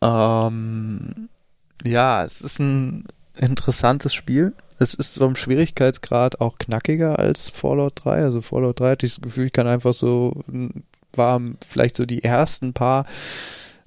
[0.00, 1.28] Ähm,
[1.84, 3.04] ja, es ist ein
[3.38, 4.54] interessantes Spiel.
[4.78, 8.22] Es ist vom Schwierigkeitsgrad auch knackiger als Fallout 3.
[8.22, 10.44] Also Fallout 3 hatte ich das Gefühl, ich kann einfach so,
[11.14, 13.06] war vielleicht so die ersten paar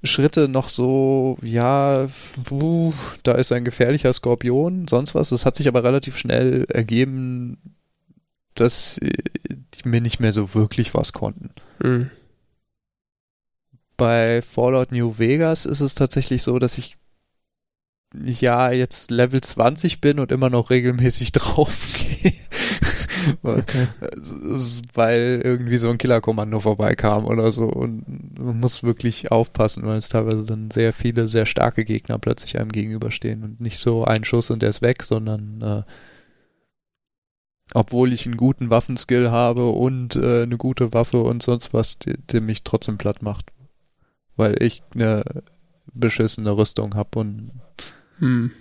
[0.04, 2.08] Schritte noch so, ja,
[2.50, 5.32] uh, da ist ein gefährlicher Skorpion, sonst was.
[5.32, 7.58] Es hat sich aber relativ schnell ergeben,
[8.56, 9.12] dass äh,
[9.50, 11.52] die mir nicht mehr so wirklich was konnten.
[11.82, 12.10] Mhm.
[13.96, 16.98] Bei Fallout New Vegas ist es tatsächlich so, dass ich
[18.14, 22.34] ja jetzt Level 20 bin und immer noch regelmäßig draufgehe.
[23.44, 23.88] okay.
[24.94, 30.10] weil irgendwie so ein Killerkommando vorbeikam oder so und man muss wirklich aufpassen, weil es
[30.10, 34.50] teilweise dann sehr viele, sehr starke Gegner plötzlich einem gegenüberstehen und nicht so ein Schuss
[34.52, 35.84] und der ist weg, sondern äh,
[37.74, 42.16] obwohl ich einen guten Waffenskill habe und äh, eine gute Waffe und sonst was, die,
[42.18, 43.52] die mich trotzdem platt macht.
[44.36, 45.24] Weil ich eine
[45.94, 47.52] beschissene Rüstung habe und
[48.22, 48.52] hm.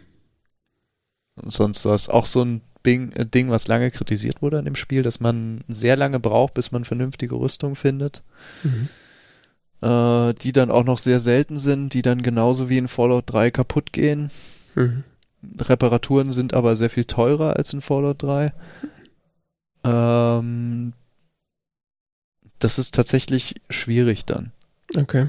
[1.45, 2.09] sonst was.
[2.09, 5.62] Auch so ein Ding, äh, Ding, was lange kritisiert wurde an dem Spiel, dass man
[5.69, 8.23] sehr lange braucht, bis man vernünftige Rüstung findet.
[8.62, 8.89] Mhm.
[9.82, 13.51] Äh, die dann auch noch sehr selten sind, die dann genauso wie in Fallout 3
[13.51, 14.31] kaputt gehen.
[14.74, 15.05] Mhm.
[15.59, 18.53] Reparaturen sind aber sehr viel teurer als in Fallout 3.
[19.85, 20.93] Ähm,
[22.59, 24.53] das ist tatsächlich schwierig dann.
[24.97, 25.28] Okay.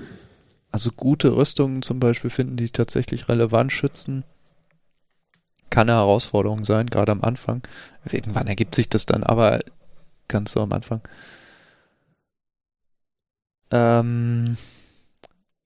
[0.72, 4.24] Also gute Rüstungen zum Beispiel finden, die tatsächlich relevant schützen,
[5.70, 7.62] kann eine Herausforderung sein, gerade am Anfang.
[8.10, 9.62] Irgendwann ergibt sich das dann, aber
[10.28, 11.02] ganz so am Anfang.
[13.72, 14.58] Ähm,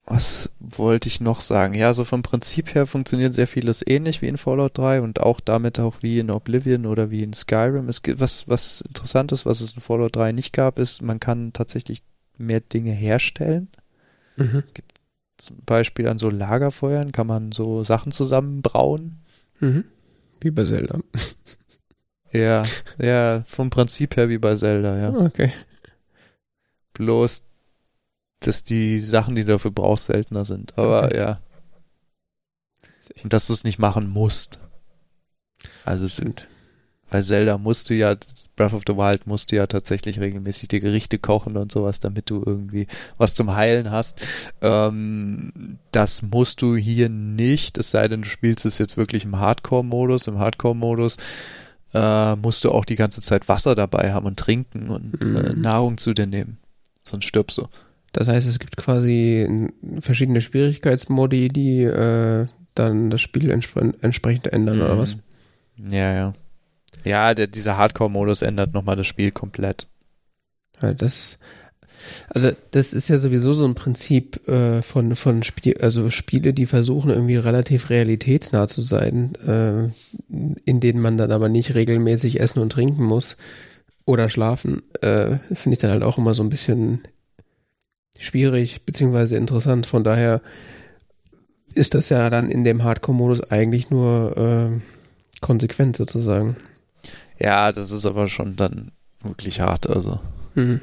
[0.04, 1.74] was wollte ich noch sagen?
[1.74, 5.40] Ja, so vom Prinzip her funktioniert sehr vieles ähnlich wie in Fallout 3 und auch
[5.40, 7.88] damit auch wie in Oblivion oder wie in Skyrim.
[7.88, 11.18] Es gibt was, was interessant ist, was es in Fallout 3 nicht gab, ist, man
[11.18, 12.02] kann tatsächlich
[12.38, 13.68] mehr Dinge herstellen.
[14.36, 14.62] Mhm.
[14.64, 14.95] Es gibt
[15.38, 19.18] zum Beispiel an so Lagerfeuern kann man so Sachen zusammenbrauen.
[19.60, 19.84] Mhm.
[20.40, 21.00] Wie bei Zelda.
[22.32, 22.62] Ja,
[22.98, 25.14] ja, vom Prinzip her wie bei Zelda, ja.
[25.14, 25.52] Okay.
[26.92, 27.44] Bloß
[28.40, 30.76] dass die Sachen, die du dafür brauchst, seltener sind.
[30.78, 31.16] Aber okay.
[31.16, 31.40] ja.
[33.22, 34.60] Und dass du es nicht machen musst.
[35.84, 36.48] Also sind.
[37.10, 38.16] Bei Zelda musst du ja,
[38.56, 42.30] Breath of the Wild musst du ja tatsächlich regelmäßig die Gerichte kochen und sowas, damit
[42.30, 44.26] du irgendwie was zum Heilen hast.
[44.60, 49.38] Ähm, das musst du hier nicht, es sei denn, du spielst es jetzt wirklich im
[49.38, 50.26] Hardcore-Modus.
[50.26, 51.18] Im Hardcore-Modus
[51.94, 55.36] äh, musst du auch die ganze Zeit Wasser dabei haben und trinken und äh, mhm.
[55.36, 56.58] äh, Nahrung zu dir nehmen.
[57.04, 57.68] Sonst stirbst du.
[58.12, 59.68] Das heißt, es gibt quasi
[60.00, 64.82] verschiedene Schwierigkeitsmodi, die äh, dann das Spiel entsp entsprechend ändern, mhm.
[64.82, 65.18] oder was?
[65.90, 66.34] Ja, ja.
[67.04, 69.86] Ja, der, dieser Hardcore-Modus ändert nochmal das Spiel komplett.
[70.82, 71.38] Ja, das,
[72.28, 76.66] also das ist ja sowieso so ein Prinzip äh, von, von Spiel, also Spiele, die
[76.66, 79.88] versuchen irgendwie relativ realitätsnah zu sein, äh,
[80.64, 83.36] in denen man dann aber nicht regelmäßig essen und trinken muss
[84.04, 87.00] oder schlafen, äh, finde ich dann halt auch immer so ein bisschen
[88.18, 89.86] schwierig beziehungsweise interessant.
[89.86, 90.40] Von daher
[91.74, 94.80] ist das ja dann in dem Hardcore-Modus eigentlich nur äh,
[95.40, 96.56] konsequent sozusagen.
[97.38, 98.92] Ja, das ist aber schon dann
[99.22, 100.20] wirklich hart, also.
[100.54, 100.80] Mhm.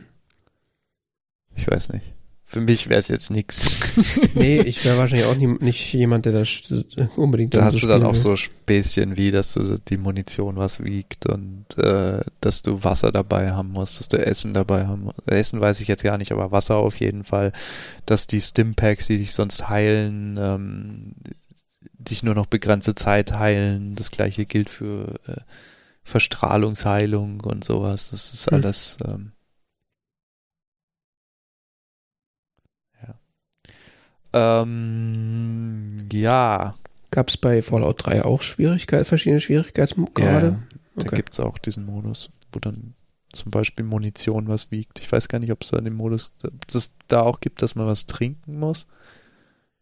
[1.56, 2.14] Ich weiß nicht.
[2.54, 3.68] Für mich wäre es jetzt nichts.
[4.36, 6.62] Nee, ich wäre wahrscheinlich auch nie, nicht jemand, der das
[7.16, 7.56] unbedingt.
[7.56, 11.28] Da hast so du dann auch so Späßchen wie, dass du die Munition was wiegt
[11.28, 15.20] und äh, dass du Wasser dabei haben musst, dass du Essen dabei haben musst.
[15.28, 17.54] Essen weiß ich jetzt gar nicht, aber Wasser auf jeden Fall.
[18.06, 21.14] Dass die Stimpacks, die dich sonst heilen, ähm,
[21.98, 23.96] dich nur noch begrenzte Zeit heilen.
[23.96, 25.38] Das gleiche gilt für äh,
[26.04, 28.12] Verstrahlungsheilung und sowas.
[28.12, 28.56] Das ist hm.
[28.56, 28.98] alles.
[29.06, 29.34] Ähm,
[34.34, 36.76] Ähm, ja.
[37.12, 40.48] Gab es bei Fallout 3 auch Schwierigkeiten, verschiedene Schwierigkeitsgrade?
[40.48, 41.16] Ja, da okay.
[41.16, 42.96] gibt es auch diesen Modus, wo dann
[43.32, 45.00] zum Beispiel Munition was wiegt.
[45.00, 46.34] Ich weiß gar nicht, ob es da den Modus,
[46.68, 48.88] das da auch gibt, dass man was trinken muss.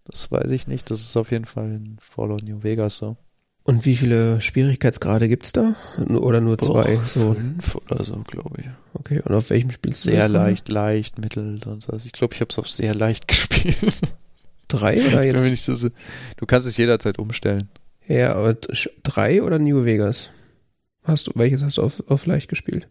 [0.05, 0.91] Das weiß ich nicht.
[0.91, 3.15] Das ist auf jeden Fall in Fallout New Vegas so.
[3.63, 5.75] Und wie viele Schwierigkeitsgrade gibt es da?
[6.09, 6.95] Oder nur zwei?
[6.95, 7.33] Boah, so.
[7.33, 8.69] Fünf oder so, glaube ich.
[8.93, 12.05] Okay, und auf welchem spielst du Sehr leicht, leicht, mittel, sonst was.
[12.05, 14.01] Ich glaube, ich habe es auf sehr leicht gespielt.
[14.67, 15.35] Drei oder jetzt?
[15.35, 15.89] Ich bin so,
[16.37, 17.69] du kannst es jederzeit umstellen.
[18.07, 18.55] Ja, aber
[19.03, 20.31] drei oder New Vegas?
[21.03, 22.87] Hast du, welches hast du auf, auf leicht gespielt?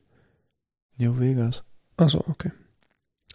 [0.98, 1.64] New Vegas.
[1.96, 2.52] Achso, okay.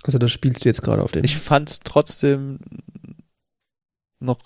[0.04, 1.24] Also das spielst du jetzt gerade auf dem.
[1.24, 2.60] Ich fand es trotzdem
[4.20, 4.40] noch,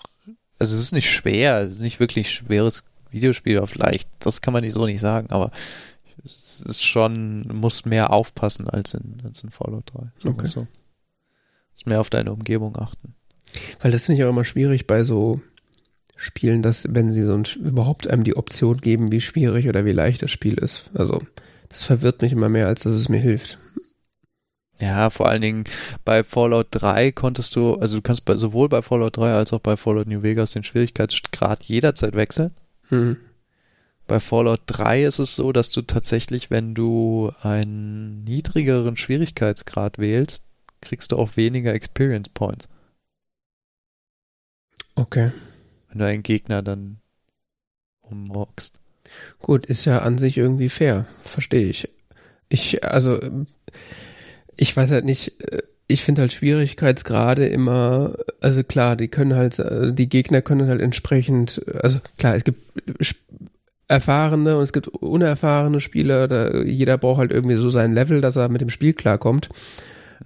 [0.60, 4.08] also es ist nicht schwer, es ist nicht wirklich schweres Videospiel auf leicht.
[4.20, 5.50] Das kann man nicht so nicht sagen, aber
[6.24, 10.30] es ist schon, muss mehr aufpassen als in, als in Fallout 3.
[10.30, 10.46] Okay.
[10.46, 10.66] So.
[11.72, 13.14] Muss mehr auf deine Umgebung achten.
[13.80, 15.40] Weil das finde ich auch immer schwierig bei so
[16.14, 19.92] Spielen, dass, wenn sie so ein, überhaupt einem die Option geben, wie schwierig oder wie
[19.92, 20.90] leicht das Spiel ist.
[20.92, 21.22] Also,
[21.70, 23.58] das verwirrt mich immer mehr, als dass es mir hilft.
[24.80, 25.64] Ja, vor allen Dingen
[26.04, 29.60] bei Fallout 3 konntest du, also du kannst bei, sowohl bei Fallout 3 als auch
[29.60, 32.52] bei Fallout New Vegas den Schwierigkeitsgrad jederzeit wechseln.
[32.88, 33.18] Mhm.
[34.06, 40.44] Bei Fallout 3 ist es so, dass du tatsächlich, wenn du einen niedrigeren Schwierigkeitsgrad wählst,
[40.80, 42.66] kriegst du auch weniger Experience Points.
[44.94, 45.30] Okay.
[45.88, 46.98] Wenn du einen Gegner dann
[48.00, 48.80] ummorkst.
[49.40, 51.92] Gut, ist ja an sich irgendwie fair, verstehe ich.
[52.48, 53.20] Ich, also,
[54.60, 55.32] ich weiß halt nicht,
[55.86, 60.82] ich finde halt Schwierigkeitsgrade immer, also klar, die können halt, äh, die Gegner können halt
[60.82, 62.60] entsprechend, also klar, es gibt
[63.88, 68.36] erfahrene und es gibt unerfahrene Spieler, da jeder braucht halt irgendwie so sein Level, dass
[68.36, 69.48] er mit dem Spiel klarkommt.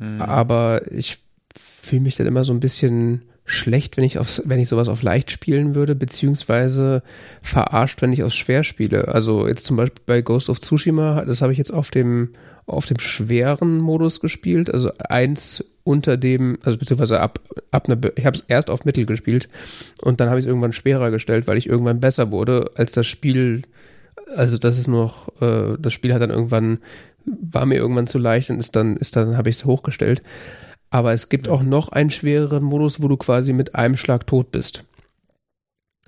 [0.00, 0.20] Mhm.
[0.20, 1.20] Aber ich
[1.56, 5.02] fühle mich dann immer so ein bisschen schlecht, wenn ich aufs, wenn ich sowas auf
[5.02, 7.02] leicht spielen würde, beziehungsweise
[7.40, 9.08] verarscht, wenn ich aus schwer spiele.
[9.08, 12.30] Also jetzt zum Beispiel bei Ghost of Tsushima, das habe ich jetzt auf dem
[12.66, 18.24] auf dem schweren Modus gespielt, also eins unter dem, also beziehungsweise ab, ab einer, ich
[18.24, 19.48] habe es erst auf Mittel gespielt
[20.02, 23.06] und dann habe ich es irgendwann schwerer gestellt, weil ich irgendwann besser wurde, als das
[23.06, 23.62] Spiel,
[24.34, 26.78] also das ist noch, äh, das Spiel hat dann irgendwann,
[27.26, 30.22] war mir irgendwann zu leicht und ist dann, ist dann, habe ich es hochgestellt.
[30.90, 34.52] Aber es gibt auch noch einen schwereren Modus, wo du quasi mit einem Schlag tot
[34.52, 34.84] bist.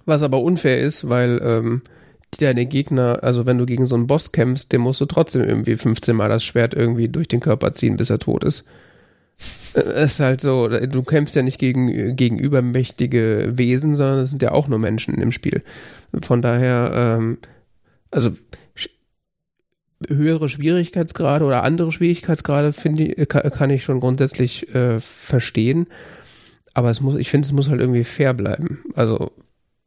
[0.04, 1.82] Was aber unfair ist, weil ähm,
[2.38, 5.76] deine Gegner, also wenn du gegen so einen Boss kämpfst, dem musst du trotzdem irgendwie
[5.76, 8.66] 15 Mal das Schwert irgendwie durch den Körper ziehen, bis er tot ist.
[9.74, 14.30] Äh, es ist halt so, du kämpfst ja nicht gegen, gegen übermächtige Wesen, sondern es
[14.30, 15.62] sind ja auch nur Menschen im Spiel.
[16.22, 17.38] Von daher, ähm,
[18.10, 18.32] also
[20.08, 25.86] höhere Schwierigkeitsgrade oder andere Schwierigkeitsgrade finde ich, kann ich schon grundsätzlich äh, verstehen.
[26.74, 28.84] Aber es muss, ich finde, es muss halt irgendwie fair bleiben.
[28.94, 29.32] Also,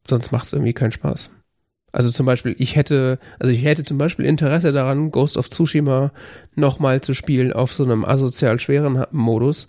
[0.08, 1.30] sonst macht es irgendwie keinen Spaß.
[1.92, 6.12] Also zum Beispiel, ich hätte, also ich hätte zum Beispiel Interesse daran, Ghost of Tsushima
[6.56, 9.68] nochmal zu spielen auf so einem asozial schweren Modus.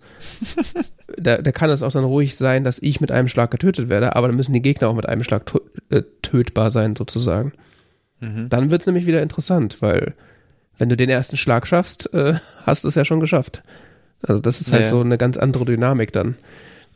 [1.17, 4.17] da, da kann es auch dann ruhig sein, dass ich mit einem Schlag getötet werde,
[4.17, 5.51] aber dann müssen die Gegner auch mit einem Schlag
[5.89, 7.53] äh, tötbar sein, sozusagen.
[8.21, 8.49] Mhm.
[8.49, 10.15] Dann wird es nämlich wieder interessant, weil
[10.79, 12.35] wenn du den ersten Schlag schaffst, äh,
[12.65, 13.63] hast du es ja schon geschafft.
[14.23, 16.37] Also das ist halt ja, so eine ganz andere Dynamik dann.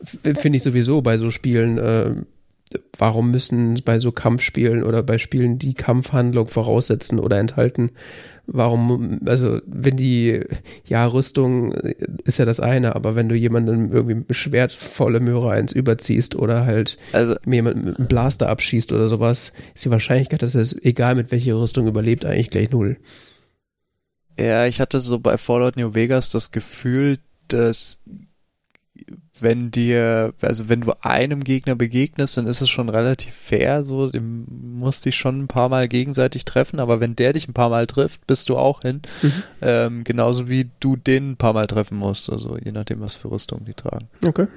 [0.03, 2.11] Finde ich sowieso bei so Spielen, äh,
[2.97, 7.91] warum müssen bei so Kampfspielen oder bei Spielen, die Kampfhandlung voraussetzen oder enthalten,
[8.47, 10.41] warum, also wenn die,
[10.87, 11.73] ja, Rüstung
[12.25, 16.35] ist ja das eine, aber wenn du jemanden irgendwie mit Schwert volle Möhre eins überziehst
[16.35, 20.75] oder halt also, jemanden mit einem Blaster abschießt oder sowas, ist die Wahrscheinlichkeit, dass es,
[20.83, 22.97] egal mit welcher Rüstung überlebt, eigentlich gleich null.
[24.37, 28.01] Ja, ich hatte so bei Fallout New Vegas das Gefühl, dass
[29.39, 34.09] wenn dir, also wenn du einem Gegner begegnest, dann ist es schon relativ fair, so,
[34.09, 34.45] dem
[34.77, 37.87] musst dich schon ein paar Mal gegenseitig treffen, aber wenn der dich ein paar Mal
[37.87, 39.01] trifft, bist du auch hin.
[39.21, 39.43] Mhm.
[39.61, 43.31] Ähm, genauso wie du den ein paar Mal treffen musst, also je nachdem, was für
[43.31, 44.07] Rüstung die tragen.
[44.25, 44.47] Okay.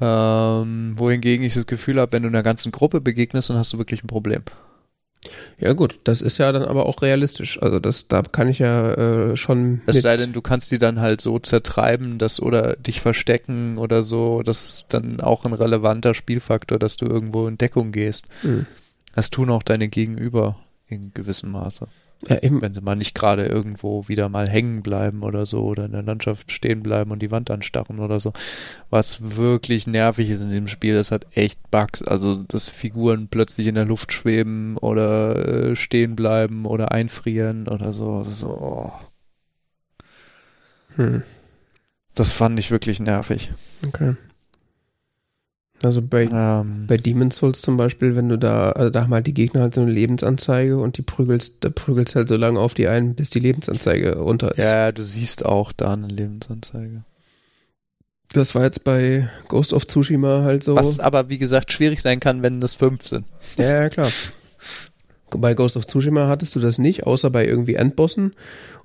[0.00, 3.78] Ähm, wohingegen ich das Gefühl habe, wenn du einer ganzen Gruppe begegnest, dann hast du
[3.78, 4.42] wirklich ein Problem.
[5.60, 7.62] Ja gut, das ist ja dann aber auch realistisch.
[7.62, 9.82] Also das, da kann ich ja äh, schon.
[9.86, 14.02] Es sei denn, du kannst die dann halt so zertreiben, dass oder dich verstecken oder
[14.02, 14.42] so.
[14.42, 18.26] Das ist dann auch ein relevanter Spielfaktor, dass du irgendwo in Deckung gehst.
[18.42, 18.66] Mhm.
[19.14, 20.56] Das tun auch deine Gegenüber
[20.86, 21.88] in gewissem Maße.
[22.28, 22.62] Ja, eben.
[22.62, 26.02] Wenn sie mal nicht gerade irgendwo wieder mal hängen bleiben oder so oder in der
[26.02, 28.32] Landschaft stehen bleiben und die Wand anstarren oder so.
[28.90, 32.02] Was wirklich nervig ist in dem Spiel, das hat echt Bugs.
[32.02, 37.92] Also, dass Figuren plötzlich in der Luft schweben oder äh, stehen bleiben oder einfrieren oder
[37.92, 38.24] so.
[38.24, 38.92] so oh.
[40.96, 41.22] hm.
[42.14, 43.52] Das fand ich wirklich nervig.
[43.86, 44.14] Okay.
[45.84, 49.26] Also bei, ähm, bei Demon's Souls zum Beispiel, wenn du da, also da haben halt
[49.26, 52.72] die Gegner halt so eine Lebensanzeige und die prügelst, da prügelst halt so lange auf
[52.72, 54.64] die ein, bis die Lebensanzeige runter ist.
[54.64, 57.04] Ja, du siehst auch da eine Lebensanzeige.
[58.32, 60.74] Das war jetzt bei Ghost of Tsushima halt so.
[60.74, 63.26] Was aber, wie gesagt, schwierig sein kann, wenn das fünf sind.
[63.58, 64.10] Ja, ja, klar.
[65.38, 68.34] Bei Ghost of Tsushima hattest du das nicht, außer bei irgendwie Endbossen.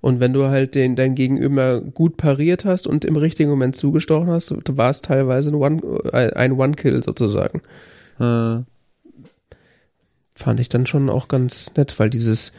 [0.02, 4.30] Und wenn du halt den, dein Gegenüber gut pariert hast und im richtigen Moment zugestochen
[4.30, 5.82] hast, war es teilweise ein One,
[6.14, 7.62] äh, ein One-Kill sozusagen.
[8.18, 8.66] Hm.
[10.34, 12.54] Fand ich dann schon auch ganz nett, weil dieses,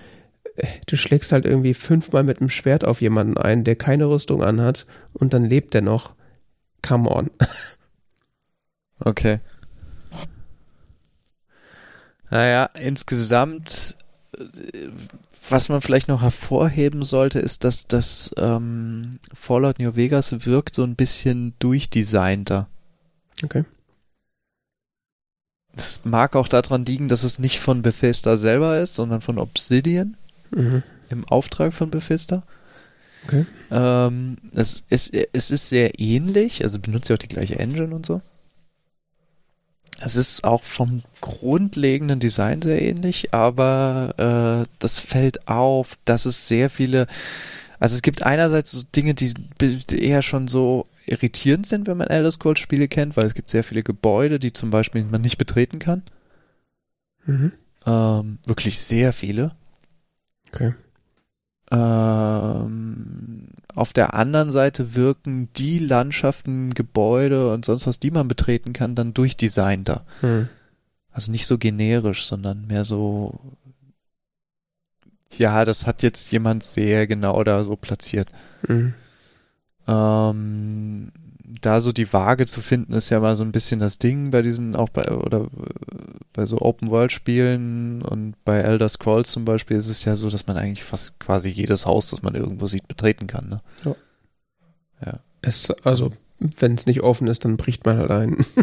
[0.57, 4.43] äh, du schlägst halt irgendwie fünfmal mit einem Schwert auf jemanden ein, der keine Rüstung
[4.43, 6.15] anhat und dann lebt der noch.
[6.83, 7.31] Come on.
[9.03, 9.41] Okay.
[12.31, 13.97] Naja, insgesamt,
[15.48, 20.85] was man vielleicht noch hervorheben sollte, ist, dass das ähm, Fallout New Vegas wirkt so
[20.85, 22.69] ein bisschen durchdesignter.
[23.43, 23.65] Okay.
[25.73, 30.16] Es mag auch daran liegen, dass es nicht von Bethesda selber ist, sondern von Obsidian
[30.51, 30.82] mhm.
[31.09, 32.43] im Auftrag von Bethesda.
[33.24, 33.47] Okay.
[33.70, 38.07] Ähm, es, ist, es ist sehr ähnlich, also benutzt ja auch die gleiche Engine und
[38.07, 38.23] so.
[40.02, 46.48] Es ist auch vom grundlegenden Design sehr ähnlich, aber äh, das fällt auf, dass es
[46.48, 47.06] sehr viele,
[47.78, 49.32] also es gibt einerseits so Dinge, die
[49.93, 53.64] eher schon so irritierend sind, wenn man Elder Scrolls Spiele kennt, weil es gibt sehr
[53.64, 56.02] viele Gebäude, die zum Beispiel man nicht betreten kann.
[57.27, 57.52] Mhm.
[57.85, 59.52] Ähm, wirklich sehr viele.
[60.52, 60.74] Okay.
[61.70, 68.72] Ähm, auf der anderen Seite wirken die Landschaften, Gebäude und sonst was, die man betreten
[68.72, 70.05] kann, dann durchdesignter.
[70.20, 70.48] Hm.
[71.12, 73.38] Also nicht so generisch, sondern mehr so,
[75.36, 78.28] ja, das hat jetzt jemand sehr genau da so platziert.
[78.66, 78.94] Hm.
[79.86, 81.12] Ähm,
[81.60, 84.43] da so die Waage zu finden, ist ja mal so ein bisschen das Ding bei
[84.43, 85.48] diesen, auch bei, oder äh,
[86.32, 90.56] bei so Open-World-Spielen und bei Elder Scrolls zum Beispiel ist es ja so, dass man
[90.56, 93.60] eigentlich fast quasi jedes Haus, das man irgendwo sieht, betreten kann, ne?
[93.85, 93.97] Ja.
[95.05, 95.20] Ja.
[95.43, 98.44] Es, also, wenn es nicht offen ist, dann bricht man halt ein.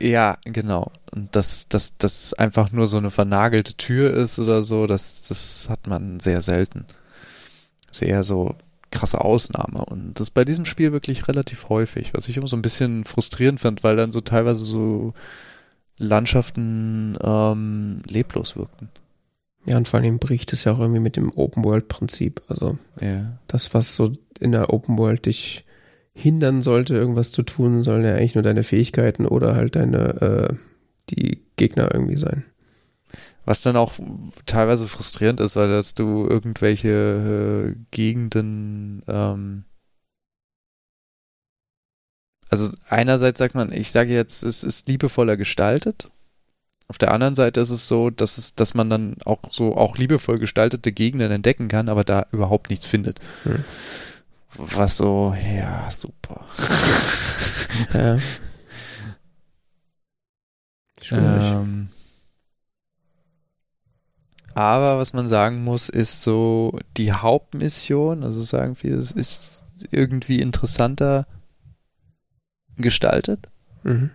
[0.00, 0.92] Ja, genau.
[1.12, 5.68] Und dass das, das einfach nur so eine vernagelte Tür ist oder so, das, das
[5.68, 6.86] hat man sehr selten.
[7.90, 8.54] Sehr so
[8.90, 9.84] krasse Ausnahme.
[9.84, 13.60] Und das bei diesem Spiel wirklich relativ häufig, was ich immer so ein bisschen frustrierend
[13.60, 15.14] fand, weil dann so teilweise so
[15.98, 18.88] Landschaften ähm, leblos wirkten.
[19.66, 22.42] Ja, und vor allem bricht es ja auch irgendwie mit dem Open-World-Prinzip.
[22.48, 23.38] Also, Ja.
[23.46, 25.64] das, was so in der Open World dich
[26.14, 30.54] hindern sollte, irgendwas zu tun, sollen ja eigentlich nur deine Fähigkeiten oder halt deine, äh,
[31.10, 32.44] die Gegner irgendwie sein.
[33.44, 33.94] Was dann auch
[34.46, 39.64] teilweise frustrierend ist, weil dass du irgendwelche äh, Gegenden, ähm,
[42.48, 46.10] also einerseits sagt man, ich sage jetzt, es ist liebevoller gestaltet.
[46.88, 49.96] Auf der anderen Seite ist es so, dass es, dass man dann auch so auch
[49.96, 53.20] liebevoll gestaltete Gegenden entdecken kann, aber da überhaupt nichts findet.
[53.44, 53.64] Hm.
[54.56, 56.44] Was so, ja, super.
[57.94, 58.18] Ja.
[61.00, 61.44] Schwierig.
[61.44, 61.90] Ähm,
[64.54, 70.40] aber was man sagen muss, ist so die Hauptmission, also sagen wir, es ist irgendwie
[70.40, 71.26] interessanter
[72.76, 73.48] gestaltet,
[73.82, 74.10] Mhm.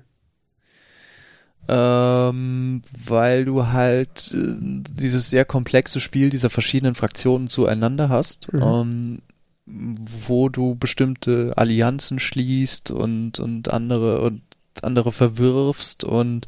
[1.67, 8.61] ähm, weil du halt äh, dieses sehr komplexe Spiel dieser verschiedenen Fraktionen zueinander hast, Mhm.
[8.61, 9.21] ähm,
[9.65, 14.41] wo du bestimmte Allianzen schließt und, und andere und
[14.83, 16.45] andere verwirfst und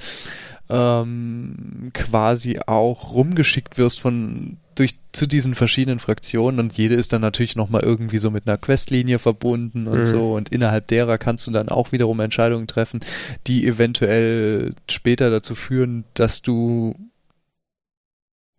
[0.69, 7.21] ähm, quasi auch rumgeschickt wirst von durch zu diesen verschiedenen Fraktionen und jede ist dann
[7.21, 10.05] natürlich noch mal irgendwie so mit einer Questlinie verbunden und Mhm.
[10.05, 12.99] so und innerhalb derer kannst du dann auch wiederum Entscheidungen treffen,
[13.47, 16.95] die eventuell später dazu führen, dass du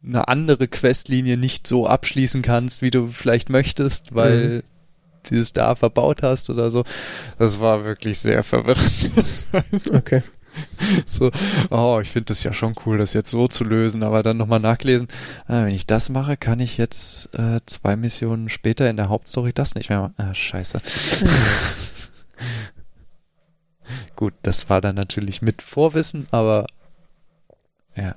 [0.03, 4.63] eine andere Questlinie nicht so abschließen kannst, wie du vielleicht möchtest, weil
[5.29, 6.85] dieses da verbaut hast oder so.
[7.39, 9.11] Das war wirklich sehr verwirrend.
[9.93, 10.23] Okay.
[11.07, 11.31] so,
[11.71, 14.61] oh, ich finde das ja schon cool, das jetzt so zu lösen, aber dann nochmal
[14.61, 15.09] nachlesen,
[15.47, 19.53] ah, wenn ich das mache, kann ich jetzt äh, zwei Missionen später in der Hauptstory
[19.53, 20.15] das nicht mehr machen.
[20.17, 20.81] Ah, scheiße.
[24.17, 26.67] Gut, das war dann natürlich mit Vorwissen, aber
[27.97, 28.17] ja.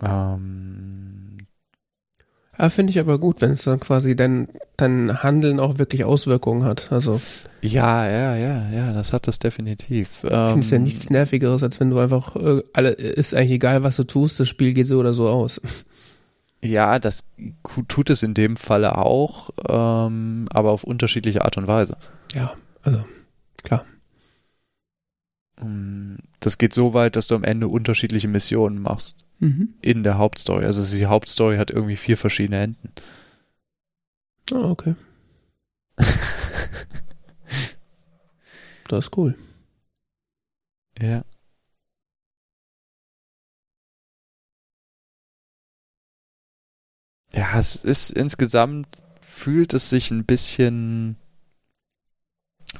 [0.00, 0.97] Ähm,
[2.60, 6.64] Ah, finde ich aber gut, wenn es dann quasi dein, dein Handeln auch wirklich Auswirkungen
[6.64, 6.90] hat.
[6.90, 7.20] Also,
[7.62, 10.24] ja, ja, ja, ja, das hat das definitiv.
[10.24, 13.52] ich finde es ja Ähm, nichts Nervigeres, als wenn du einfach, äh, alle, ist eigentlich
[13.52, 15.60] egal, was du tust, das Spiel geht so oder so aus.
[16.60, 17.22] Ja, das
[17.86, 21.96] tut es in dem Falle auch, ähm, aber auf unterschiedliche Art und Weise.
[22.34, 23.04] Ja, also,
[23.62, 23.84] klar.
[25.60, 26.07] Ähm,
[26.40, 29.74] Das geht so weit, dass du am Ende unterschiedliche Missionen machst Mhm.
[29.82, 30.64] in der Hauptstory.
[30.64, 32.92] Also die Hauptstory hat irgendwie vier verschiedene Enden.
[34.52, 34.94] Ah, okay.
[38.88, 39.34] Das ist cool.
[40.98, 41.22] Ja.
[47.34, 48.86] Ja, es ist insgesamt
[49.20, 51.16] fühlt es sich ein bisschen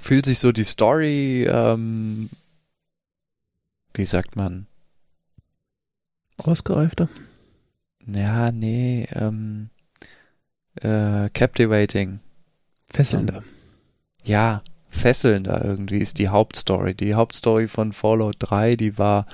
[0.01, 2.31] fühlt sich so die Story ähm,
[3.99, 4.67] wie sagt man
[6.39, 7.09] Ausgereifter.
[8.07, 9.71] ja nee ähm,
[10.77, 12.21] äh, captivating
[12.91, 13.43] Fesselnder.
[14.25, 16.95] ja, fesselnder irgendwie ist die Hauptstory.
[16.95, 19.27] Die Hauptstory von Fallout 3, die war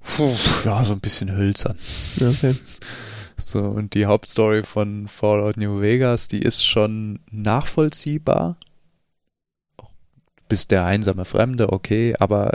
[0.00, 0.34] puh,
[0.64, 1.78] ja, so ein bisschen hölzern.
[2.20, 2.54] Okay.
[3.38, 8.56] So, und die Hauptstory von Fallout New Vegas, die ist schon nachvollziehbar.
[10.48, 12.52] Bist der einsame Fremde, okay, aber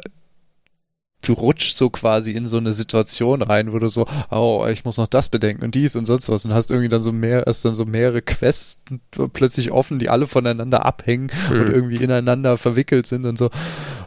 [1.22, 4.98] du rutschst so quasi in so eine Situation rein, wo du so, oh, ich muss
[4.98, 7.64] noch das bedenken und dies und sonst was und hast irgendwie dann so mehr, hast
[7.64, 8.78] dann so mehrere Quests
[9.34, 11.72] plötzlich offen, die alle voneinander abhängen und Mhm.
[11.72, 13.50] irgendwie ineinander verwickelt sind und so.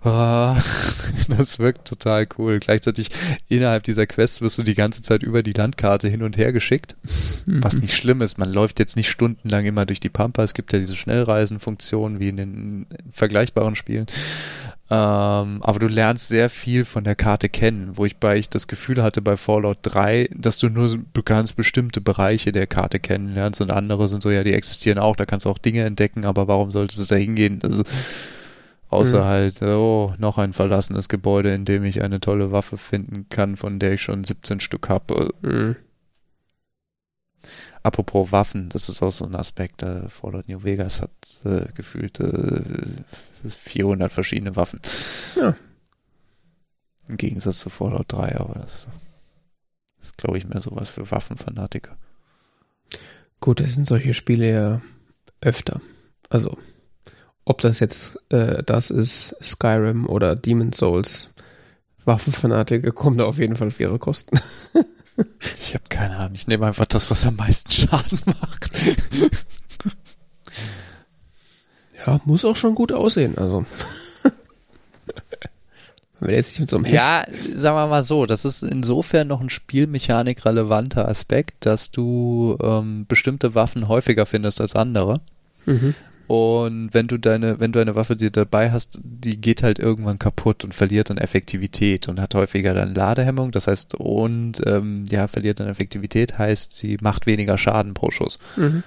[0.03, 0.61] Ah,
[1.29, 2.59] das wirkt total cool.
[2.61, 3.09] Gleichzeitig
[3.49, 6.97] innerhalb dieser Quest wirst du die ganze Zeit über die Landkarte hin und her geschickt,
[7.47, 8.37] was nicht schlimm ist.
[8.39, 10.43] Man läuft jetzt nicht stundenlang immer durch die Pampa.
[10.43, 14.07] Es gibt ja diese Schnellreisenfunktion wie in den vergleichbaren Spielen.
[14.91, 18.69] Ähm, aber du lernst sehr viel von der Karte kennen, wo ich bei ich das
[18.69, 23.63] Gefühl hatte bei Fallout 3, dass du nur du ganz bestimmte Bereiche der Karte kennenlernst
[23.63, 26.49] und andere sind so, ja, die existieren auch, da kannst du auch Dinge entdecken, aber
[26.49, 27.61] warum solltest du da hingehen?
[27.63, 27.83] Also,
[28.91, 29.25] außer mhm.
[29.25, 33.79] halt, oh, noch ein verlassenes Gebäude, in dem ich eine tolle Waffe finden kann, von
[33.79, 35.33] der ich schon 17 Stück habe.
[37.85, 39.83] Apropos Waffen, das ist auch so ein Aspekt.
[39.83, 41.11] Äh, Fallout New Vegas hat
[41.45, 43.05] äh, gefühlt äh,
[43.47, 44.81] 400 verschiedene Waffen.
[45.37, 45.55] Ja.
[47.07, 48.89] Im Gegensatz zu Fallout 3, aber das,
[49.99, 51.99] das ist, glaube ich, mehr sowas für Waffenfanatiker.
[53.41, 54.81] Gut, das sind solche Spiele ja
[55.43, 55.83] öfter.
[56.31, 56.57] Also,
[57.45, 61.29] ob das jetzt äh, das ist, Skyrim oder Demon's Souls,
[62.07, 64.39] Waffenfanatiker kommen da auf jeden Fall auf ihre Kosten.
[65.57, 66.35] Ich habe keine Ahnung.
[66.35, 68.71] Ich nehme einfach das, was am meisten Schaden macht.
[72.07, 73.39] Ja, muss auch schon gut aussehen.
[73.39, 73.65] Also.
[76.21, 77.25] Wenn jetzt nicht mit so einem Hess Ja,
[77.55, 83.07] sagen wir mal so, das ist insofern noch ein Spielmechanik relevanter Aspekt, dass du ähm,
[83.07, 85.21] bestimmte Waffen häufiger findest als andere.
[85.67, 85.95] Mhm.
[86.27, 90.19] Und wenn du deine, wenn du eine Waffe dir dabei hast, die geht halt irgendwann
[90.19, 95.29] kaputt und verliert dann Effektivität und hat häufiger dann Ladehemmung, das heißt, und ähm, ja,
[95.29, 98.39] verliert dann Effektivität, heißt, sie macht weniger Schaden pro Schuss.
[98.57, 98.83] Mhm.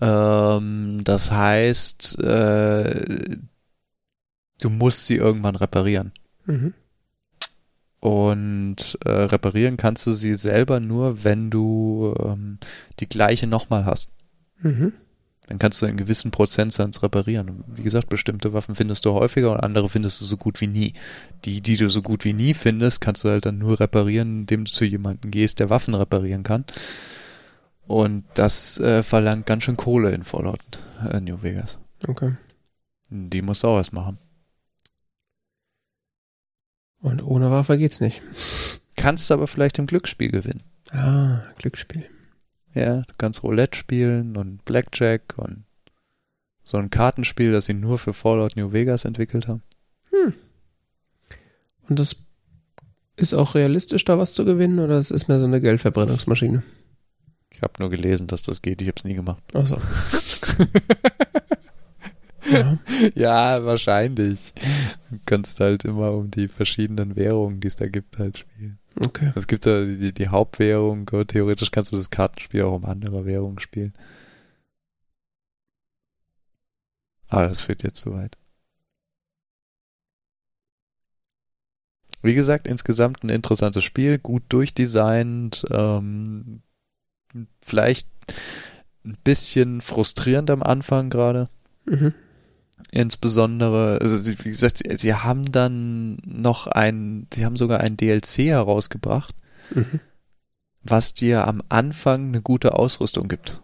[0.00, 3.36] Ähm, das heißt, äh,
[4.60, 6.12] du musst sie irgendwann reparieren.
[6.46, 6.72] Mhm.
[8.00, 12.58] Und äh, reparieren kannst du sie selber nur, wenn du ähm,
[13.00, 14.10] die gleiche nochmal hast.
[14.60, 14.92] Mhm.
[15.46, 17.48] Dann kannst du einen gewissen Prozentsatz reparieren.
[17.48, 20.66] Und wie gesagt, bestimmte Waffen findest du häufiger und andere findest du so gut wie
[20.66, 20.94] nie.
[21.44, 24.64] Die, die du so gut wie nie findest, kannst du halt dann nur reparieren, indem
[24.64, 26.64] du zu jemandem gehst, der Waffen reparieren kann.
[27.86, 30.60] Und das äh, verlangt ganz schön Kohle in Fallout
[31.08, 31.78] äh, New Vegas.
[32.08, 32.32] Okay.
[33.10, 34.18] Die musst du auch erst machen.
[37.00, 38.20] Und ohne Waffe geht's nicht.
[38.96, 40.64] Kannst aber vielleicht im Glücksspiel gewinnen.
[40.90, 42.08] Ah, Glücksspiel.
[42.76, 45.64] Ja, du kannst Roulette spielen und Blackjack und
[46.62, 49.62] so ein Kartenspiel, das sie nur für Fallout New Vegas entwickelt haben.
[50.10, 50.34] Hm.
[51.88, 52.16] Und das
[53.16, 56.62] ist auch realistisch, da was zu gewinnen, oder es ist mehr so eine Geldverbrennungsmaschine?
[57.50, 58.82] Ich habe nur gelesen, dass das geht.
[58.82, 59.42] Ich habe es nie gemacht.
[59.54, 59.80] Achso.
[62.50, 62.78] ja.
[63.14, 64.52] ja, wahrscheinlich.
[65.10, 68.78] Du kannst halt immer um die verschiedenen Währungen, die es da gibt, halt spielen.
[68.98, 69.32] Okay.
[69.34, 73.58] Es gibt ja die, die Hauptwährung, theoretisch kannst du das Kartenspiel auch um andere Währungen
[73.58, 73.92] spielen.
[77.28, 78.38] Aber das führt jetzt zu weit.
[82.22, 86.62] Wie gesagt, insgesamt ein interessantes Spiel, gut durchdesignt, ähm,
[87.60, 88.08] vielleicht
[89.04, 91.48] ein bisschen frustrierend am Anfang gerade.
[91.84, 92.14] Mhm.
[92.92, 98.38] Insbesondere, also wie gesagt, sie, sie, haben dann noch ein, sie haben sogar ein DLC
[98.46, 99.34] herausgebracht,
[99.74, 100.00] mhm.
[100.82, 103.60] was dir am Anfang eine gute Ausrüstung gibt.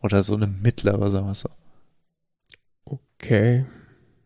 [0.00, 1.50] Oder so eine mittlere, sagen wir so.
[2.84, 3.66] Okay.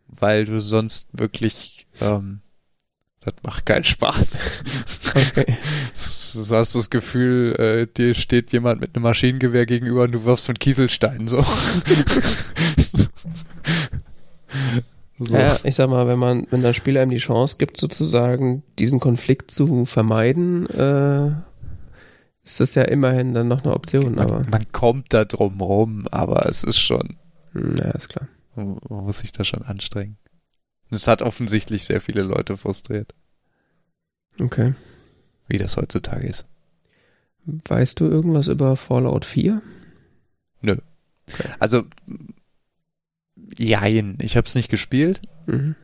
[0.07, 2.43] Weil du sonst wirklich, ähm,
[3.21, 4.37] das macht keinen Spaß.
[5.15, 5.57] Okay.
[5.95, 10.25] so hast du das Gefühl, äh, dir steht jemand mit einem Maschinengewehr gegenüber und du
[10.25, 11.45] wirfst von Kieselsteinen so.
[15.25, 15.37] so.
[15.37, 19.01] Ja, ich sag mal, wenn man, wenn das Spiel einem die Chance gibt, sozusagen diesen
[19.01, 21.33] Konflikt zu vermeiden, äh,
[22.45, 24.17] ist das ja immerhin dann noch eine Option.
[24.17, 27.17] Man, aber man kommt da drum rum, aber es ist schon.
[27.53, 28.29] Hm, ja, ist klar.
[28.55, 30.17] Man muss sich da schon anstrengen.
[30.91, 33.15] Es hat offensichtlich sehr viele Leute frustriert.
[34.41, 34.75] Okay
[35.53, 36.47] wie das heutzutage ist.
[37.45, 39.63] Weißt du irgendwas über Fallout 4?
[40.63, 40.77] Nö.
[41.31, 41.49] Okay.
[41.59, 41.85] Also,
[43.57, 45.23] jein, ich habe es nicht gespielt.
[45.47, 45.75] Mhm.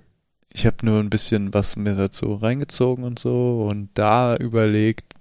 [0.52, 5.14] Ich habe nur ein bisschen was mir dazu reingezogen und so und da überlegt,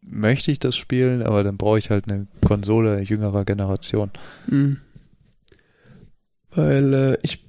[0.00, 4.10] möchte ich das spielen, aber dann brauche ich halt eine Konsole jüngerer Generation.
[4.46, 4.78] Mhm.
[6.50, 7.44] Weil äh, ich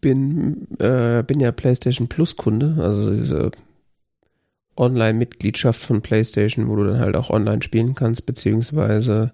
[0.00, 3.50] bin, äh, bin ja PlayStation Plus Kunde, also diese
[4.76, 9.32] Online-Mitgliedschaft von PlayStation, wo du dann halt auch online spielen kannst, beziehungsweise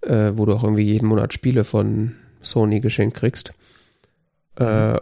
[0.00, 3.52] äh, wo du auch irgendwie jeden Monat Spiele von Sony geschenkt kriegst.
[4.56, 4.98] Äh,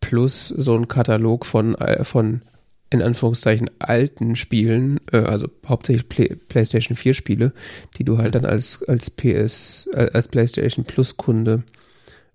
[0.00, 2.42] plus so ein Katalog von, äh, von
[2.90, 7.52] in Anführungszeichen alten Spielen, äh, also hauptsächlich Play PlayStation 4 Spiele,
[7.96, 11.62] die du halt dann als, als PS, äh, als PlayStation Plus Kunde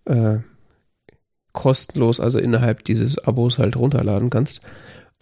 [0.05, 0.37] äh,
[1.51, 4.61] kostenlos, also innerhalb dieses Abos halt runterladen kannst.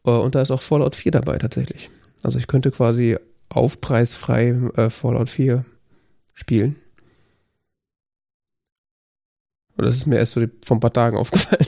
[0.05, 1.89] Äh, und da ist auch Fallout 4 dabei tatsächlich.
[2.21, 3.17] Also ich könnte quasi
[3.49, 5.65] aufpreisfrei äh, Fallout 4
[6.33, 6.75] spielen.
[9.77, 11.67] Das ist mir erst so vor ein paar Tagen aufgefallen.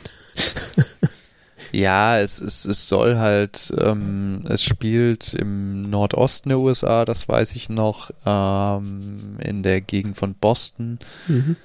[1.75, 7.53] Ja, es, es, es soll halt, ähm, es spielt im Nordosten der USA, das weiß
[7.55, 10.99] ich noch, ähm, in der Gegend von Boston.
[11.27, 11.57] Mhm.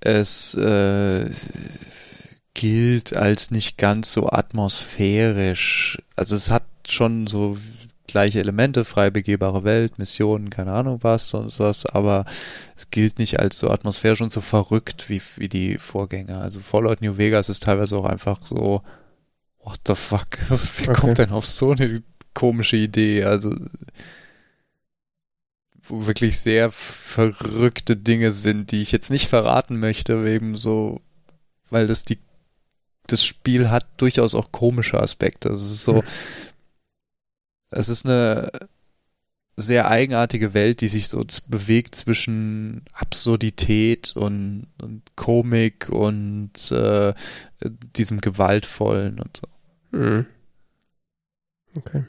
[0.00, 1.30] Es äh,
[2.52, 5.98] gilt als nicht ganz so atmosphärisch.
[6.14, 7.56] Also es hat schon so
[8.14, 12.24] gleiche Elemente, frei begehbare Welt, Missionen, keine Ahnung was, sonst was, aber
[12.76, 16.40] es gilt nicht als so atmosphärisch und so verrückt wie, wie die Vorgänger.
[16.40, 18.82] Also Fallout New Vegas ist teilweise auch einfach so,
[19.64, 20.38] what the fuck?
[20.48, 21.00] Also, wie Okay.
[21.00, 22.04] kommt denn auf so eine
[22.34, 23.24] komische Idee?
[23.24, 23.52] Also,
[25.82, 31.00] wo wirklich sehr verrückte Dinge sind, die ich jetzt nicht verraten möchte, eben so,
[31.68, 32.18] weil das die,
[33.08, 35.48] das Spiel hat durchaus auch komische Aspekte.
[35.50, 36.08] Es ist so, Hm.
[37.74, 38.50] Es ist eine
[39.56, 47.14] sehr eigenartige Welt, die sich so bewegt zwischen Absurdität und, und Komik und äh,
[47.96, 49.46] diesem Gewaltvollen und so.
[49.96, 50.26] Mhm.
[51.76, 52.04] Okay.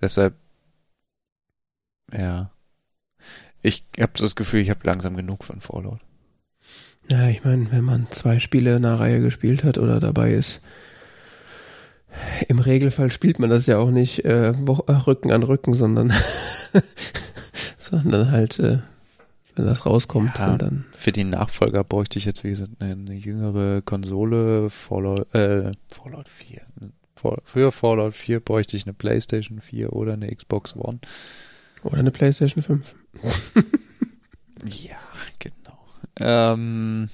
[0.00, 0.34] Deshalb,
[2.12, 2.50] ja.
[3.62, 6.00] Ich habe das Gefühl, ich habe langsam genug von Fallout.
[7.08, 10.62] Ja, ich meine, wenn man zwei Spiele in einer Reihe gespielt hat oder dabei ist,
[12.48, 16.12] im Regelfall spielt man das ja auch nicht äh, äh, Rücken an Rücken, sondern
[17.78, 18.78] sondern halt, äh,
[19.54, 20.56] wenn das rauskommt, Ja.
[20.56, 20.86] dann.
[20.92, 26.28] Für die Nachfolger bräuchte ich jetzt, wie gesagt, eine, eine jüngere Konsole, Fallout, äh, Fallout
[26.28, 26.62] 4.
[27.16, 30.98] Fall- Für Fallout 4 bräuchte ich eine PlayStation 4 oder eine Xbox One.
[31.84, 32.94] Oder eine PlayStation 5.
[34.64, 34.94] Ja,
[35.40, 35.78] genau.
[36.20, 37.08] Ähm,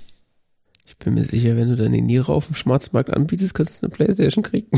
[0.99, 3.95] Ich bin mir sicher, wenn du deine Niere auf dem Schwarzmarkt anbietest, könntest du eine
[3.95, 4.69] PlayStation kriegen.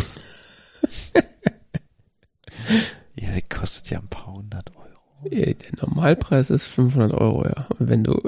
[3.17, 4.89] ja, die kostet ja ein paar hundert Euro.
[5.25, 7.67] Äh, Der Normalpreis ist 500 Euro, ja.
[7.79, 8.21] Und wenn du,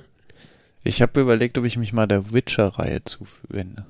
[0.82, 3.84] Ich habe überlegt, ob ich mich mal der Witcher-Reihe zuwende.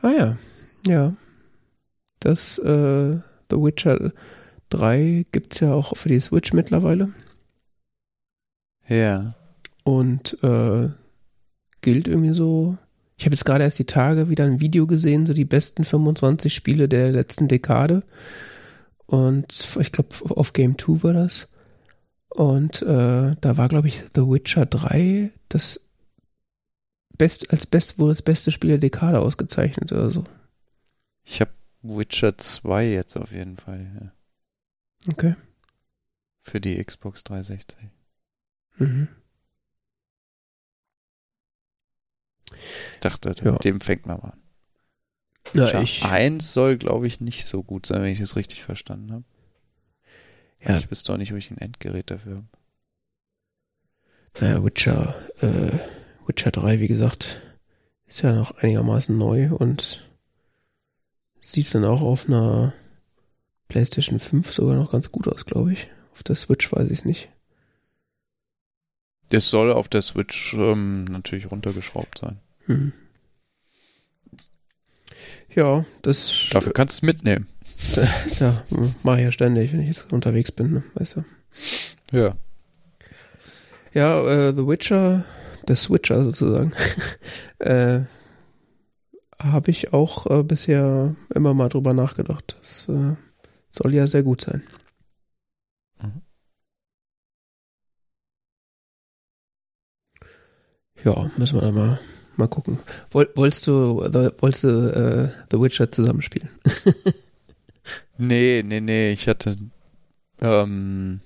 [0.00, 0.36] Ah ja,
[0.84, 1.14] ja.
[2.18, 4.10] Das äh, The Witcher
[4.70, 7.12] 3 gibt's ja auch für die Switch mittlerweile
[8.88, 9.34] Ja.
[9.84, 10.88] und äh,
[11.80, 12.76] gilt irgendwie so.
[13.16, 16.52] Ich habe jetzt gerade erst die Tage wieder ein Video gesehen, so die besten 25
[16.52, 18.02] Spiele der letzten Dekade.
[19.06, 21.48] Und ich glaube, auf Game 2 war das.
[22.30, 25.88] Und äh, da war, glaube ich, The Witcher 3 das
[27.18, 30.24] best, als best, wurde das beste Spiel der Dekade ausgezeichnet oder so.
[31.24, 31.52] Ich habe
[31.82, 33.86] Witcher 2 jetzt auf jeden Fall.
[34.00, 35.12] Ja.
[35.12, 35.36] Okay.
[36.40, 37.76] Für die Xbox 360.
[38.78, 39.08] Mhm.
[42.92, 43.52] Ich dachte, Ja.
[43.52, 44.42] mit dem fängt man mal an.
[45.54, 48.62] Ja, Witcher ich, 1 soll, glaube ich, nicht so gut sein, wenn ich das richtig
[48.62, 49.24] verstanden habe.
[50.60, 50.78] Ja.
[50.78, 52.46] Ich wüsste auch nicht, wo ich ein Endgerät dafür habe.
[54.40, 55.78] naja, Witcher, äh,
[56.26, 57.42] Witcher 3, wie gesagt,
[58.06, 60.08] ist ja noch einigermaßen neu und
[61.40, 62.72] sieht dann auch auf einer
[63.68, 65.88] PlayStation 5 sogar noch ganz gut aus, glaube ich.
[66.12, 67.30] Auf der Switch weiß ich es nicht.
[69.32, 72.38] Das soll auf der Switch ähm, natürlich runtergeschraubt sein.
[72.66, 72.92] Hm.
[75.54, 77.46] Ja, das Dafür kannst du es mitnehmen.
[78.38, 78.62] ja,
[79.02, 80.82] mache ich ja ständig, wenn ich jetzt unterwegs bin, ne?
[80.94, 81.24] weißt du.
[82.10, 82.36] Ja.
[83.94, 85.24] Ja, äh, The Witcher,
[85.66, 86.72] der Switcher sozusagen,
[87.58, 88.00] äh,
[89.38, 92.56] habe ich auch äh, bisher immer mal drüber nachgedacht.
[92.60, 93.16] Das äh,
[93.70, 94.62] soll ja sehr gut sein.
[101.04, 101.98] Ja, müssen wir da mal,
[102.36, 102.78] mal gucken.
[103.10, 106.48] Woll, wolltest du, the, wolltest du äh, The Witcher zusammenspielen?
[108.18, 109.56] Nee, nee, nee, ich hatte
[110.40, 111.20] ähm,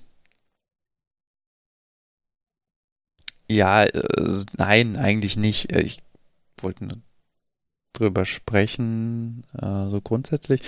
[3.49, 5.71] Ja, äh, nein, eigentlich nicht.
[5.71, 6.01] Äh, Ich
[6.61, 6.97] wollte nur
[7.93, 10.61] drüber sprechen, äh, so grundsätzlich.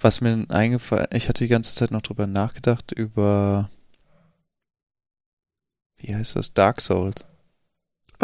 [0.00, 3.70] Was mir eingefallen, ich hatte die ganze Zeit noch drüber nachgedacht, über,
[5.96, 7.24] wie heißt das, Dark Souls.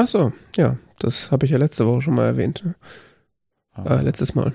[0.00, 2.64] Ach so, ja, das habe ich ja letzte Woche schon mal erwähnt.
[2.64, 2.76] ne?
[3.84, 4.52] Äh, letztes Mal.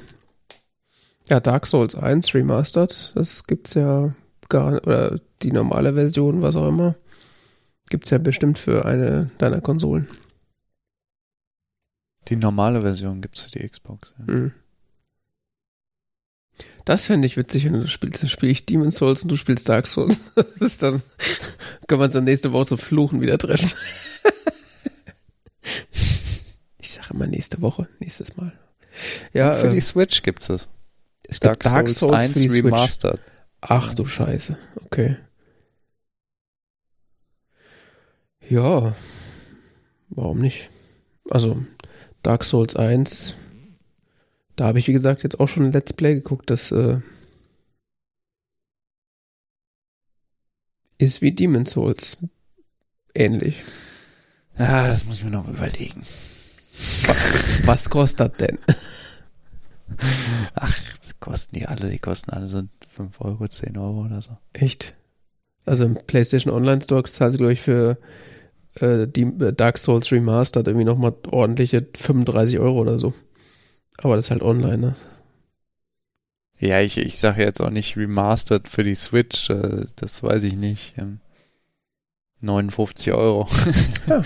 [1.28, 4.16] Ja, Dark Souls 1 Remastered, das gibt's ja
[4.48, 6.96] gar oder die normale Version, was auch immer,
[7.90, 10.08] gibt's ja bestimmt für eine deiner Konsolen.
[12.30, 14.16] Die normale Version gibt's für die Xbox.
[14.20, 14.34] Ja.
[14.34, 14.54] Mhm.
[16.86, 18.24] Das fände ich witzig, wenn du spielst.
[18.24, 20.32] Dann spiele ich Demon's Souls und du spielst Dark Souls.
[20.36, 21.02] Das ist dann,
[21.88, 23.74] können wir uns dann nächste Woche zu Fluchen wieder treffen.
[26.78, 28.52] Ich sage immer nächste Woche, nächstes Mal.
[29.32, 30.70] Ja, für äh, die Switch gibt's es.
[31.24, 32.66] es gibt Dark Souls, 1 für die Switch.
[32.66, 33.20] Remastered.
[33.62, 35.18] Ach du Scheiße, okay.
[38.50, 38.94] Ja,
[40.10, 40.70] warum nicht?
[41.30, 41.64] Also,
[42.22, 43.36] Dark Souls 1,
[44.58, 47.00] da habe ich, wie gesagt, jetzt auch schon ein Let's Play geguckt, das äh,
[50.98, 52.18] ist wie Demon Souls.
[53.16, 53.64] Ähnlich.
[54.58, 56.04] Ja, das muss ich mir noch überlegen.
[57.66, 58.60] Was kostet denn?
[60.56, 60.74] Ach,
[61.08, 64.38] die kosten die alle, die kosten alle so 5 Euro, 10 Euro oder so.
[64.54, 64.96] Echt?
[65.66, 67.98] Also im PlayStation Online Store zahlst du, glaube ich, für
[68.76, 73.14] äh, die äh, Dark Souls Remastered irgendwie nochmal ordentliche 35 Euro oder so.
[73.98, 74.96] Aber das ist halt online, ne?
[76.60, 80.56] Ja, ich, ich sage jetzt auch nicht remastered für die Switch, äh, das weiß ich
[80.56, 80.96] nicht.
[82.44, 83.48] Ähm, 59 Euro.
[84.08, 84.24] Ja.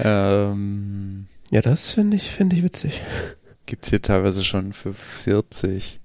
[0.50, 3.02] ähm, Ja, das finde ich, finde ich witzig.
[3.66, 6.00] gibt's hier teilweise schon für 40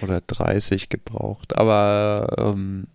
[0.00, 1.56] oder 30 gebraucht.
[1.56, 2.88] Aber ähm,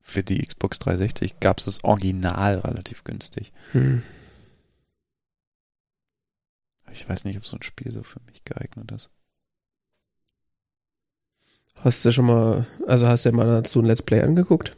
[0.00, 3.52] für die Xbox 360 gab's das Original relativ günstig.
[3.72, 4.02] Hm.
[6.92, 9.10] Ich weiß nicht, ob so ein Spiel so für mich geeignet ist.
[11.76, 14.76] Hast du schon mal, also hast du ja mal dazu ein Let's Play angeguckt?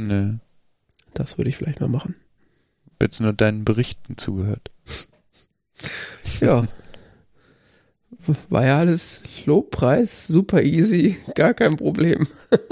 [0.00, 0.34] Nö.
[1.14, 2.14] Das würde ich vielleicht mal machen.
[3.00, 4.70] Jetzt nur deinen Berichten zugehört.
[6.40, 6.66] Ja.
[8.48, 12.26] War ja alles Lobpreis, super easy, gar kein Problem.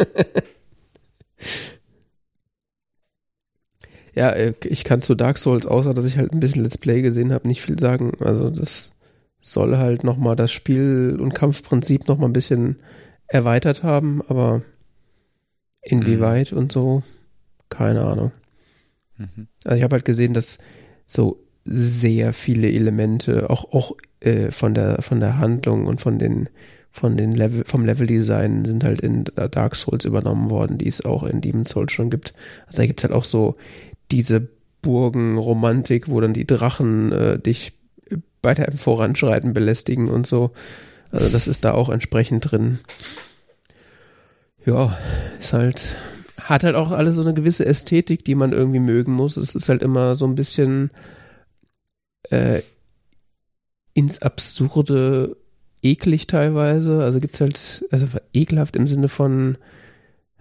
[4.14, 7.02] ja, äh, ich kann zu Dark Souls, außer dass ich halt ein bisschen Let's Play
[7.02, 8.12] gesehen habe, nicht viel sagen.
[8.20, 8.92] Also das
[9.40, 12.76] soll halt nochmal das Spiel- und Kampfprinzip nochmal ein bisschen
[13.26, 14.62] erweitert haben, aber
[15.82, 17.02] inwieweit und so,
[17.68, 18.32] keine Ahnung.
[19.18, 19.48] Mhm.
[19.64, 20.58] Also ich habe halt gesehen, dass
[21.06, 26.48] so sehr viele Elemente, auch, auch äh, von der von der Handlung und von den
[26.90, 31.24] von den Level, vom Leveldesign sind halt in Dark Souls übernommen worden, die es auch
[31.24, 32.34] in Demon's Souls schon gibt.
[32.66, 33.56] Also da gibt's halt auch so
[34.12, 34.48] diese
[34.80, 37.72] Burgenromantik, wo dann die Drachen äh, dich
[38.42, 40.52] bei deinem Voranschreiten belästigen und so.
[41.10, 42.80] Also das ist da auch entsprechend drin.
[44.64, 44.96] Ja,
[45.38, 45.94] ist halt,
[46.40, 49.36] hat halt auch alles so eine gewisse Ästhetik, die man irgendwie mögen muss.
[49.36, 50.90] Es ist halt immer so ein bisschen
[52.30, 52.62] äh,
[53.92, 55.36] ins Absurde
[55.82, 57.02] eklig teilweise.
[57.02, 59.58] Also gibt's halt, also ekelhaft im Sinne von,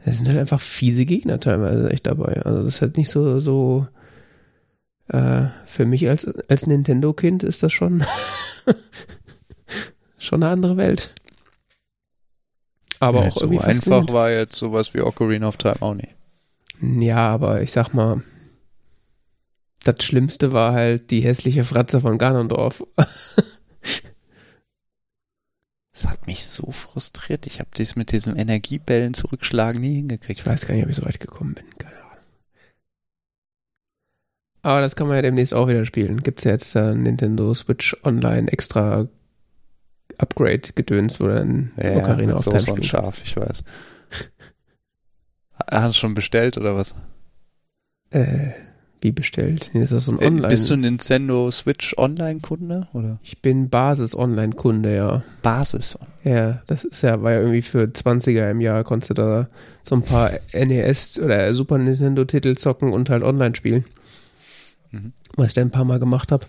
[0.06, 2.41] es sind halt einfach fiese Gegner teilweise echt dabei.
[2.44, 3.88] Also das ist halt nicht so, so,
[5.10, 8.03] äh, für mich als, als Nintendo-Kind ist das schon,
[10.26, 11.14] schon eine andere Welt.
[13.00, 14.14] Aber Ja, auch so irgendwie einfach faszinierend.
[14.14, 16.16] war jetzt sowas wie Ocarina of Time auch nicht.
[16.82, 18.24] Ja, aber ich sag mal,
[19.84, 22.84] das Schlimmste war halt die hässliche Fratze von Ganondorf.
[25.95, 27.45] Das hat mich so frustriert.
[27.45, 30.40] Ich habe dies mit diesem Energiebällen zurückschlagen nie hingekriegt.
[30.40, 31.66] Ich weiß gar nicht, ob ich so weit gekommen bin.
[31.78, 32.18] Keine Ahnung.
[34.64, 36.24] Aber das kann man ja demnächst auch wieder spielen.
[36.24, 39.08] Gibt's ja jetzt äh, Nintendo Switch Online extra
[40.18, 43.64] Upgrade-Gedöns, wo dann Ja, Ocarina of Time und spielen scharf, ich weiß.
[45.70, 46.96] Hast du schon bestellt oder was?
[48.10, 48.52] Äh,
[49.02, 49.72] wie bestellt?
[49.74, 50.48] Nee, ist das so ein Äh, Online?
[50.48, 55.24] Bist du ein Nintendo Switch Online-Kunde oder ich bin Basis-Online-Kunde, ja.
[55.42, 55.98] Basis?
[56.24, 59.50] Ja, das ist ja, war ja irgendwie für 20er im Jahr, konntest du da
[59.84, 63.84] so ein paar NES oder Super Nintendo-Titel zocken und halt online spielen.
[64.92, 65.14] Mhm.
[65.36, 66.46] Was ich da ein paar Mal gemacht habe.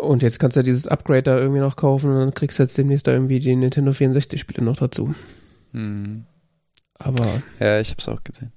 [0.00, 2.76] Und jetzt kannst du dieses Upgrade da irgendwie noch kaufen und dann kriegst du jetzt
[2.78, 5.14] demnächst da irgendwie die Nintendo 64-Spiele noch dazu.
[5.72, 6.24] Hm.
[6.94, 8.52] Aber Ja, ich hab's auch gesehen.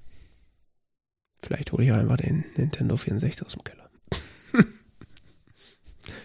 [1.42, 3.90] vielleicht hole ich auch einfach den Nintendo 64 aus dem Keller.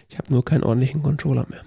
[0.09, 1.61] ich habe nur keinen ordentlichen Controller mehr.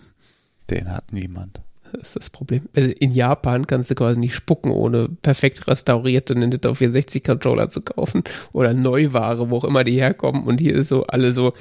[0.70, 1.60] Den hat niemand.
[1.92, 2.68] Das ist das Problem.
[2.74, 7.82] Also in Japan kannst du quasi nicht spucken, ohne perfekt restaurierte Nintendo 64 Controller zu
[7.82, 10.44] kaufen oder Neuware, wo auch immer die herkommen.
[10.44, 11.52] Und hier ist so alle so,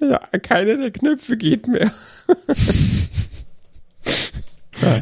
[0.00, 1.90] ja, keiner der Knöpfe geht mehr.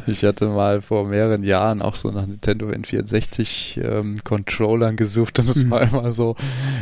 [0.07, 5.51] Ich hatte mal vor mehreren Jahren auch so nach Nintendo N64 ähm, Controllern gesucht und
[5.51, 5.71] es Mhm.
[5.71, 6.35] war immer so,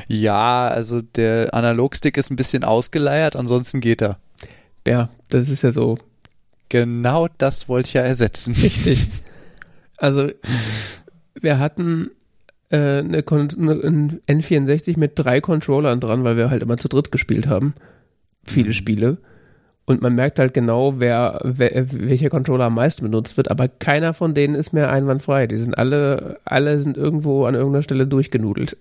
[0.06, 4.18] ja, also der Analogstick ist ein bisschen ausgeleiert, ansonsten geht er.
[4.86, 5.98] Ja, das ist ja so
[6.69, 8.55] Genau das wollte ich ja ersetzen.
[8.55, 9.09] richtig.
[9.97, 10.28] Also
[11.41, 12.11] wir hatten
[12.70, 17.12] äh, eine, eine ein N64 mit drei Controllern dran, weil wir halt immer zu dritt
[17.12, 17.74] gespielt haben.
[18.45, 18.74] Viele Mhm.
[18.74, 19.19] Spiele.
[19.86, 24.15] Und man merkt halt genau, wer, wer, welcher Controller am meisten benutzt wird, aber keiner
[24.15, 25.47] von denen ist mehr einwandfrei.
[25.47, 28.78] Die sind alle, alle sind irgendwo an irgendeiner Stelle durchgenudelt.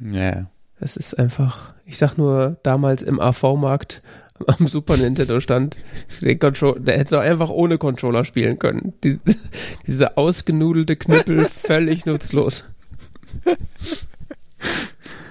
[0.00, 0.46] Ja.
[0.80, 4.02] Das ist einfach, ich sag nur, damals im AV-Markt
[4.58, 5.78] am Super Nintendo stand,
[6.20, 8.92] den Control, der hätte auch einfach ohne Controller spielen können.
[9.04, 9.18] Die,
[9.86, 12.64] diese ausgenudelte Knüppel völlig nutzlos.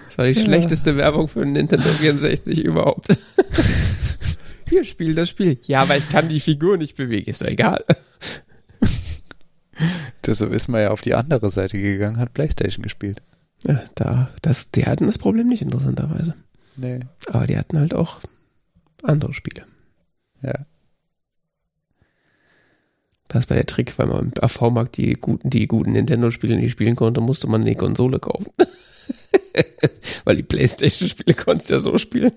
[0.08, 0.42] Das war die Ja.
[0.44, 3.08] schlechteste Werbung für einen Nintendo 64 überhaupt.
[4.68, 5.60] Hier, spiel das Spiel.
[5.64, 7.84] Ja, aber ich kann die Figur nicht bewegen, ist doch egal.
[10.26, 13.22] Deshalb ist man ja auf die andere Seite gegangen, hat Playstation gespielt.
[13.64, 16.36] Ja, da, das, die hatten das Problem nicht, interessanterweise.
[16.78, 17.00] Nee.
[17.28, 18.20] Aber die hatten halt auch
[19.04, 19.66] andere Spiele.
[20.42, 20.66] Ja.
[23.28, 26.96] Das war der Trick, weil man im AV-Markt die guten, die guten Nintendo-Spiele nicht spielen
[26.96, 28.52] konnte, musste man eine Konsole kaufen.
[30.26, 32.32] weil die Playstation-Spiele konntest du ja so spielen.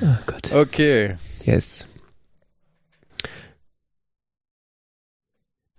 [0.00, 0.52] oh Gott.
[0.52, 1.16] Okay.
[1.44, 1.88] Yes.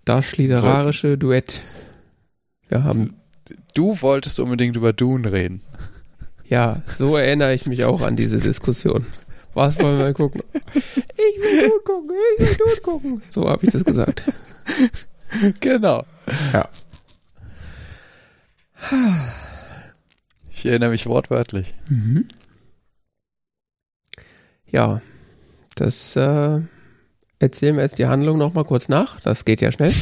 [0.04, 1.62] Das literarische Duett.
[2.68, 3.16] Wir haben,
[3.74, 5.62] Du wolltest unbedingt über Dune reden.
[6.52, 9.06] Ja, so erinnere ich mich auch an diese Diskussion.
[9.54, 10.42] Was wollen wir gucken?
[10.54, 13.22] Ich will Dude gucken, ich will Dude gucken.
[13.30, 14.24] So habe ich das gesagt.
[15.60, 16.04] Genau.
[16.52, 16.68] Ja.
[20.50, 21.72] Ich erinnere mich wortwörtlich.
[21.88, 22.28] Mhm.
[24.66, 25.00] Ja,
[25.74, 26.60] das äh,
[27.38, 29.20] erzählen wir jetzt die Handlung nochmal kurz nach.
[29.20, 29.94] Das geht ja schnell.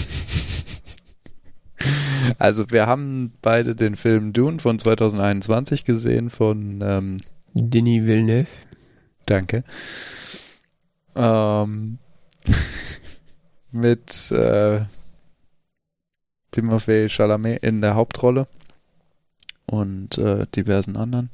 [2.39, 7.19] Also wir haben beide den Film Dune von 2021 gesehen von ähm,
[7.55, 8.49] Denis Villeneuve.
[9.27, 9.65] Danke.
[11.15, 11.99] Ähm,
[13.71, 14.85] mit äh,
[16.53, 18.47] Timothée Chalamet in der Hauptrolle
[19.67, 21.31] und äh, diversen anderen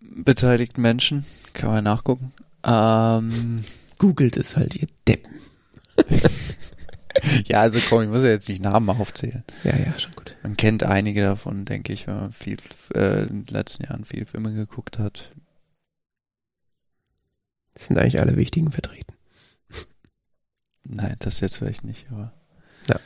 [0.00, 1.24] beteiligten Menschen.
[1.52, 2.32] Kann man nachgucken.
[2.64, 3.64] Ähm,
[3.98, 5.34] Googelt es halt, ihr Deppen.
[7.46, 9.44] ja, also komm, ich muss ja jetzt nicht Namen aufzählen.
[9.64, 10.36] Ja, ja, schon gut.
[10.42, 12.58] Man kennt einige davon, denke ich, wenn man viel
[12.94, 15.32] äh, in den letzten Jahren viele Filme geguckt hat.
[17.74, 19.14] Das sind eigentlich alle wichtigen vertreten.
[20.84, 22.32] Nein, das jetzt vielleicht nicht, aber.
[22.88, 23.00] Ja.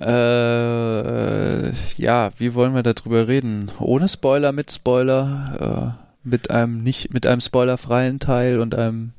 [0.00, 3.70] Äh, ja, wie wollen wir darüber reden?
[3.80, 9.12] Ohne Spoiler, mit Spoiler, äh, mit einem nicht, mit einem spoilerfreien Teil und einem.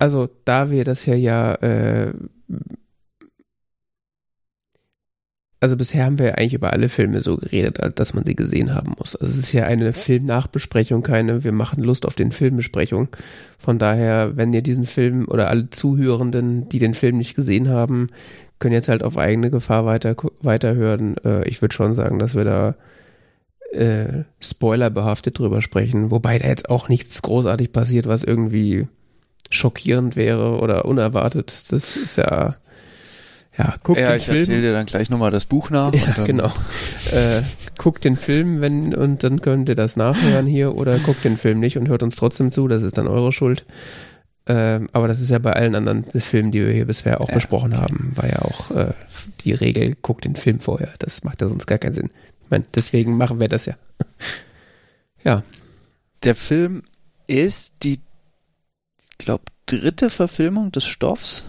[0.00, 2.14] Also, da wir das ja ja, äh,
[5.60, 8.74] also bisher haben wir ja eigentlich über alle Filme so geredet, dass man sie gesehen
[8.74, 9.14] haben muss.
[9.14, 13.08] Also es ist ja eine Filmnachbesprechung, keine wir machen Lust auf den Filmbesprechung.
[13.58, 18.06] Von daher, wenn ihr diesen Film oder alle Zuhörenden, die den Film nicht gesehen haben,
[18.58, 21.16] können jetzt halt auf eigene Gefahr weiter weiterhören.
[21.26, 22.74] Äh, ich würde schon sagen, dass wir da
[23.72, 28.88] äh, spoilerbehaftet drüber sprechen, wobei da jetzt auch nichts großartig passiert, was irgendwie
[29.50, 31.72] schockierend wäre oder unerwartet.
[31.72, 32.56] Das ist ja,
[33.58, 34.38] ja, guckt ja, den ich Film.
[34.38, 35.92] erzähle dir dann gleich nochmal das Buch nach.
[35.92, 36.52] Ja, dann, genau.
[37.12, 37.42] Äh,
[37.76, 41.60] guckt den Film, wenn, und dann könnt ihr das nachhören hier oder guckt den Film
[41.60, 43.64] nicht und hört uns trotzdem zu, das ist dann eure Schuld.
[44.46, 47.34] Ähm, aber das ist ja bei allen anderen Filmen, die wir hier bisher auch Ja,
[47.34, 47.82] besprochen okay.
[47.82, 48.92] haben, war ja auch äh,
[49.42, 50.88] die Regel, guckt den Film vorher.
[50.98, 52.10] Das macht ja sonst gar keinen Sinn.
[52.44, 53.74] Ich meine, deswegen machen wir das ja.
[55.24, 55.42] ja,
[56.24, 56.82] Der Film
[57.26, 58.00] ist die,
[59.24, 61.48] glaube, dritte Verfilmung des Stoffs.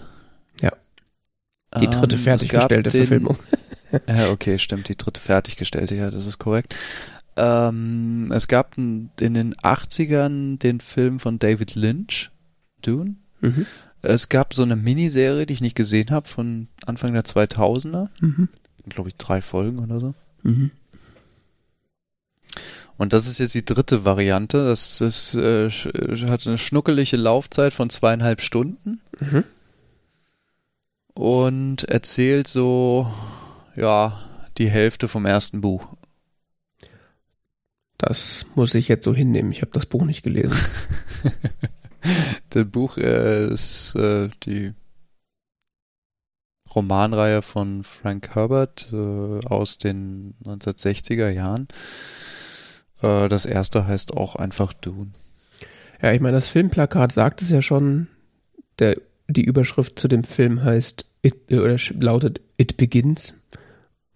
[0.60, 0.72] Ja.
[1.80, 3.36] die dritte Ähm, es fertiggestellte den- Verfilmung.
[4.08, 6.74] Ja, okay, stimmt, die dritte fertiggestellte, ja, das ist korrekt.
[7.36, 12.30] Ähm, es gab in den 80ern den Film von David Lynch,
[12.80, 13.16] Dune.
[13.42, 13.66] Mhm.
[14.00, 18.08] Es gab so eine Miniserie, die ich nicht gesehen habe, von Anfang der 2000er.
[18.20, 18.48] Mhm.
[18.88, 20.14] Glaube ich, drei Folgen oder so.
[20.42, 20.70] Mhm.
[22.98, 24.66] Und das ist jetzt die dritte Variante.
[24.66, 29.44] Das, das äh, sch- hat eine schnuckelige Laufzeit von zweieinhalb Stunden Mhm.
[31.14, 33.12] und erzählt so,
[33.76, 34.18] ja,
[34.58, 35.86] die Hälfte vom ersten Buch.
[37.98, 39.52] Das muss ich jetzt so hinnehmen.
[39.52, 40.56] Ich habe das Buch nicht gelesen.
[42.50, 44.74] das Buch äh, ist äh, die
[46.74, 51.68] Romanreihe von Frank Herbert äh, aus den 1960er Jahren.
[53.02, 55.10] Äh, das erste heißt auch einfach Dune.
[56.00, 58.08] Ja, ich meine, das Filmplakat sagt es ja schon.
[58.78, 58.96] Der,
[59.28, 63.44] die Überschrift zu dem Film heißt It, oder lautet It Begins.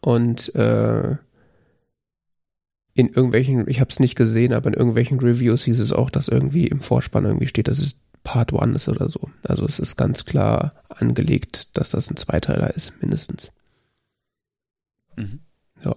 [0.01, 1.17] Und äh,
[2.95, 6.29] in irgendwelchen, ich habe es nicht gesehen, aber in irgendwelchen Reviews hieß es auch, dass
[6.29, 9.31] irgendwie im Vorspann irgendwie steht, dass es Part One ist oder so.
[9.47, 13.53] Also es ist ganz klar angelegt, dass das ein Zweiteiler ist, mindestens.
[15.17, 15.41] Mhm.
[15.85, 15.95] Ja.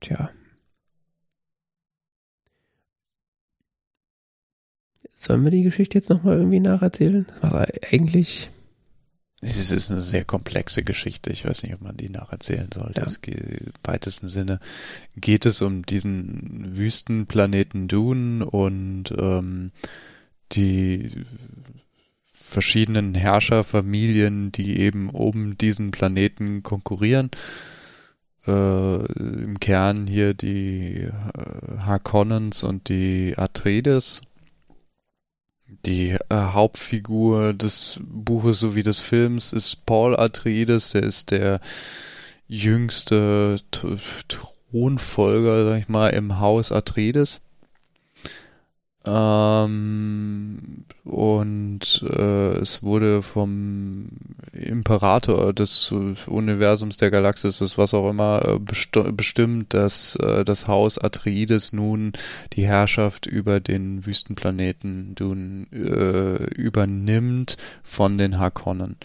[0.00, 0.30] Tja.
[5.16, 7.24] Sollen wir die Geschichte jetzt nochmal irgendwie nacherzählen?
[7.40, 8.50] Das war eigentlich.
[9.40, 11.30] Es ist eine sehr komplexe Geschichte.
[11.30, 13.00] Ich weiß nicht, ob man die nacherzählen sollte.
[13.00, 13.32] Ja.
[13.32, 14.60] Im weitesten Sinne
[15.16, 19.70] geht es um diesen Wüstenplaneten Dune und ähm,
[20.52, 21.24] die
[22.42, 27.30] verschiedenen Herrscherfamilien, die eben um diesen Planeten konkurrieren.
[28.46, 34.22] Äh, Im Kern hier die äh, Harkonnens und die Atreides
[35.86, 41.60] die äh, Hauptfigur des Buches sowie des Films ist Paul Atreides, der ist der
[42.46, 43.58] jüngste
[44.28, 47.40] Thronfolger, sag ich mal, im Haus Atreides.
[49.04, 54.08] Ähm, und äh, es wurde vom
[54.52, 60.68] Imperator des Universums der Galaxis, das was auch immer, äh, best bestimmt, dass äh, das
[60.68, 62.12] Haus Atreides nun
[62.52, 68.96] die Herrschaft über den Wüstenplaneten Dune äh, übernimmt von den Harkonnen.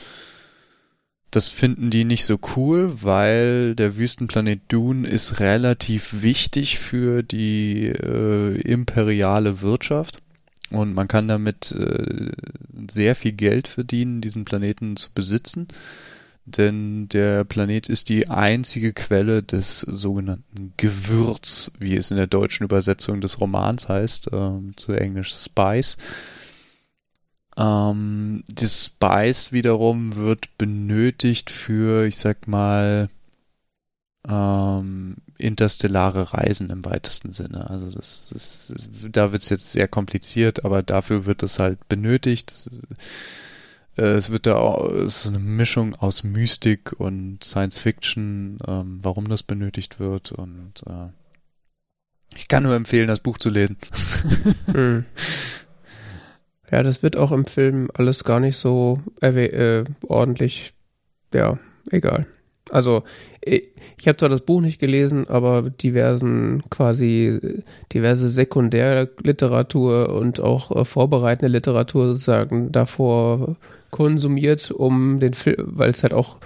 [1.31, 7.87] Das finden die nicht so cool, weil der Wüstenplanet Dune ist relativ wichtig für die
[7.87, 10.19] äh, imperiale Wirtschaft
[10.69, 12.31] und man kann damit äh,
[12.89, 15.67] sehr viel Geld verdienen, diesen Planeten zu besitzen.
[16.45, 22.63] Denn der Planet ist die einzige Quelle des sogenannten Gewürz, wie es in der deutschen
[22.63, 25.97] Übersetzung des Romans heißt, äh, zu Englisch Spice
[27.57, 33.09] ähm, das Spice wiederum wird benötigt für, ich sag mal,
[34.27, 37.69] ähm, interstellare Reisen im weitesten Sinne.
[37.69, 41.87] Also das, das, das da wird es jetzt sehr kompliziert, aber dafür wird es halt
[41.87, 42.51] benötigt.
[42.51, 42.69] Das,
[43.97, 48.99] äh, es wird da auch, es ist eine Mischung aus Mystik und Science Fiction, ähm,
[49.01, 51.09] warum das benötigt wird und äh,
[52.35, 53.77] ich kann nur empfehlen, das Buch zu lesen.
[54.67, 55.05] mhm.
[56.71, 60.73] Ja, das wird auch im Film alles gar nicht so äh, ordentlich.
[61.33, 61.57] Ja,
[61.91, 62.27] egal.
[62.69, 63.03] Also,
[63.41, 67.63] ich habe zwar das Buch nicht gelesen, aber diversen quasi
[67.93, 73.55] diverse Sekundärliteratur und auch äh, vorbereitende Literatur sozusagen davor
[73.91, 76.39] konsumiert, um den Film, weil es halt auch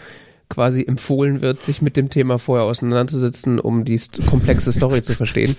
[0.50, 5.56] quasi empfohlen wird, sich mit dem Thema vorher auseinanderzusetzen, um die komplexe Story zu verstehen.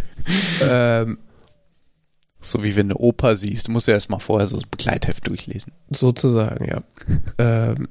[0.70, 1.18] ähm,
[2.50, 3.68] so wie wenn du eine Oper siehst.
[3.68, 5.72] Du musst ja erstmal vorher so ein Begleitheft durchlesen.
[5.90, 6.82] Sozusagen, ja.
[7.38, 7.88] ähm,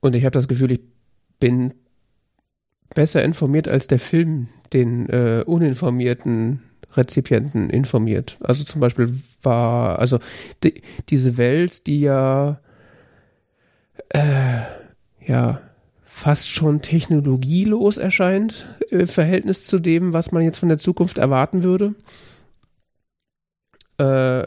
[0.00, 0.80] und ich habe das Gefühl, ich
[1.38, 1.74] bin
[2.94, 6.62] besser informiert als der Film den äh, uninformierten
[6.94, 8.36] Rezipienten informiert.
[8.40, 10.18] Also zum Beispiel war, also
[10.62, 12.60] die, diese Welt, die ja,
[14.10, 14.62] äh,
[15.26, 15.60] ja,
[16.14, 21.62] fast schon technologielos erscheint im Verhältnis zu dem, was man jetzt von der Zukunft erwarten
[21.62, 21.94] würde.
[23.98, 24.46] Äh,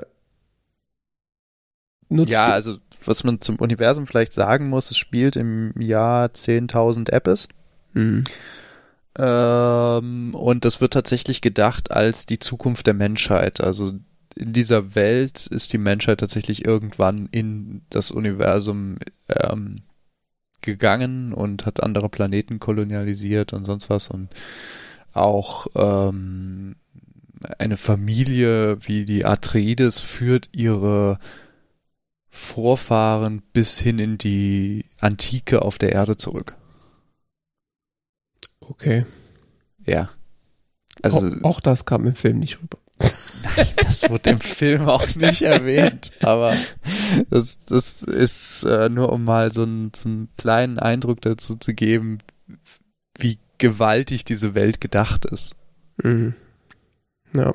[2.09, 7.49] ja, also was man zum Universum vielleicht sagen muss, es spielt im Jahr 10.000 Appes.
[7.93, 8.23] Mhm.
[9.17, 13.59] Ähm, und das wird tatsächlich gedacht als die Zukunft der Menschheit.
[13.59, 13.93] Also
[14.35, 18.97] in dieser Welt ist die Menschheit tatsächlich irgendwann in das Universum
[19.27, 19.81] ähm,
[20.65, 24.29] gegangen und hat andere Planeten kolonialisiert und sonst was und
[25.13, 26.75] auch ähm,
[27.57, 31.19] eine Familie wie die Atreides führt ihre
[32.29, 36.55] Vorfahren bis hin in die Antike auf der Erde zurück.
[38.59, 39.05] Okay.
[39.85, 40.09] Ja.
[41.01, 42.77] Also, auch, auch das kam im Film nicht rüber.
[42.99, 46.55] Nein, das wurde im Film auch nicht erwähnt, aber
[47.29, 51.73] das, das ist äh, nur um mal so einen, so einen kleinen Eindruck dazu zu
[51.73, 52.19] geben,
[53.17, 55.55] wie gewaltig diese Welt gedacht ist.
[56.03, 56.33] Mhm.
[57.35, 57.53] Ja.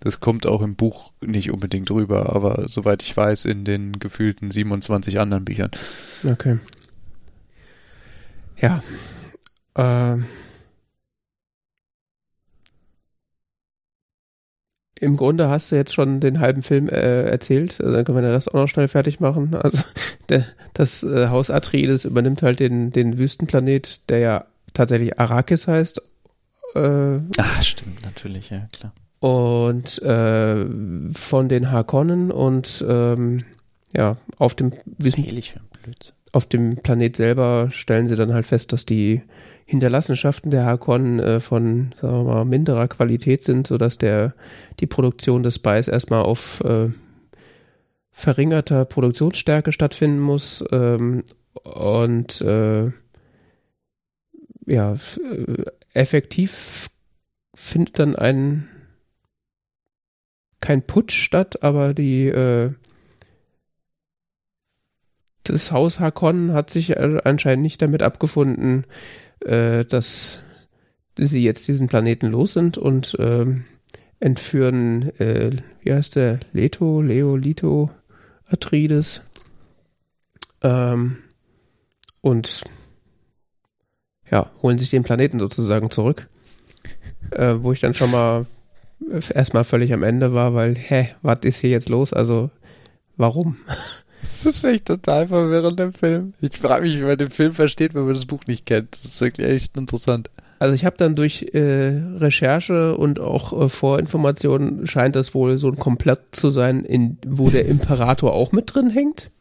[0.00, 4.50] Das kommt auch im Buch nicht unbedingt rüber, aber soweit ich weiß, in den gefühlten
[4.50, 5.70] 27 anderen Büchern.
[6.28, 6.58] Okay.
[8.56, 8.82] Ja.
[9.76, 10.26] Ähm.
[15.02, 17.80] Im Grunde hast du jetzt schon den halben Film äh, erzählt.
[17.80, 19.52] Also dann können wir den Rest auch noch schnell fertig machen.
[19.52, 19.82] Also
[20.28, 26.02] der, das äh, Haus Atreides übernimmt halt den, den Wüstenplanet, der ja tatsächlich Arrakis heißt.
[26.76, 28.92] Äh, Ach, stimmt, natürlich, ja, klar.
[29.18, 30.66] Und äh,
[31.12, 33.42] von den Harkonnen und ähm,
[33.92, 35.24] ja, auf dem Wissen,
[36.32, 39.22] auf dem Planet selber stellen sie dann halt fest, dass die
[39.66, 44.34] Hinterlassenschaften der Hakon äh, von sagen wir mal, minderer Qualität sind, sodass der,
[44.80, 46.88] die Produktion des Spice erstmal auf äh,
[48.10, 51.24] verringerter Produktionsstärke stattfinden muss ähm,
[51.62, 52.90] und äh,
[54.66, 56.88] ja, äh, effektiv
[57.54, 58.68] findet dann ein
[60.60, 62.72] kein Putsch statt, aber die äh,
[65.44, 68.84] das Haus Hakon hat sich anscheinend nicht damit abgefunden,
[69.40, 70.40] äh, dass
[71.18, 73.46] sie jetzt diesen Planeten los sind und äh,
[74.20, 77.90] entführen, äh, wie heißt der, Leto, Leo, Lito,
[78.46, 79.22] Atrides.
[80.62, 81.18] Ähm,
[82.20, 82.62] und
[84.30, 86.28] ja, holen sich den Planeten sozusagen zurück.
[87.32, 88.46] äh, wo ich dann schon mal
[89.34, 92.12] erstmal völlig am Ende war, weil, hä, was ist hier jetzt los?
[92.12, 92.50] Also,
[93.16, 93.56] warum?
[94.22, 96.32] Das ist echt total verwirrend, der Film.
[96.40, 98.94] Ich frage mich, wie man den Film versteht, wenn man das Buch nicht kennt.
[98.94, 100.30] Das ist wirklich echt interessant.
[100.60, 105.68] Also ich habe dann durch äh, Recherche und auch äh, Vorinformationen scheint das wohl so
[105.68, 109.30] ein Komplett zu sein, in, wo der Imperator auch mit drin hängt.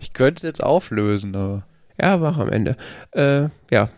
[0.00, 1.66] Ich könnte es jetzt auflösen, aber.
[2.00, 2.76] Ja, mach am Ende.
[3.10, 3.88] Äh, ja,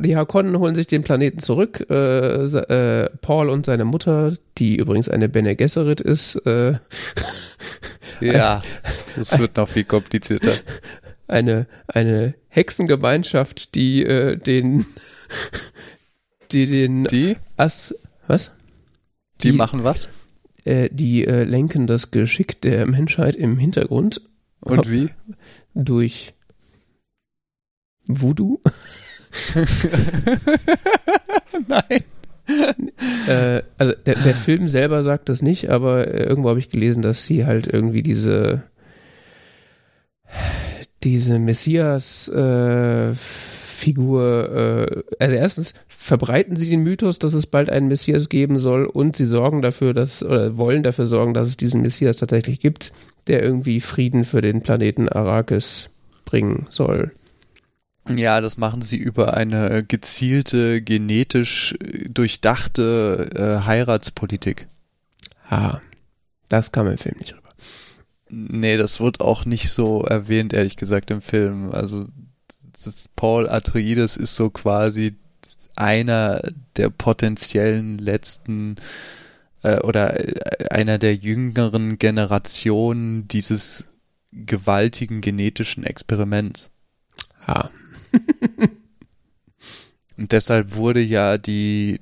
[0.00, 1.84] die Harkonnen holen sich den Planeten zurück.
[1.90, 6.74] Äh, äh, Paul und seine Mutter, die übrigens eine Bene Gesserit ist, äh,
[8.20, 8.62] Ja,
[9.16, 10.52] das wird noch viel komplizierter.
[11.28, 14.86] Eine, eine Hexengemeinschaft, die äh, den,
[16.52, 17.36] die den Die?
[17.56, 17.94] Ass,
[18.26, 18.52] was?
[19.42, 20.08] Die, die machen was?
[20.64, 24.20] Äh, die äh, lenken das Geschick der Menschheit im Hintergrund.
[24.60, 25.08] Und wie?
[25.74, 26.34] Durch
[28.06, 28.60] Voodoo.
[31.66, 32.04] Nein
[33.28, 37.02] äh, also der, der Film selber sagt das nicht, aber äh, irgendwo habe ich gelesen,
[37.02, 38.64] dass sie halt irgendwie diese
[41.02, 47.88] diese Messias äh, Figur, äh, also erstens verbreiten sie den Mythos, dass es bald einen
[47.88, 51.82] Messias geben soll und sie sorgen dafür, dass oder wollen dafür sorgen, dass es diesen
[51.82, 52.92] Messias tatsächlich gibt,
[53.26, 55.90] der irgendwie Frieden für den Planeten Arrakis
[56.24, 57.12] bringen soll.
[58.08, 61.76] Ja, das machen sie über eine gezielte, genetisch
[62.08, 64.66] durchdachte äh, Heiratspolitik.
[65.48, 65.80] Ah,
[66.48, 67.50] das kam im Film nicht rüber.
[68.28, 71.70] Nee, das wird auch nicht so erwähnt, ehrlich gesagt, im Film.
[71.70, 72.06] Also,
[72.82, 75.14] das Paul Atreides ist so quasi
[75.76, 76.42] einer
[76.76, 78.76] der potenziellen letzten
[79.62, 83.86] äh, oder äh, einer der jüngeren Generationen dieses
[84.32, 86.70] gewaltigen genetischen Experiments.
[87.46, 87.70] Ah.
[90.16, 92.00] Und deshalb wurde ja die,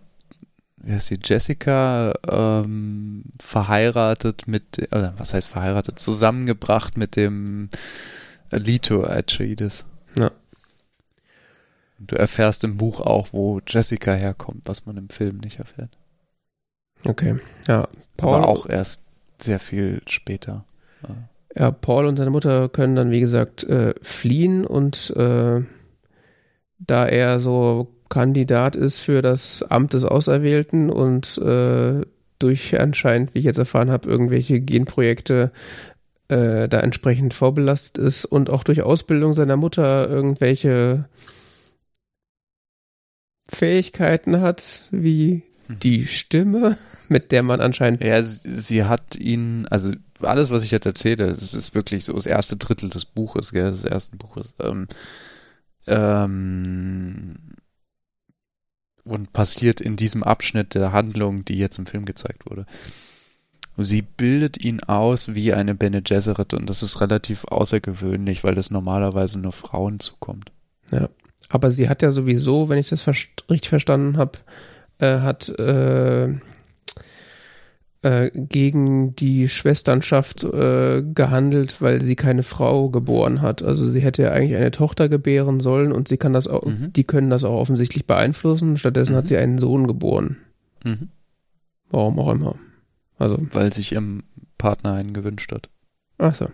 [0.78, 7.68] wie heißt sie, Jessica, ähm, verheiratet mit, oder was heißt verheiratet, zusammengebracht mit dem
[8.50, 9.86] Lito Atreides.
[10.16, 10.30] Ja.
[11.98, 15.96] Du erfährst im Buch auch, wo Jessica herkommt, was man im Film nicht erfährt.
[17.06, 17.88] Okay, ja.
[18.16, 19.02] Paul Aber auch erst
[19.38, 20.64] sehr viel später.
[21.06, 21.16] Ja.
[21.56, 25.62] ja, Paul und seine Mutter können dann, wie gesagt, äh, fliehen und äh,
[26.80, 32.00] da er so Kandidat ist für das Amt des Auserwählten und äh,
[32.38, 35.52] durch anscheinend, wie ich jetzt erfahren habe, irgendwelche Genprojekte
[36.28, 41.08] äh, da entsprechend vorbelastet ist und auch durch Ausbildung seiner Mutter irgendwelche
[43.48, 45.78] Fähigkeiten hat, wie hm.
[45.80, 46.78] die Stimme,
[47.08, 48.02] mit der man anscheinend.
[48.02, 52.12] Ja, sie, sie hat ihn, also alles, was ich jetzt erzähle, es ist wirklich so
[52.12, 54.54] das erste Drittel des Buches, gell, des ersten Buches.
[54.60, 54.86] Ähm,
[55.86, 57.36] ähm,
[59.04, 62.66] und passiert in diesem Abschnitt der Handlung, die jetzt im Film gezeigt wurde.
[63.76, 68.70] Sie bildet ihn aus wie eine Bene Gesserit und das ist relativ außergewöhnlich, weil das
[68.70, 70.52] normalerweise nur Frauen zukommt.
[70.90, 71.08] Ja,
[71.48, 74.38] aber sie hat ja sowieso, wenn ich das richtig verstanden habe,
[74.98, 76.34] äh, hat äh,
[78.02, 83.62] äh, gegen die Schwesternschaft äh, gehandelt, weil sie keine Frau geboren hat.
[83.62, 86.92] Also sie hätte ja eigentlich eine Tochter gebären sollen und sie kann das auch, mhm.
[86.92, 88.78] die können das auch offensichtlich beeinflussen.
[88.78, 89.16] Stattdessen mhm.
[89.16, 90.38] hat sie einen Sohn geboren.
[90.84, 91.08] Mhm.
[91.90, 92.54] Warum auch immer.
[93.18, 93.38] Also.
[93.52, 94.22] Weil sich ihrem
[94.56, 95.68] Partner einen gewünscht hat.
[96.16, 96.46] Ach so.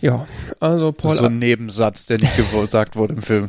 [0.00, 0.28] Ja,
[0.60, 1.14] also Paul.
[1.16, 3.48] so ein Nebensatz, der nicht gesagt wurde im Film.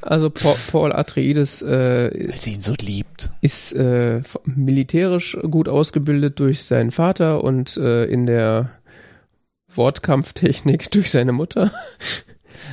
[0.00, 3.30] Also Paul, Paul Atreides äh, Weil sie ihn so liebt.
[3.40, 8.70] ist äh, militärisch gut ausgebildet durch seinen Vater und äh, in der
[9.74, 11.70] Wortkampftechnik durch seine Mutter.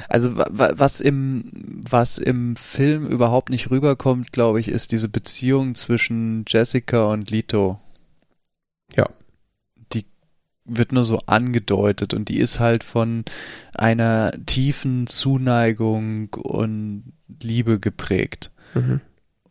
[0.08, 1.52] Also wa- wa- was im
[1.90, 7.80] was im Film überhaupt nicht rüberkommt, glaube ich, ist diese Beziehung zwischen Jessica und Lito.
[8.96, 9.10] Ja.
[10.66, 13.24] Wird nur so angedeutet und die ist halt von
[13.74, 19.00] einer tiefen Zuneigung und Liebe geprägt, Mhm.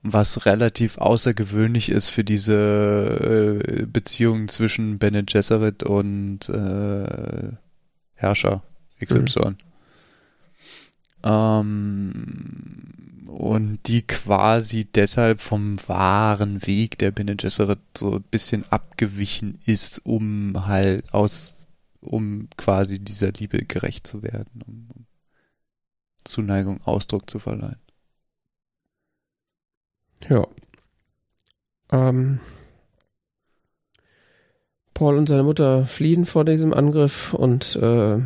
[0.03, 7.53] was relativ außergewöhnlich ist für diese äh, Beziehung zwischen Bene Gesserit und äh,
[8.15, 8.63] Herrscher
[9.05, 9.55] XY.
[11.23, 19.59] Ähm, und die quasi deshalb vom wahren Weg der Bene Gesserit so ein bisschen abgewichen
[19.65, 21.69] ist, um halt aus,
[22.01, 25.07] um quasi dieser Liebe gerecht zu werden, um um
[26.25, 27.81] Zuneigung Ausdruck zu verleihen.
[30.29, 30.47] Ja.
[31.93, 32.41] Ähm,
[34.95, 38.21] Paul und seine Mutter fliehen vor diesem Angriff und äh,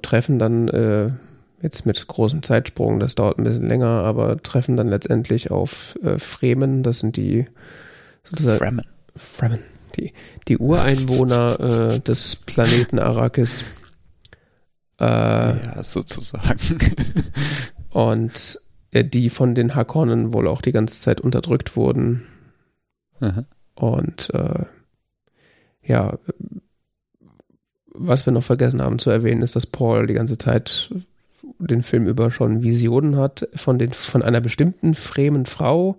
[0.00, 1.12] treffen dann äh,
[1.62, 6.18] jetzt mit großem Zeitsprung, das dauert ein bisschen länger, aber treffen dann letztendlich auf äh,
[6.18, 7.46] Fremen, das sind die
[8.24, 8.86] sozusagen Fremen.
[9.14, 9.58] Fremen,
[9.96, 10.12] die,
[10.48, 11.60] die Ureinwohner
[11.94, 13.64] äh, des Planeten Arrakis.
[15.00, 16.78] Äh, ja, sozusagen.
[17.90, 18.58] Und
[18.90, 22.26] äh, die von den Hakonnen wohl auch die ganze Zeit unterdrückt wurden.
[23.20, 23.44] Aha.
[23.74, 24.64] Und äh,
[25.84, 26.18] ja,
[27.94, 30.90] was wir noch vergessen haben zu erwähnen, ist, dass Paul die ganze Zeit
[31.66, 35.98] den Film über schon Visionen hat von, den, von einer bestimmten fremen Frau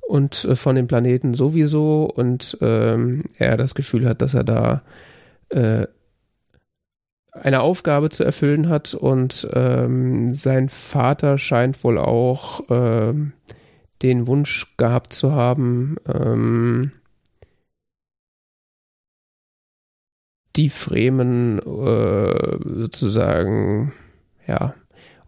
[0.00, 4.82] und äh, von dem Planeten sowieso und ähm, er das Gefühl hat, dass er da
[5.50, 5.86] äh,
[7.32, 13.32] eine Aufgabe zu erfüllen hat und ähm, sein Vater scheint wohl auch ähm,
[14.02, 16.92] den Wunsch gehabt zu haben, ähm,
[20.56, 23.92] die Fremen äh, sozusagen,
[24.46, 24.74] ja,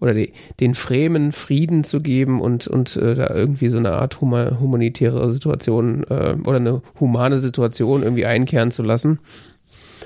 [0.01, 4.20] oder die, den Fremen Frieden zu geben und, und äh, da irgendwie so eine Art
[4.20, 9.18] huma, humanitäre Situation äh, oder eine humane Situation irgendwie einkehren zu lassen.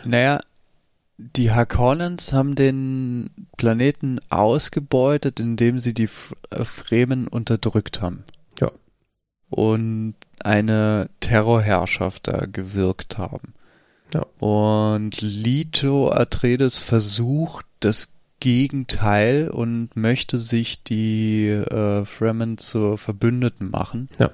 [0.04, 0.40] Naja,
[1.18, 6.08] die Harkonnens haben den Planeten ausgebeutet, indem sie die
[6.50, 8.24] äh, Fremen unterdrückt haben.
[8.60, 8.70] Ja.
[9.50, 13.54] Und eine Terrorherrschaft da gewirkt haben.
[14.14, 14.24] Ja.
[14.38, 24.08] Und Lito Atreides versucht das Gegenteil und möchte sich die äh, Fremen zur Verbündeten machen.
[24.18, 24.30] Ja.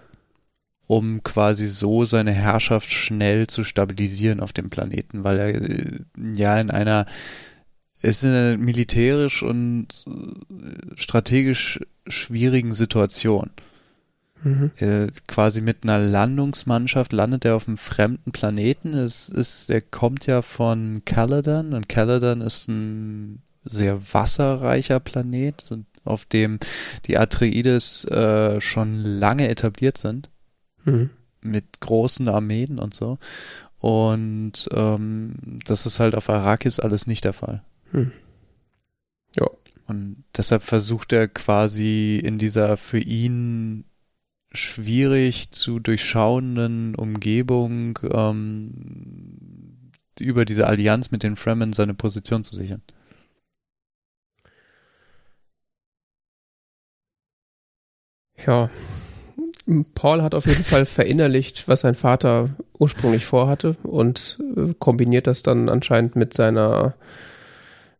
[0.87, 5.99] Um quasi so seine Herrschaft schnell zu stabilisieren auf dem Planeten, weil er äh,
[6.35, 7.07] ja in einer
[8.03, 13.51] ist in einer militärisch und äh, strategisch schwierigen Situation.
[14.43, 14.71] Mhm.
[14.77, 18.95] Äh, quasi mit einer Landungsmannschaft landet er auf einem fremden Planeten.
[18.95, 26.25] Es ist, er kommt ja von Caladan und Caladan ist ein sehr wasserreicher Planet, auf
[26.25, 26.59] dem
[27.07, 30.31] die Atreides äh, schon lange etabliert sind
[30.85, 31.11] Mhm.
[31.43, 33.19] mit großen Armeen und so.
[33.79, 35.35] Und ähm,
[35.65, 37.63] das ist halt auf Arrakis alles nicht der Fall.
[37.91, 38.13] Hm.
[39.37, 39.49] Ja.
[39.89, 43.85] Und deshalb versucht er quasi in dieser für ihn
[44.53, 48.73] schwierig zu durchschauenden Umgebung ähm,
[50.19, 52.83] über diese Allianz mit den Fremen seine Position zu sichern.
[58.45, 58.71] Ja.
[59.95, 65.43] Paul hat auf jeden Fall verinnerlicht, was sein Vater ursprünglich vorhatte und äh, kombiniert das
[65.43, 66.95] dann anscheinend mit seiner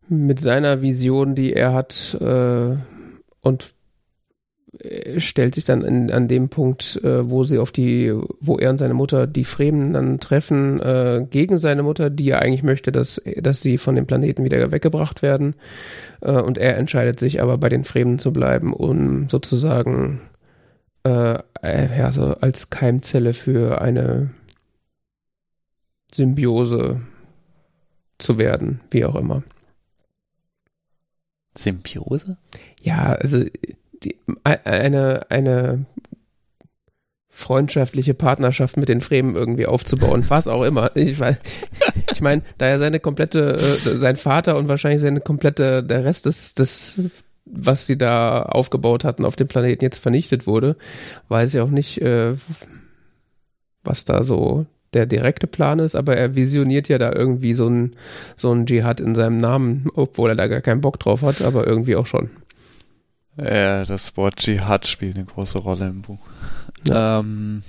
[0.09, 2.77] mit seiner Vision, die er hat äh,
[3.41, 3.73] und
[4.79, 8.69] äh, stellt sich dann in, an dem Punkt, äh, wo sie auf die, wo er
[8.69, 12.91] und seine Mutter die Fremen dann treffen, äh, gegen seine Mutter, die ja eigentlich möchte,
[12.91, 15.55] dass, dass sie von dem Planeten wieder weggebracht werden.
[16.21, 20.21] Äh, und er entscheidet sich aber bei den Fremen zu bleiben, um sozusagen
[21.03, 24.29] äh, äh, ja, so als Keimzelle für eine
[26.13, 27.01] Symbiose
[28.17, 29.43] zu werden, wie auch immer.
[31.55, 32.37] Symbiose?
[32.81, 33.43] Ja, also
[34.03, 35.85] die, eine, eine
[37.37, 40.89] freundschaftliche Partnerschaft mit den Fremen irgendwie aufzubauen, was auch immer.
[40.95, 41.21] Ich,
[42.11, 46.25] ich meine, da er seine komplette, äh, sein Vater und wahrscheinlich seine komplette, der Rest
[46.25, 46.99] des, des,
[47.45, 50.77] was sie da aufgebaut hatten auf dem Planeten jetzt vernichtet wurde,
[51.27, 52.33] weiß ich auch nicht, äh,
[53.83, 57.91] was da so der direkte Plan ist, aber er visioniert ja da irgendwie so ein,
[58.35, 61.67] so ein Dschihad in seinem Namen, obwohl er da gar keinen Bock drauf hat, aber
[61.67, 62.31] irgendwie auch schon.
[63.37, 66.25] Ja, das Wort Dschihad spielt eine große Rolle im Buch.
[66.93, 67.63] Ähm,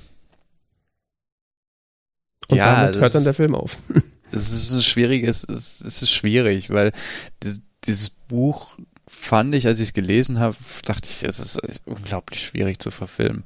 [2.49, 3.78] Und ja, damit hört dann der Film auf.
[4.31, 6.93] Es ist ein schwieriges, es ist schwierig, weil
[7.86, 8.77] dieses, Buch
[9.07, 10.55] fand ich, als ich es gelesen habe,
[10.85, 13.43] dachte ich, es ist unglaublich schwierig zu verfilmen,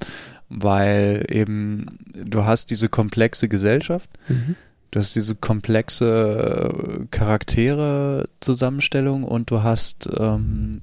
[0.48, 4.56] weil eben du hast diese komplexe Gesellschaft, mhm.
[4.90, 10.82] du hast diese komplexe Charaktere Zusammenstellung und du hast ähm,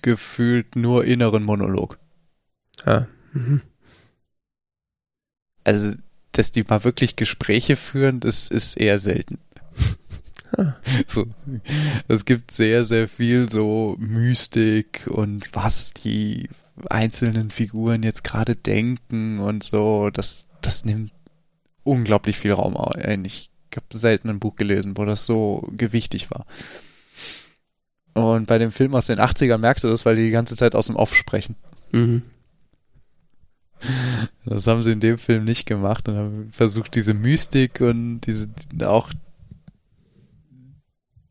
[0.00, 1.98] gefühlt nur inneren Monolog.
[2.86, 3.08] Ja.
[3.38, 3.60] Mhm.
[5.64, 5.92] Also,
[6.32, 9.38] dass die mal wirklich Gespräche führen, das ist eher selten.
[11.06, 11.26] So,
[12.08, 16.48] es gibt sehr, sehr viel so Mystik und was die
[16.88, 20.08] einzelnen Figuren jetzt gerade denken und so.
[20.10, 21.12] Das, das nimmt
[21.84, 23.26] unglaublich viel Raum ein.
[23.26, 26.46] Ich habe selten ein Buch gelesen, wo das so gewichtig war.
[28.14, 30.74] Und bei dem Film aus den 80ern merkst du das, weil die die ganze Zeit
[30.74, 31.56] aus dem Off sprechen.
[31.92, 32.22] Mhm.
[34.44, 38.48] Das haben sie in dem Film nicht gemacht und haben versucht, diese Mystik und diese
[38.84, 39.12] auch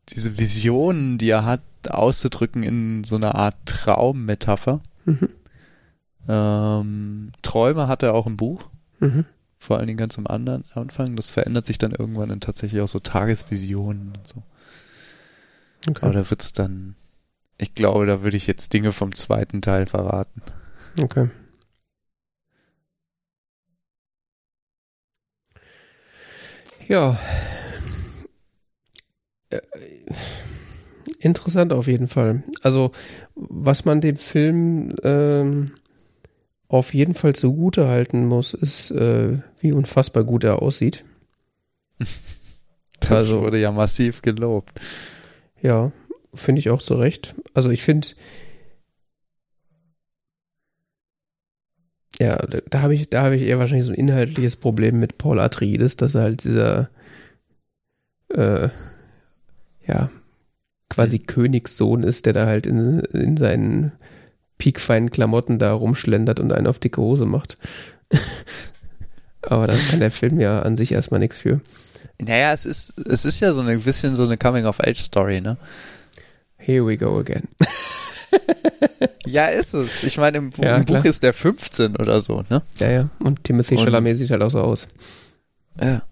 [0.08, 4.80] diese Visionen, die er hat, auszudrücken in so einer Art Traummetapher.
[5.04, 5.28] Mhm.
[6.28, 8.68] Ähm, Träume hat er auch im Buch.
[9.00, 9.24] Mhm.
[9.58, 11.16] Vor allen Dingen ganz am anderen Anfang.
[11.16, 14.42] Das verändert sich dann irgendwann in tatsächlich auch so Tagesvisionen und so.
[15.88, 16.04] Okay.
[16.04, 16.94] Aber da wird's dann,
[17.56, 20.42] ich glaube, da würde ich jetzt Dinge vom zweiten Teil verraten.
[21.00, 21.28] Okay.
[26.88, 27.18] Ja,
[29.50, 29.60] äh,
[31.20, 32.42] interessant auf jeden Fall.
[32.62, 32.92] Also,
[33.34, 35.72] was man dem Film ähm,
[36.68, 41.04] auf jeden Fall zugute halten muss, ist, äh, wie unfassbar gut er aussieht.
[43.00, 44.80] Das also, wurde ja massiv gelobt.
[45.62, 45.92] Ja,
[46.34, 47.36] finde ich auch zu Recht.
[47.54, 48.08] Also ich finde,
[52.20, 55.18] ja, da, da habe ich, da habe ich eher wahrscheinlich so ein inhaltliches Problem mit
[55.18, 56.90] Paul Atreides, dass er halt dieser
[58.34, 58.68] äh,
[59.86, 60.10] ja,
[60.90, 63.92] quasi Königssohn ist, der da halt in, in seinen
[64.58, 67.56] piekfeinen Klamotten da rumschlendert und einen auf dicke Hose macht.
[69.42, 71.60] Aber da kann der Film ja an sich erstmal nichts für.
[72.20, 75.56] Naja, es ist, es ist ja so ein bisschen so eine Coming-of-Age-Story, ne?
[76.56, 77.48] Here we go again.
[79.26, 80.02] ja, ist es.
[80.02, 82.62] Ich meine, im, ja, im Buch ist der 15 oder so, ne?
[82.78, 83.08] Ja, ja.
[83.20, 84.88] Und Timothy Chalamet sieht halt auch so aus.
[85.80, 86.02] Ja.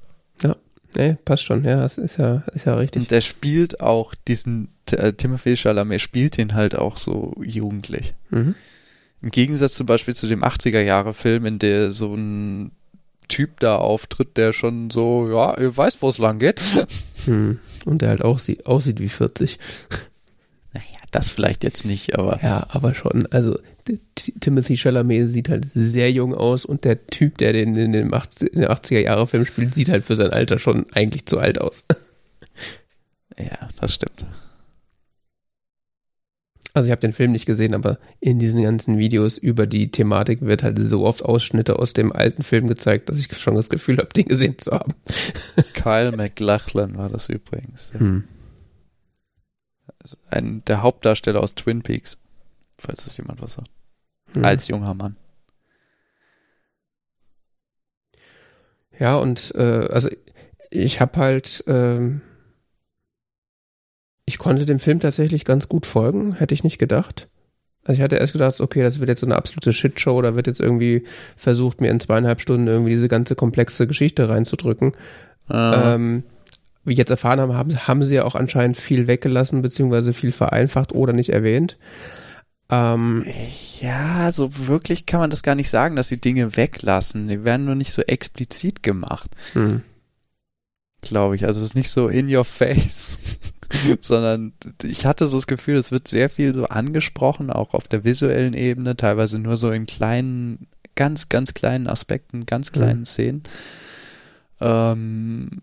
[0.43, 0.56] Ja.
[0.94, 3.02] Nee, passt schon, ja, das ist ja, ist ja richtig.
[3.02, 8.14] Und der spielt auch diesen, äh, Timothy Chalamet spielt den halt auch so jugendlich.
[8.30, 8.55] Mhm.
[9.20, 12.72] Im Gegensatz zum Beispiel zu dem 80er-Jahre-Film, in der so ein
[13.28, 16.60] Typ da auftritt, der schon so, ja, ihr weiß, wo es lang geht.
[17.24, 17.59] Hm.
[17.86, 19.59] Und der halt auch sie aussieht wie 40.
[21.11, 22.41] Das vielleicht jetzt nicht, aber.
[22.43, 23.27] Ja, aber schon.
[23.31, 23.59] Also
[24.41, 28.55] Timothy Chalamet sieht halt sehr jung aus und der Typ, der den in dem 80,
[28.57, 31.85] 80er-Jahre-Film spielt, sieht halt für sein Alter schon eigentlich zu alt aus.
[33.39, 34.24] Ja, das stimmt.
[36.73, 40.43] Also ich habe den Film nicht gesehen, aber in diesen ganzen Videos über die Thematik
[40.43, 43.97] wird halt so oft Ausschnitte aus dem alten Film gezeigt, dass ich schon das Gefühl
[43.99, 44.93] habe, den gesehen zu haben.
[45.74, 47.93] Kyle McLachlan war das übrigens.
[47.97, 48.24] Hm.
[50.31, 52.19] Ein, der Hauptdarsteller aus Twin Peaks,
[52.78, 53.70] falls das jemand was sagt.
[54.33, 54.45] Hm.
[54.45, 55.16] Als junger Mann.
[58.99, 60.09] Ja, und äh, also
[60.70, 62.23] ich habe halt, ähm,
[64.24, 67.28] ich konnte dem Film tatsächlich ganz gut folgen, hätte ich nicht gedacht.
[67.85, 70.49] Also ich hatte erst gedacht, okay, das wird jetzt so eine absolute Shitshow, da wird
[70.49, 71.05] jetzt irgendwie
[71.37, 74.95] versucht, mir in zweieinhalb Stunden irgendwie diese ganze komplexe Geschichte reinzudrücken.
[75.47, 75.95] Ah.
[75.95, 76.24] Ähm,
[76.87, 80.33] wie ich jetzt erfahren habe, haben, haben sie ja auch anscheinend viel weggelassen, beziehungsweise viel
[80.33, 81.77] vereinfacht oder nicht erwähnt.
[82.69, 83.25] Ähm,
[83.81, 87.29] ja, so wirklich kann man das gar nicht sagen, dass sie Dinge weglassen.
[87.29, 89.31] Die werden nur nicht so explizit gemacht.
[89.53, 89.83] Hm.
[91.01, 91.45] Glaube ich.
[91.45, 93.19] Also es ist nicht so in your face,
[94.01, 94.53] sondern
[94.83, 98.55] ich hatte so das Gefühl, es wird sehr viel so angesprochen, auch auf der visuellen
[98.55, 103.05] Ebene, teilweise nur so in kleinen, ganz, ganz kleinen Aspekten, ganz kleinen hm.
[103.05, 103.43] Szenen.
[104.61, 105.63] Ähm,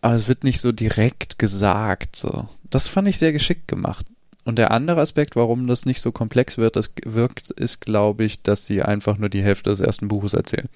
[0.00, 2.16] aber es wird nicht so direkt gesagt.
[2.16, 2.48] So.
[2.70, 4.06] Das fand ich sehr geschickt gemacht.
[4.44, 8.42] Und der andere Aspekt, warum das nicht so komplex wird, das wirkt, ist, glaube ich,
[8.42, 10.68] dass sie einfach nur die Hälfte des ersten Buches erzählen.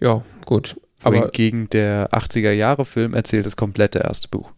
[0.00, 0.80] Ja, gut.
[1.04, 4.52] Aber gegen der 80er-Jahre-Film erzählt das komplette erste Buch.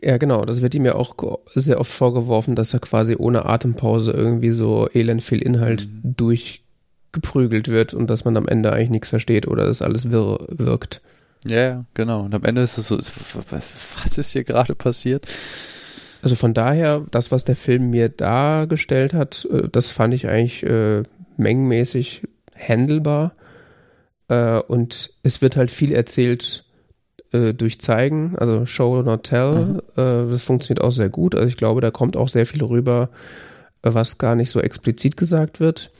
[0.00, 0.44] Ja, genau.
[0.44, 1.14] Das wird ihm ja auch
[1.54, 6.16] sehr oft vorgeworfen, dass er quasi ohne Atempause irgendwie so elend viel Inhalt mhm.
[6.16, 6.64] durch
[7.12, 11.02] geprügelt wird und dass man am Ende eigentlich nichts versteht oder dass alles wirr wirkt.
[11.46, 12.22] Ja, ja, genau.
[12.22, 15.26] Und am Ende ist es so, was ist hier gerade passiert?
[16.22, 20.62] Also von daher, das, was der Film mir dargestellt hat, äh, das fand ich eigentlich
[20.62, 21.02] äh,
[21.36, 22.22] mengenmäßig
[22.56, 23.34] handelbar.
[24.28, 26.64] Äh, und es wird halt viel erzählt
[27.32, 29.66] äh, durch Zeigen, also Show not Tell.
[29.66, 29.78] Mhm.
[29.96, 31.34] Äh, das funktioniert auch sehr gut.
[31.34, 33.10] Also ich glaube, da kommt auch sehr viel rüber,
[33.82, 35.90] äh, was gar nicht so explizit gesagt wird.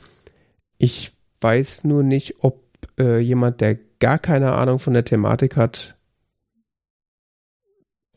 [0.77, 1.11] Ich
[1.41, 2.63] weiß nur nicht, ob
[2.99, 5.95] jemand, der gar keine Ahnung von der Thematik hat,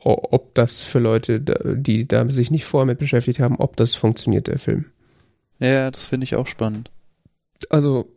[0.00, 4.48] ob das für Leute, die da sich nicht vorher mit beschäftigt haben, ob das funktioniert,
[4.48, 4.86] der Film.
[5.60, 6.90] Ja, das finde ich auch spannend.
[7.70, 8.08] Also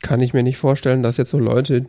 [0.00, 1.84] kann ich mir nicht vorstellen, dass jetzt so Leute,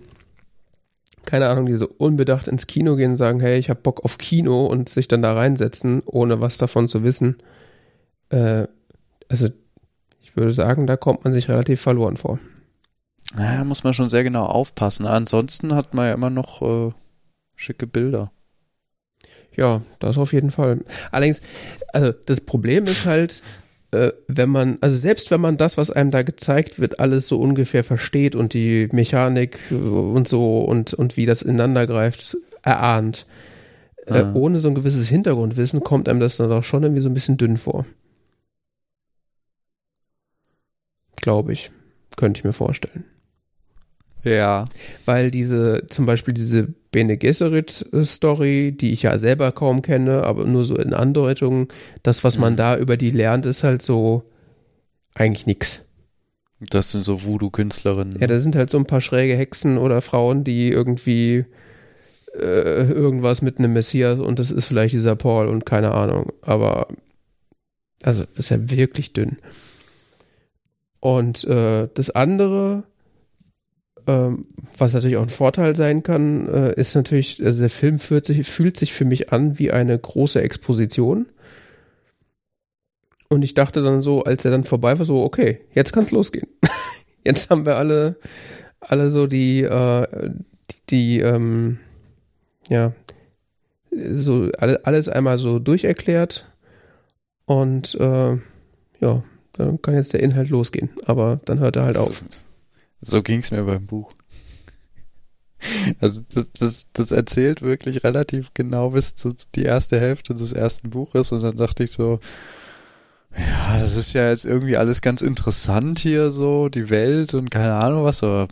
[1.24, 4.18] keine Ahnung, die so unbedacht ins Kino gehen und sagen, hey, ich habe Bock auf
[4.18, 7.38] Kino und sich dann da reinsetzen, ohne was davon zu wissen.
[8.28, 8.68] Äh,
[9.30, 9.48] also
[10.20, 12.38] ich würde sagen, da kommt man sich relativ verloren vor.
[13.36, 15.06] Naja, da muss man schon sehr genau aufpassen.
[15.06, 16.94] Ansonsten hat man ja immer noch äh,
[17.56, 18.32] schicke Bilder.
[19.56, 20.82] Ja, das auf jeden Fall.
[21.12, 21.42] Allerdings,
[21.92, 23.42] also das Problem ist halt,
[23.92, 27.40] äh, wenn man, also selbst wenn man das, was einem da gezeigt wird, alles so
[27.40, 33.28] ungefähr versteht und die Mechanik und so und, und wie das ineinander greift, erahnt,
[34.08, 34.32] äh, ah.
[34.34, 37.38] ohne so ein gewisses Hintergrundwissen kommt einem das dann auch schon irgendwie so ein bisschen
[37.38, 37.86] dünn vor.
[41.18, 41.72] Glaube ich.
[42.16, 43.06] Könnte ich mir vorstellen.
[44.24, 44.66] Ja.
[45.06, 50.66] Weil diese, zum Beispiel diese Bene Gesserit-Story, die ich ja selber kaum kenne, aber nur
[50.66, 51.68] so in Andeutungen,
[52.04, 52.58] das, was man mhm.
[52.58, 54.24] da über die lernt, ist halt so
[55.16, 55.86] eigentlich nix.
[56.60, 58.20] Das sind so Voodoo-Künstlerinnen.
[58.20, 61.46] Ja, da sind halt so ein paar schräge Hexen oder Frauen, die irgendwie
[62.34, 66.32] äh, irgendwas mit einem Messias und das ist vielleicht dieser Paul und keine Ahnung.
[66.42, 66.88] Aber
[68.04, 69.38] also, das ist ja wirklich dünn.
[71.00, 72.84] Und äh, das andere,
[74.08, 74.46] ähm,
[74.78, 78.48] was natürlich auch ein Vorteil sein kann, äh, ist natürlich, also der Film fühlt sich,
[78.48, 81.28] fühlt sich für mich an wie eine große Exposition.
[83.30, 86.12] Und ich dachte dann so, als er dann vorbei war, so, okay, jetzt kann es
[86.12, 86.48] losgehen.
[87.24, 88.18] jetzt haben wir alle,
[88.80, 90.30] alle so die, äh,
[90.70, 91.80] die, die ähm,
[92.70, 92.94] ja,
[94.12, 96.48] so alles einmal so durcherklärt.
[97.46, 98.38] Und äh,
[99.00, 99.24] ja,
[99.54, 100.90] dann kann jetzt der Inhalt losgehen.
[101.06, 102.24] Aber dann hört er halt auf.
[103.06, 104.14] So ging es mir beim Buch.
[106.00, 110.90] Also das, das, das erzählt wirklich relativ genau bis zu die erste Hälfte des ersten
[110.90, 112.20] Buches und dann dachte ich so,
[113.38, 117.76] ja, das ist ja jetzt irgendwie alles ganz interessant hier so, die Welt und keine
[117.76, 118.48] Ahnung was, aber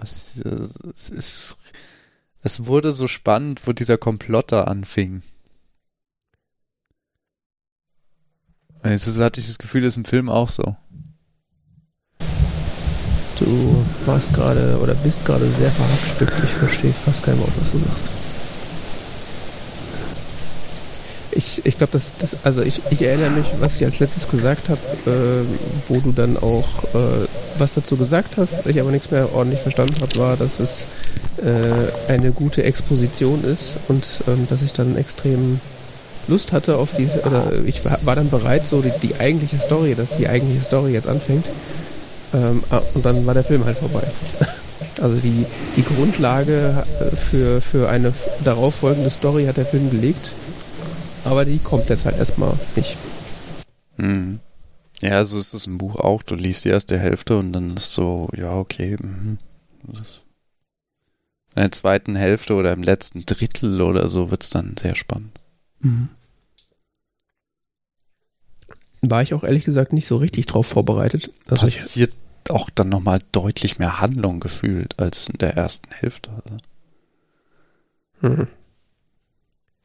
[0.00, 0.34] was,
[0.94, 1.56] es ist,
[2.42, 5.22] es wurde so spannend, wo dieser Komplott da anfing.
[8.84, 10.76] Jetzt hatte ich das Gefühl, das ist im Film auch so.
[13.38, 16.34] Du warst gerade oder bist gerade sehr verhackstückt.
[16.44, 18.06] Ich verstehe fast kein Wort, was du sagst.
[21.32, 24.68] Ich, ich glaube, das, das, also ich, ich erinnere mich, was ich als letztes gesagt
[24.68, 24.80] habe,
[25.10, 25.44] äh,
[25.88, 27.26] wo du dann auch äh,
[27.58, 30.86] was dazu gesagt hast, ich aber nichts mehr ordentlich verstanden habe, war, dass es
[31.38, 35.60] äh, eine gute Exposition ist und ähm, dass ich dann extrem
[36.26, 40.16] Lust hatte auf diese, oder ich war dann bereit, so die, die eigentliche Story, dass
[40.16, 41.44] die eigentliche Story jetzt anfängt.
[42.34, 44.02] Ähm, ah, und dann war der Film halt vorbei.
[45.00, 45.44] Also die,
[45.76, 50.30] die Grundlage äh, für, für eine darauffolgende Story hat der Film gelegt,
[51.24, 52.96] aber die kommt jetzt halt erstmal nicht.
[53.96, 54.38] Hm.
[55.00, 56.22] Ja, so ist es im Buch auch.
[56.22, 58.96] Du liest die erste Hälfte und dann ist so, ja, okay.
[59.00, 59.38] Mhm.
[59.88, 59.96] in
[61.56, 65.38] der zweiten Hälfte oder im letzten Drittel oder so wird es dann sehr spannend.
[65.80, 66.08] Mhm.
[69.02, 71.30] War ich auch ehrlich gesagt nicht so richtig drauf vorbereitet.
[71.48, 72.12] Also Passiert
[72.50, 76.30] auch dann nochmal deutlich mehr Handlung gefühlt als in der ersten Hälfte.
[76.44, 76.56] Also.
[78.20, 78.48] Mhm.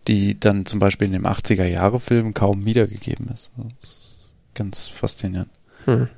[0.08, 3.52] Die dann zum Beispiel in dem 80er-Jahre-Film kaum wiedergegeben ist.
[3.82, 5.52] Das ist ganz faszinierend.
[5.86, 6.10] Mhm.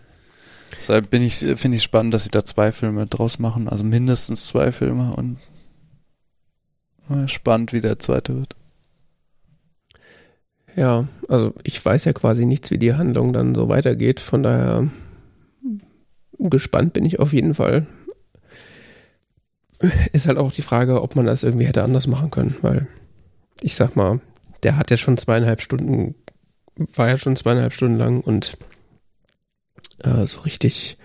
[0.77, 4.47] Deshalb bin ich, finde ich spannend, dass sie da zwei Filme draus machen, also mindestens
[4.47, 5.37] zwei Filme und
[7.27, 8.55] spannend, wie der zweite wird.
[10.75, 14.89] Ja, also ich weiß ja quasi nichts, wie die Handlung dann so weitergeht, von daher
[16.49, 17.87] gespannt bin ich auf jeden Fall.
[20.13, 22.87] Ist halt auch die Frage, ob man das irgendwie hätte anders machen können, weil
[23.61, 24.19] ich sag mal,
[24.63, 26.15] der hat ja schon zweieinhalb Stunden,
[26.95, 28.57] war ja schon zweieinhalb Stunden lang und
[30.03, 30.97] äh, so richtig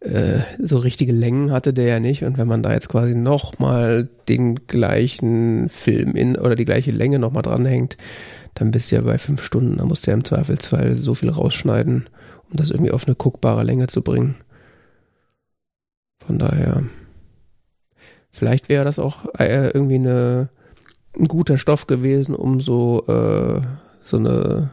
[0.00, 2.24] äh, so richtige Längen hatte der ja nicht.
[2.24, 7.18] Und wenn man da jetzt quasi nochmal den gleichen Film in oder die gleiche Länge
[7.18, 7.96] nochmal dranhängt,
[8.54, 9.76] dann bist du ja bei fünf Stunden.
[9.76, 12.08] Da musst du ja im Zweifelsfall so viel rausschneiden,
[12.50, 14.36] um das irgendwie auf eine guckbare Länge zu bringen.
[16.30, 16.84] Von daher,
[18.30, 20.48] vielleicht wäre das auch äh, irgendwie eine,
[21.18, 23.60] ein guter Stoff gewesen, um so, äh,
[24.00, 24.70] so eine,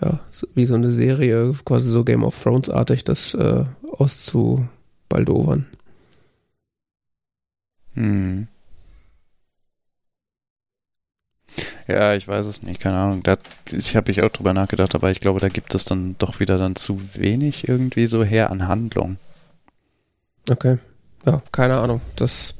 [0.00, 0.20] ja,
[0.54, 5.66] wie so eine Serie, quasi so Game of Thrones-artig, das äh, auszubaldowern.
[7.94, 8.46] Hm.
[11.88, 13.24] Ja, ich weiß es nicht, keine Ahnung.
[13.24, 13.36] Da
[13.72, 16.56] ich habe ich auch drüber nachgedacht, aber ich glaube, da gibt es dann doch wieder
[16.56, 19.16] dann zu wenig irgendwie so her an Handlung.
[20.48, 20.78] Okay.
[21.26, 22.00] Ja, keine Ahnung.
[22.16, 22.54] Das.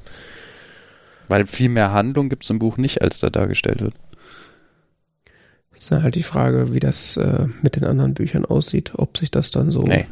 [1.28, 3.94] Weil viel mehr Handlung gibt es im Buch nicht, als da dargestellt wird.
[5.72, 9.30] Ist dann halt die Frage, wie das äh, mit den anderen Büchern aussieht, ob sich
[9.30, 9.78] das dann so.
[9.78, 10.06] Nee.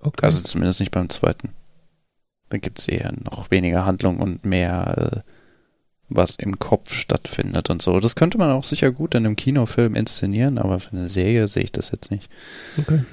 [0.00, 0.24] Okay.
[0.24, 1.50] Also zumindest nicht beim zweiten.
[2.48, 5.30] Da gibt es eher noch weniger Handlung und mehr, äh,
[6.08, 8.00] was im Kopf stattfindet und so.
[8.00, 11.62] Das könnte man auch sicher gut in einem Kinofilm inszenieren, aber für eine Serie sehe
[11.62, 12.28] ich das jetzt nicht.
[12.76, 13.04] Okay.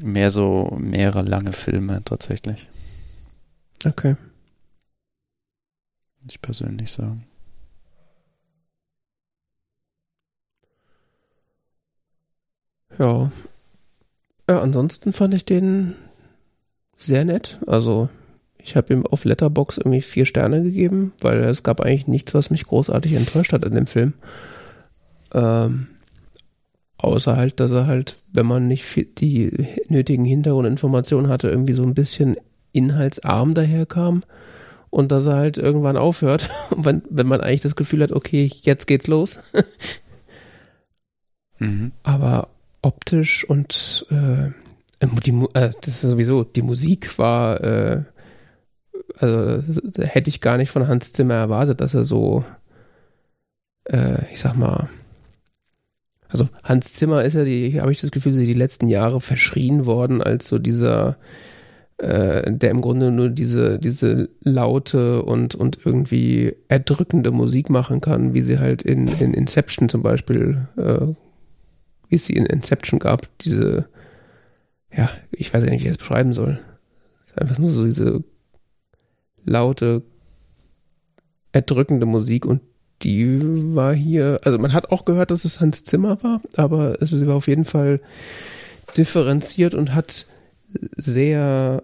[0.00, 2.68] Mehr so mehrere lange Filme tatsächlich.
[3.84, 4.16] Okay.
[6.28, 7.26] Ich persönlich sagen.
[12.98, 13.30] Ja.
[14.48, 14.60] ja.
[14.60, 15.94] Ansonsten fand ich den
[16.96, 17.58] sehr nett.
[17.66, 18.08] Also
[18.58, 22.50] ich habe ihm auf Letterbox irgendwie vier Sterne gegeben, weil es gab eigentlich nichts, was
[22.50, 24.12] mich großartig enttäuscht hat in dem Film.
[25.34, 25.88] Ähm,
[26.98, 28.84] außer halt, dass er halt, wenn man nicht
[29.20, 32.36] die nötigen Hintergrundinformationen hatte, irgendwie so ein bisschen
[32.72, 34.22] inhaltsarm daherkam
[34.90, 38.86] und dass er halt irgendwann aufhört, wenn, wenn man eigentlich das Gefühl hat, okay, jetzt
[38.86, 39.38] geht's los.
[41.58, 41.92] mhm.
[42.02, 42.48] Aber
[42.82, 44.50] optisch und äh,
[45.24, 48.02] die, äh, das ist sowieso, die Musik war, äh,
[49.18, 49.62] also
[49.98, 52.44] hätte ich gar nicht von Hans Zimmer erwartet, dass er so,
[53.84, 54.88] äh, ich sag mal,
[56.28, 60.22] also Hans Zimmer ist ja die, habe ich das Gefühl, die letzten Jahre verschrien worden
[60.22, 61.16] als so dieser,
[61.98, 68.34] äh, der im Grunde nur diese, diese laute und, und irgendwie erdrückende Musik machen kann,
[68.34, 71.06] wie sie halt in, in Inception zum Beispiel, äh,
[72.08, 73.86] wie es sie in Inception gab, diese
[74.96, 76.58] ja, ich weiß gar nicht, wie ich das beschreiben soll.
[77.34, 78.22] Einfach nur so diese
[79.44, 80.02] laute,
[81.52, 82.60] erdrückende Musik und
[83.02, 83.40] die
[83.74, 87.34] war hier, also man hat auch gehört, dass es Hans Zimmer war, aber sie war
[87.34, 88.00] auf jeden Fall
[88.96, 90.26] differenziert und hat
[90.96, 91.82] sehr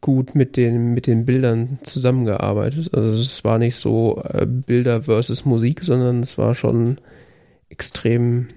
[0.00, 2.92] gut mit den, mit den Bildern zusammengearbeitet.
[2.92, 7.00] Also es war nicht so äh, Bilder versus Musik, sondern es war schon
[7.68, 8.48] extrem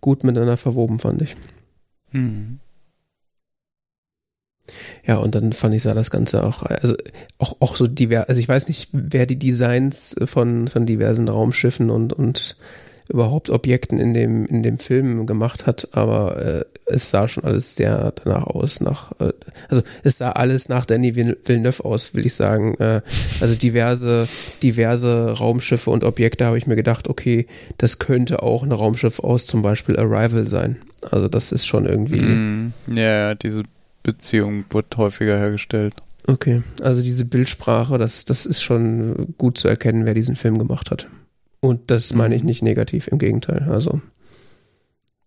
[0.00, 1.36] gut miteinander verwoben, fand ich.
[2.12, 2.60] Mhm.
[5.04, 6.94] Ja, und dann fand ich sah das Ganze auch, also
[7.38, 11.90] auch, auch so divers, also ich weiß nicht, wer die Designs von, von diversen Raumschiffen
[11.90, 12.56] und, und
[13.10, 17.76] überhaupt Objekten in dem, in dem Film gemacht hat, aber äh, es sah schon alles
[17.76, 19.32] sehr danach aus, nach, äh,
[19.68, 22.74] also es sah alles nach Danny Villeneuve aus, will ich sagen.
[22.78, 23.02] Äh,
[23.40, 24.28] also diverse,
[24.62, 27.46] diverse Raumschiffe und Objekte habe ich mir gedacht, okay,
[27.78, 30.76] das könnte auch ein Raumschiff aus zum Beispiel Arrival sein.
[31.10, 32.20] Also das ist schon irgendwie.
[32.20, 33.64] Mm, ja, diese
[34.02, 35.94] Beziehung wird häufiger hergestellt.
[36.26, 40.90] Okay, also diese Bildsprache, das, das ist schon gut zu erkennen, wer diesen Film gemacht
[40.90, 41.08] hat.
[41.60, 42.48] Und das meine ich mhm.
[42.48, 43.68] nicht negativ, im Gegenteil.
[43.70, 44.00] Also,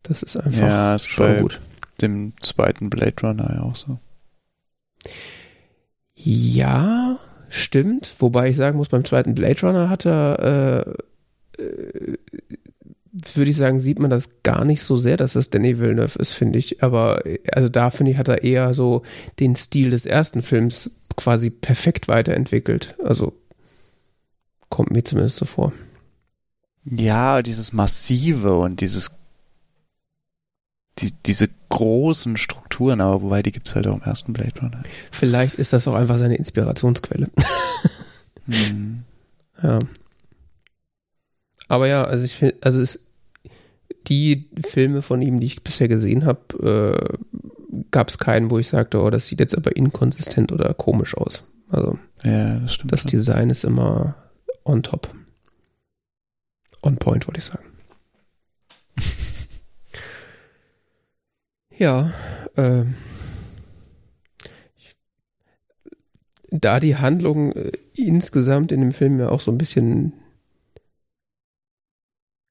[0.02, 1.62] das ist einfach ja, ist schon gut.
[2.02, 4.00] Dem zweiten Blade Runner ja auch so.
[6.16, 8.16] Ja, stimmt.
[8.20, 10.96] Wobei ich sagen muss, beim zweiten Blade Runner hat er,
[11.60, 12.18] äh, äh,
[13.36, 16.34] würde ich sagen, sieht man das gar nicht so sehr, dass das Danny Villeneuve ist,
[16.34, 16.82] finde ich.
[16.82, 19.04] Aber also da finde ich, hat er eher so
[19.40, 22.96] den Stil des ersten Films quasi perfekt weiterentwickelt.
[23.04, 23.34] Also
[24.70, 25.74] kommt mir zumindest so vor.
[26.86, 29.12] Ja, dieses Massive und dieses
[31.00, 34.84] die, diese großen Strukturen, aber wobei die gibt es halt auch im ersten Blade Runner.
[35.12, 37.30] Vielleicht ist das auch einfach seine Inspirationsquelle.
[38.46, 39.04] hm.
[39.62, 39.80] Ja.
[41.68, 43.08] Aber ja, also ich finde, also es,
[44.08, 47.18] die Filme von ihm, die ich bisher gesehen habe,
[47.72, 51.18] äh, gab es keinen, wo ich sagte, oh, das sieht jetzt aber inkonsistent oder komisch
[51.18, 51.48] aus.
[51.70, 53.12] Also ja, das, stimmt das schon.
[53.12, 54.16] Design ist immer
[54.64, 55.10] on top
[56.84, 57.66] on point, wollte ich sagen.
[61.78, 62.14] ja,
[62.56, 62.86] äh,
[66.52, 70.14] da die Handlung äh, insgesamt in dem Film ja auch so ein bisschen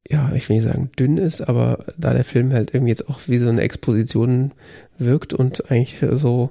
[0.08, 3.08] ja ja, ich will nicht sagen dünn ist, aber da der Film halt irgendwie jetzt
[3.08, 4.52] auch wie so eine Exposition
[4.98, 6.50] wirkt und eigentlich so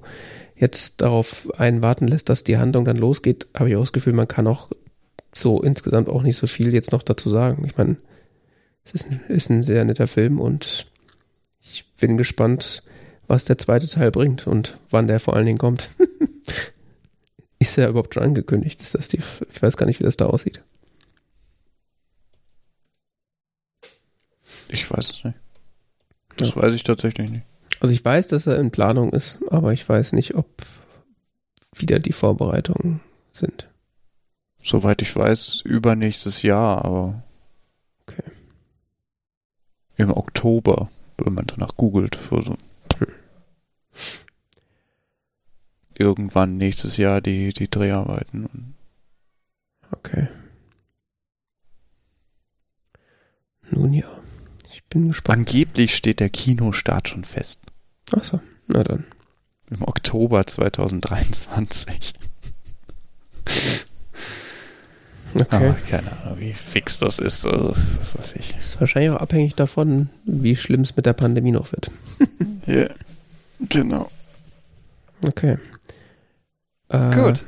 [0.56, 4.14] jetzt darauf einen warten lässt, dass die Handlung dann losgeht, habe ich auch das Gefühl,
[4.14, 4.70] man kann auch
[5.34, 7.66] so insgesamt auch nicht so viel jetzt noch dazu sagen.
[7.66, 7.98] Ich meine,
[8.84, 10.88] es ist ein, ist ein sehr netter Film und
[11.62, 12.84] ich bin gespannt,
[13.28, 15.90] was der zweite Teil bringt und wann der vor allen Dingen kommt.
[17.60, 18.82] ist er überhaupt schon angekündigt?
[18.82, 20.62] Ist das die, ich weiß gar nicht, wie das da aussieht.
[24.70, 25.38] Ich weiß es nicht.
[26.38, 26.62] Das ja.
[26.62, 27.44] weiß ich tatsächlich nicht.
[27.80, 30.48] Also ich weiß, dass er in Planung ist, aber ich weiß nicht, ob
[31.76, 33.02] wieder die Vorbereitungen
[33.34, 33.71] sind.
[34.64, 37.24] Soweit ich weiß, übernächstes Jahr, aber
[38.04, 38.24] okay.
[39.98, 42.20] im Oktober, wenn man danach googelt.
[42.30, 42.56] Also.
[45.98, 48.76] Irgendwann nächstes Jahr die, die Dreharbeiten.
[49.92, 50.28] Okay.
[53.70, 54.10] Nun ja,
[54.72, 55.50] ich bin gespannt.
[55.50, 57.62] Angeblich steht der Kinostart schon fest.
[58.12, 59.06] Achso, na dann.
[59.70, 62.14] Im Oktober 2023.
[65.34, 65.56] Okay.
[65.56, 67.46] Aber keine Ahnung, wie fix das ist.
[67.46, 68.58] Also, das weiß ich.
[68.58, 71.92] Ist wahrscheinlich auch abhängig davon, wie schlimm es mit der Pandemie noch wird.
[72.68, 72.90] Ja, yeah.
[73.70, 74.12] genau.
[75.26, 75.58] Okay.
[76.90, 77.44] Äh, Gut.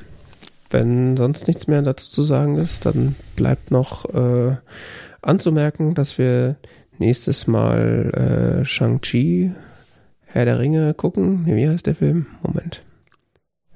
[0.72, 4.58] Wenn sonst nichts mehr dazu zu sagen ist, dann bleibt noch äh,
[5.22, 6.56] anzumerken, dass wir
[6.98, 9.52] nächstes Mal äh, Shang-Chi,
[10.26, 11.46] Herr der Ringe gucken.
[11.46, 12.26] Wie heißt der Film?
[12.42, 12.82] Moment.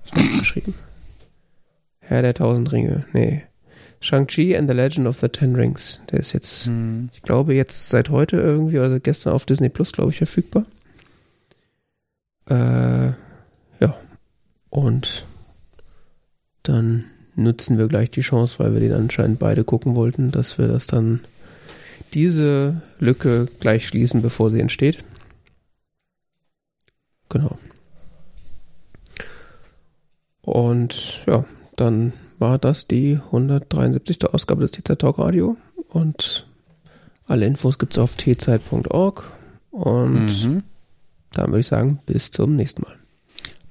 [0.01, 0.73] Was habe ich geschrieben?
[1.99, 3.05] Herr der Tausend Ringe.
[3.13, 3.43] Nee.
[3.99, 6.01] Shang-Chi and the Legend of the Ten Rings.
[6.11, 7.09] Der ist jetzt, hm.
[7.13, 10.65] ich glaube, jetzt seit heute irgendwie oder gestern auf Disney Plus, glaube ich, verfügbar.
[12.49, 13.13] Äh,
[13.79, 13.95] ja.
[14.69, 15.25] Und
[16.63, 20.67] dann nutzen wir gleich die Chance, weil wir den anscheinend beide gucken wollten, dass wir
[20.67, 21.21] das dann
[22.13, 25.03] diese Lücke gleich schließen, bevor sie entsteht.
[27.29, 27.57] Genau.
[30.41, 31.43] Und ja,
[31.75, 34.25] dann war das die 173.
[34.25, 35.57] Ausgabe des TZ Talk Radio
[35.89, 36.47] und
[37.27, 39.31] alle Infos gibt es auf tzeit.org
[39.71, 40.63] und mhm.
[41.31, 42.95] dann würde ich sagen, bis zum nächsten Mal.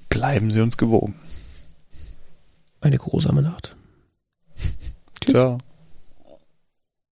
[0.09, 1.15] Bleiben Sie uns gewogen.
[2.81, 3.75] Eine grusame Nacht.
[5.21, 5.33] Tschüss.
[5.33, 5.57] Ciao.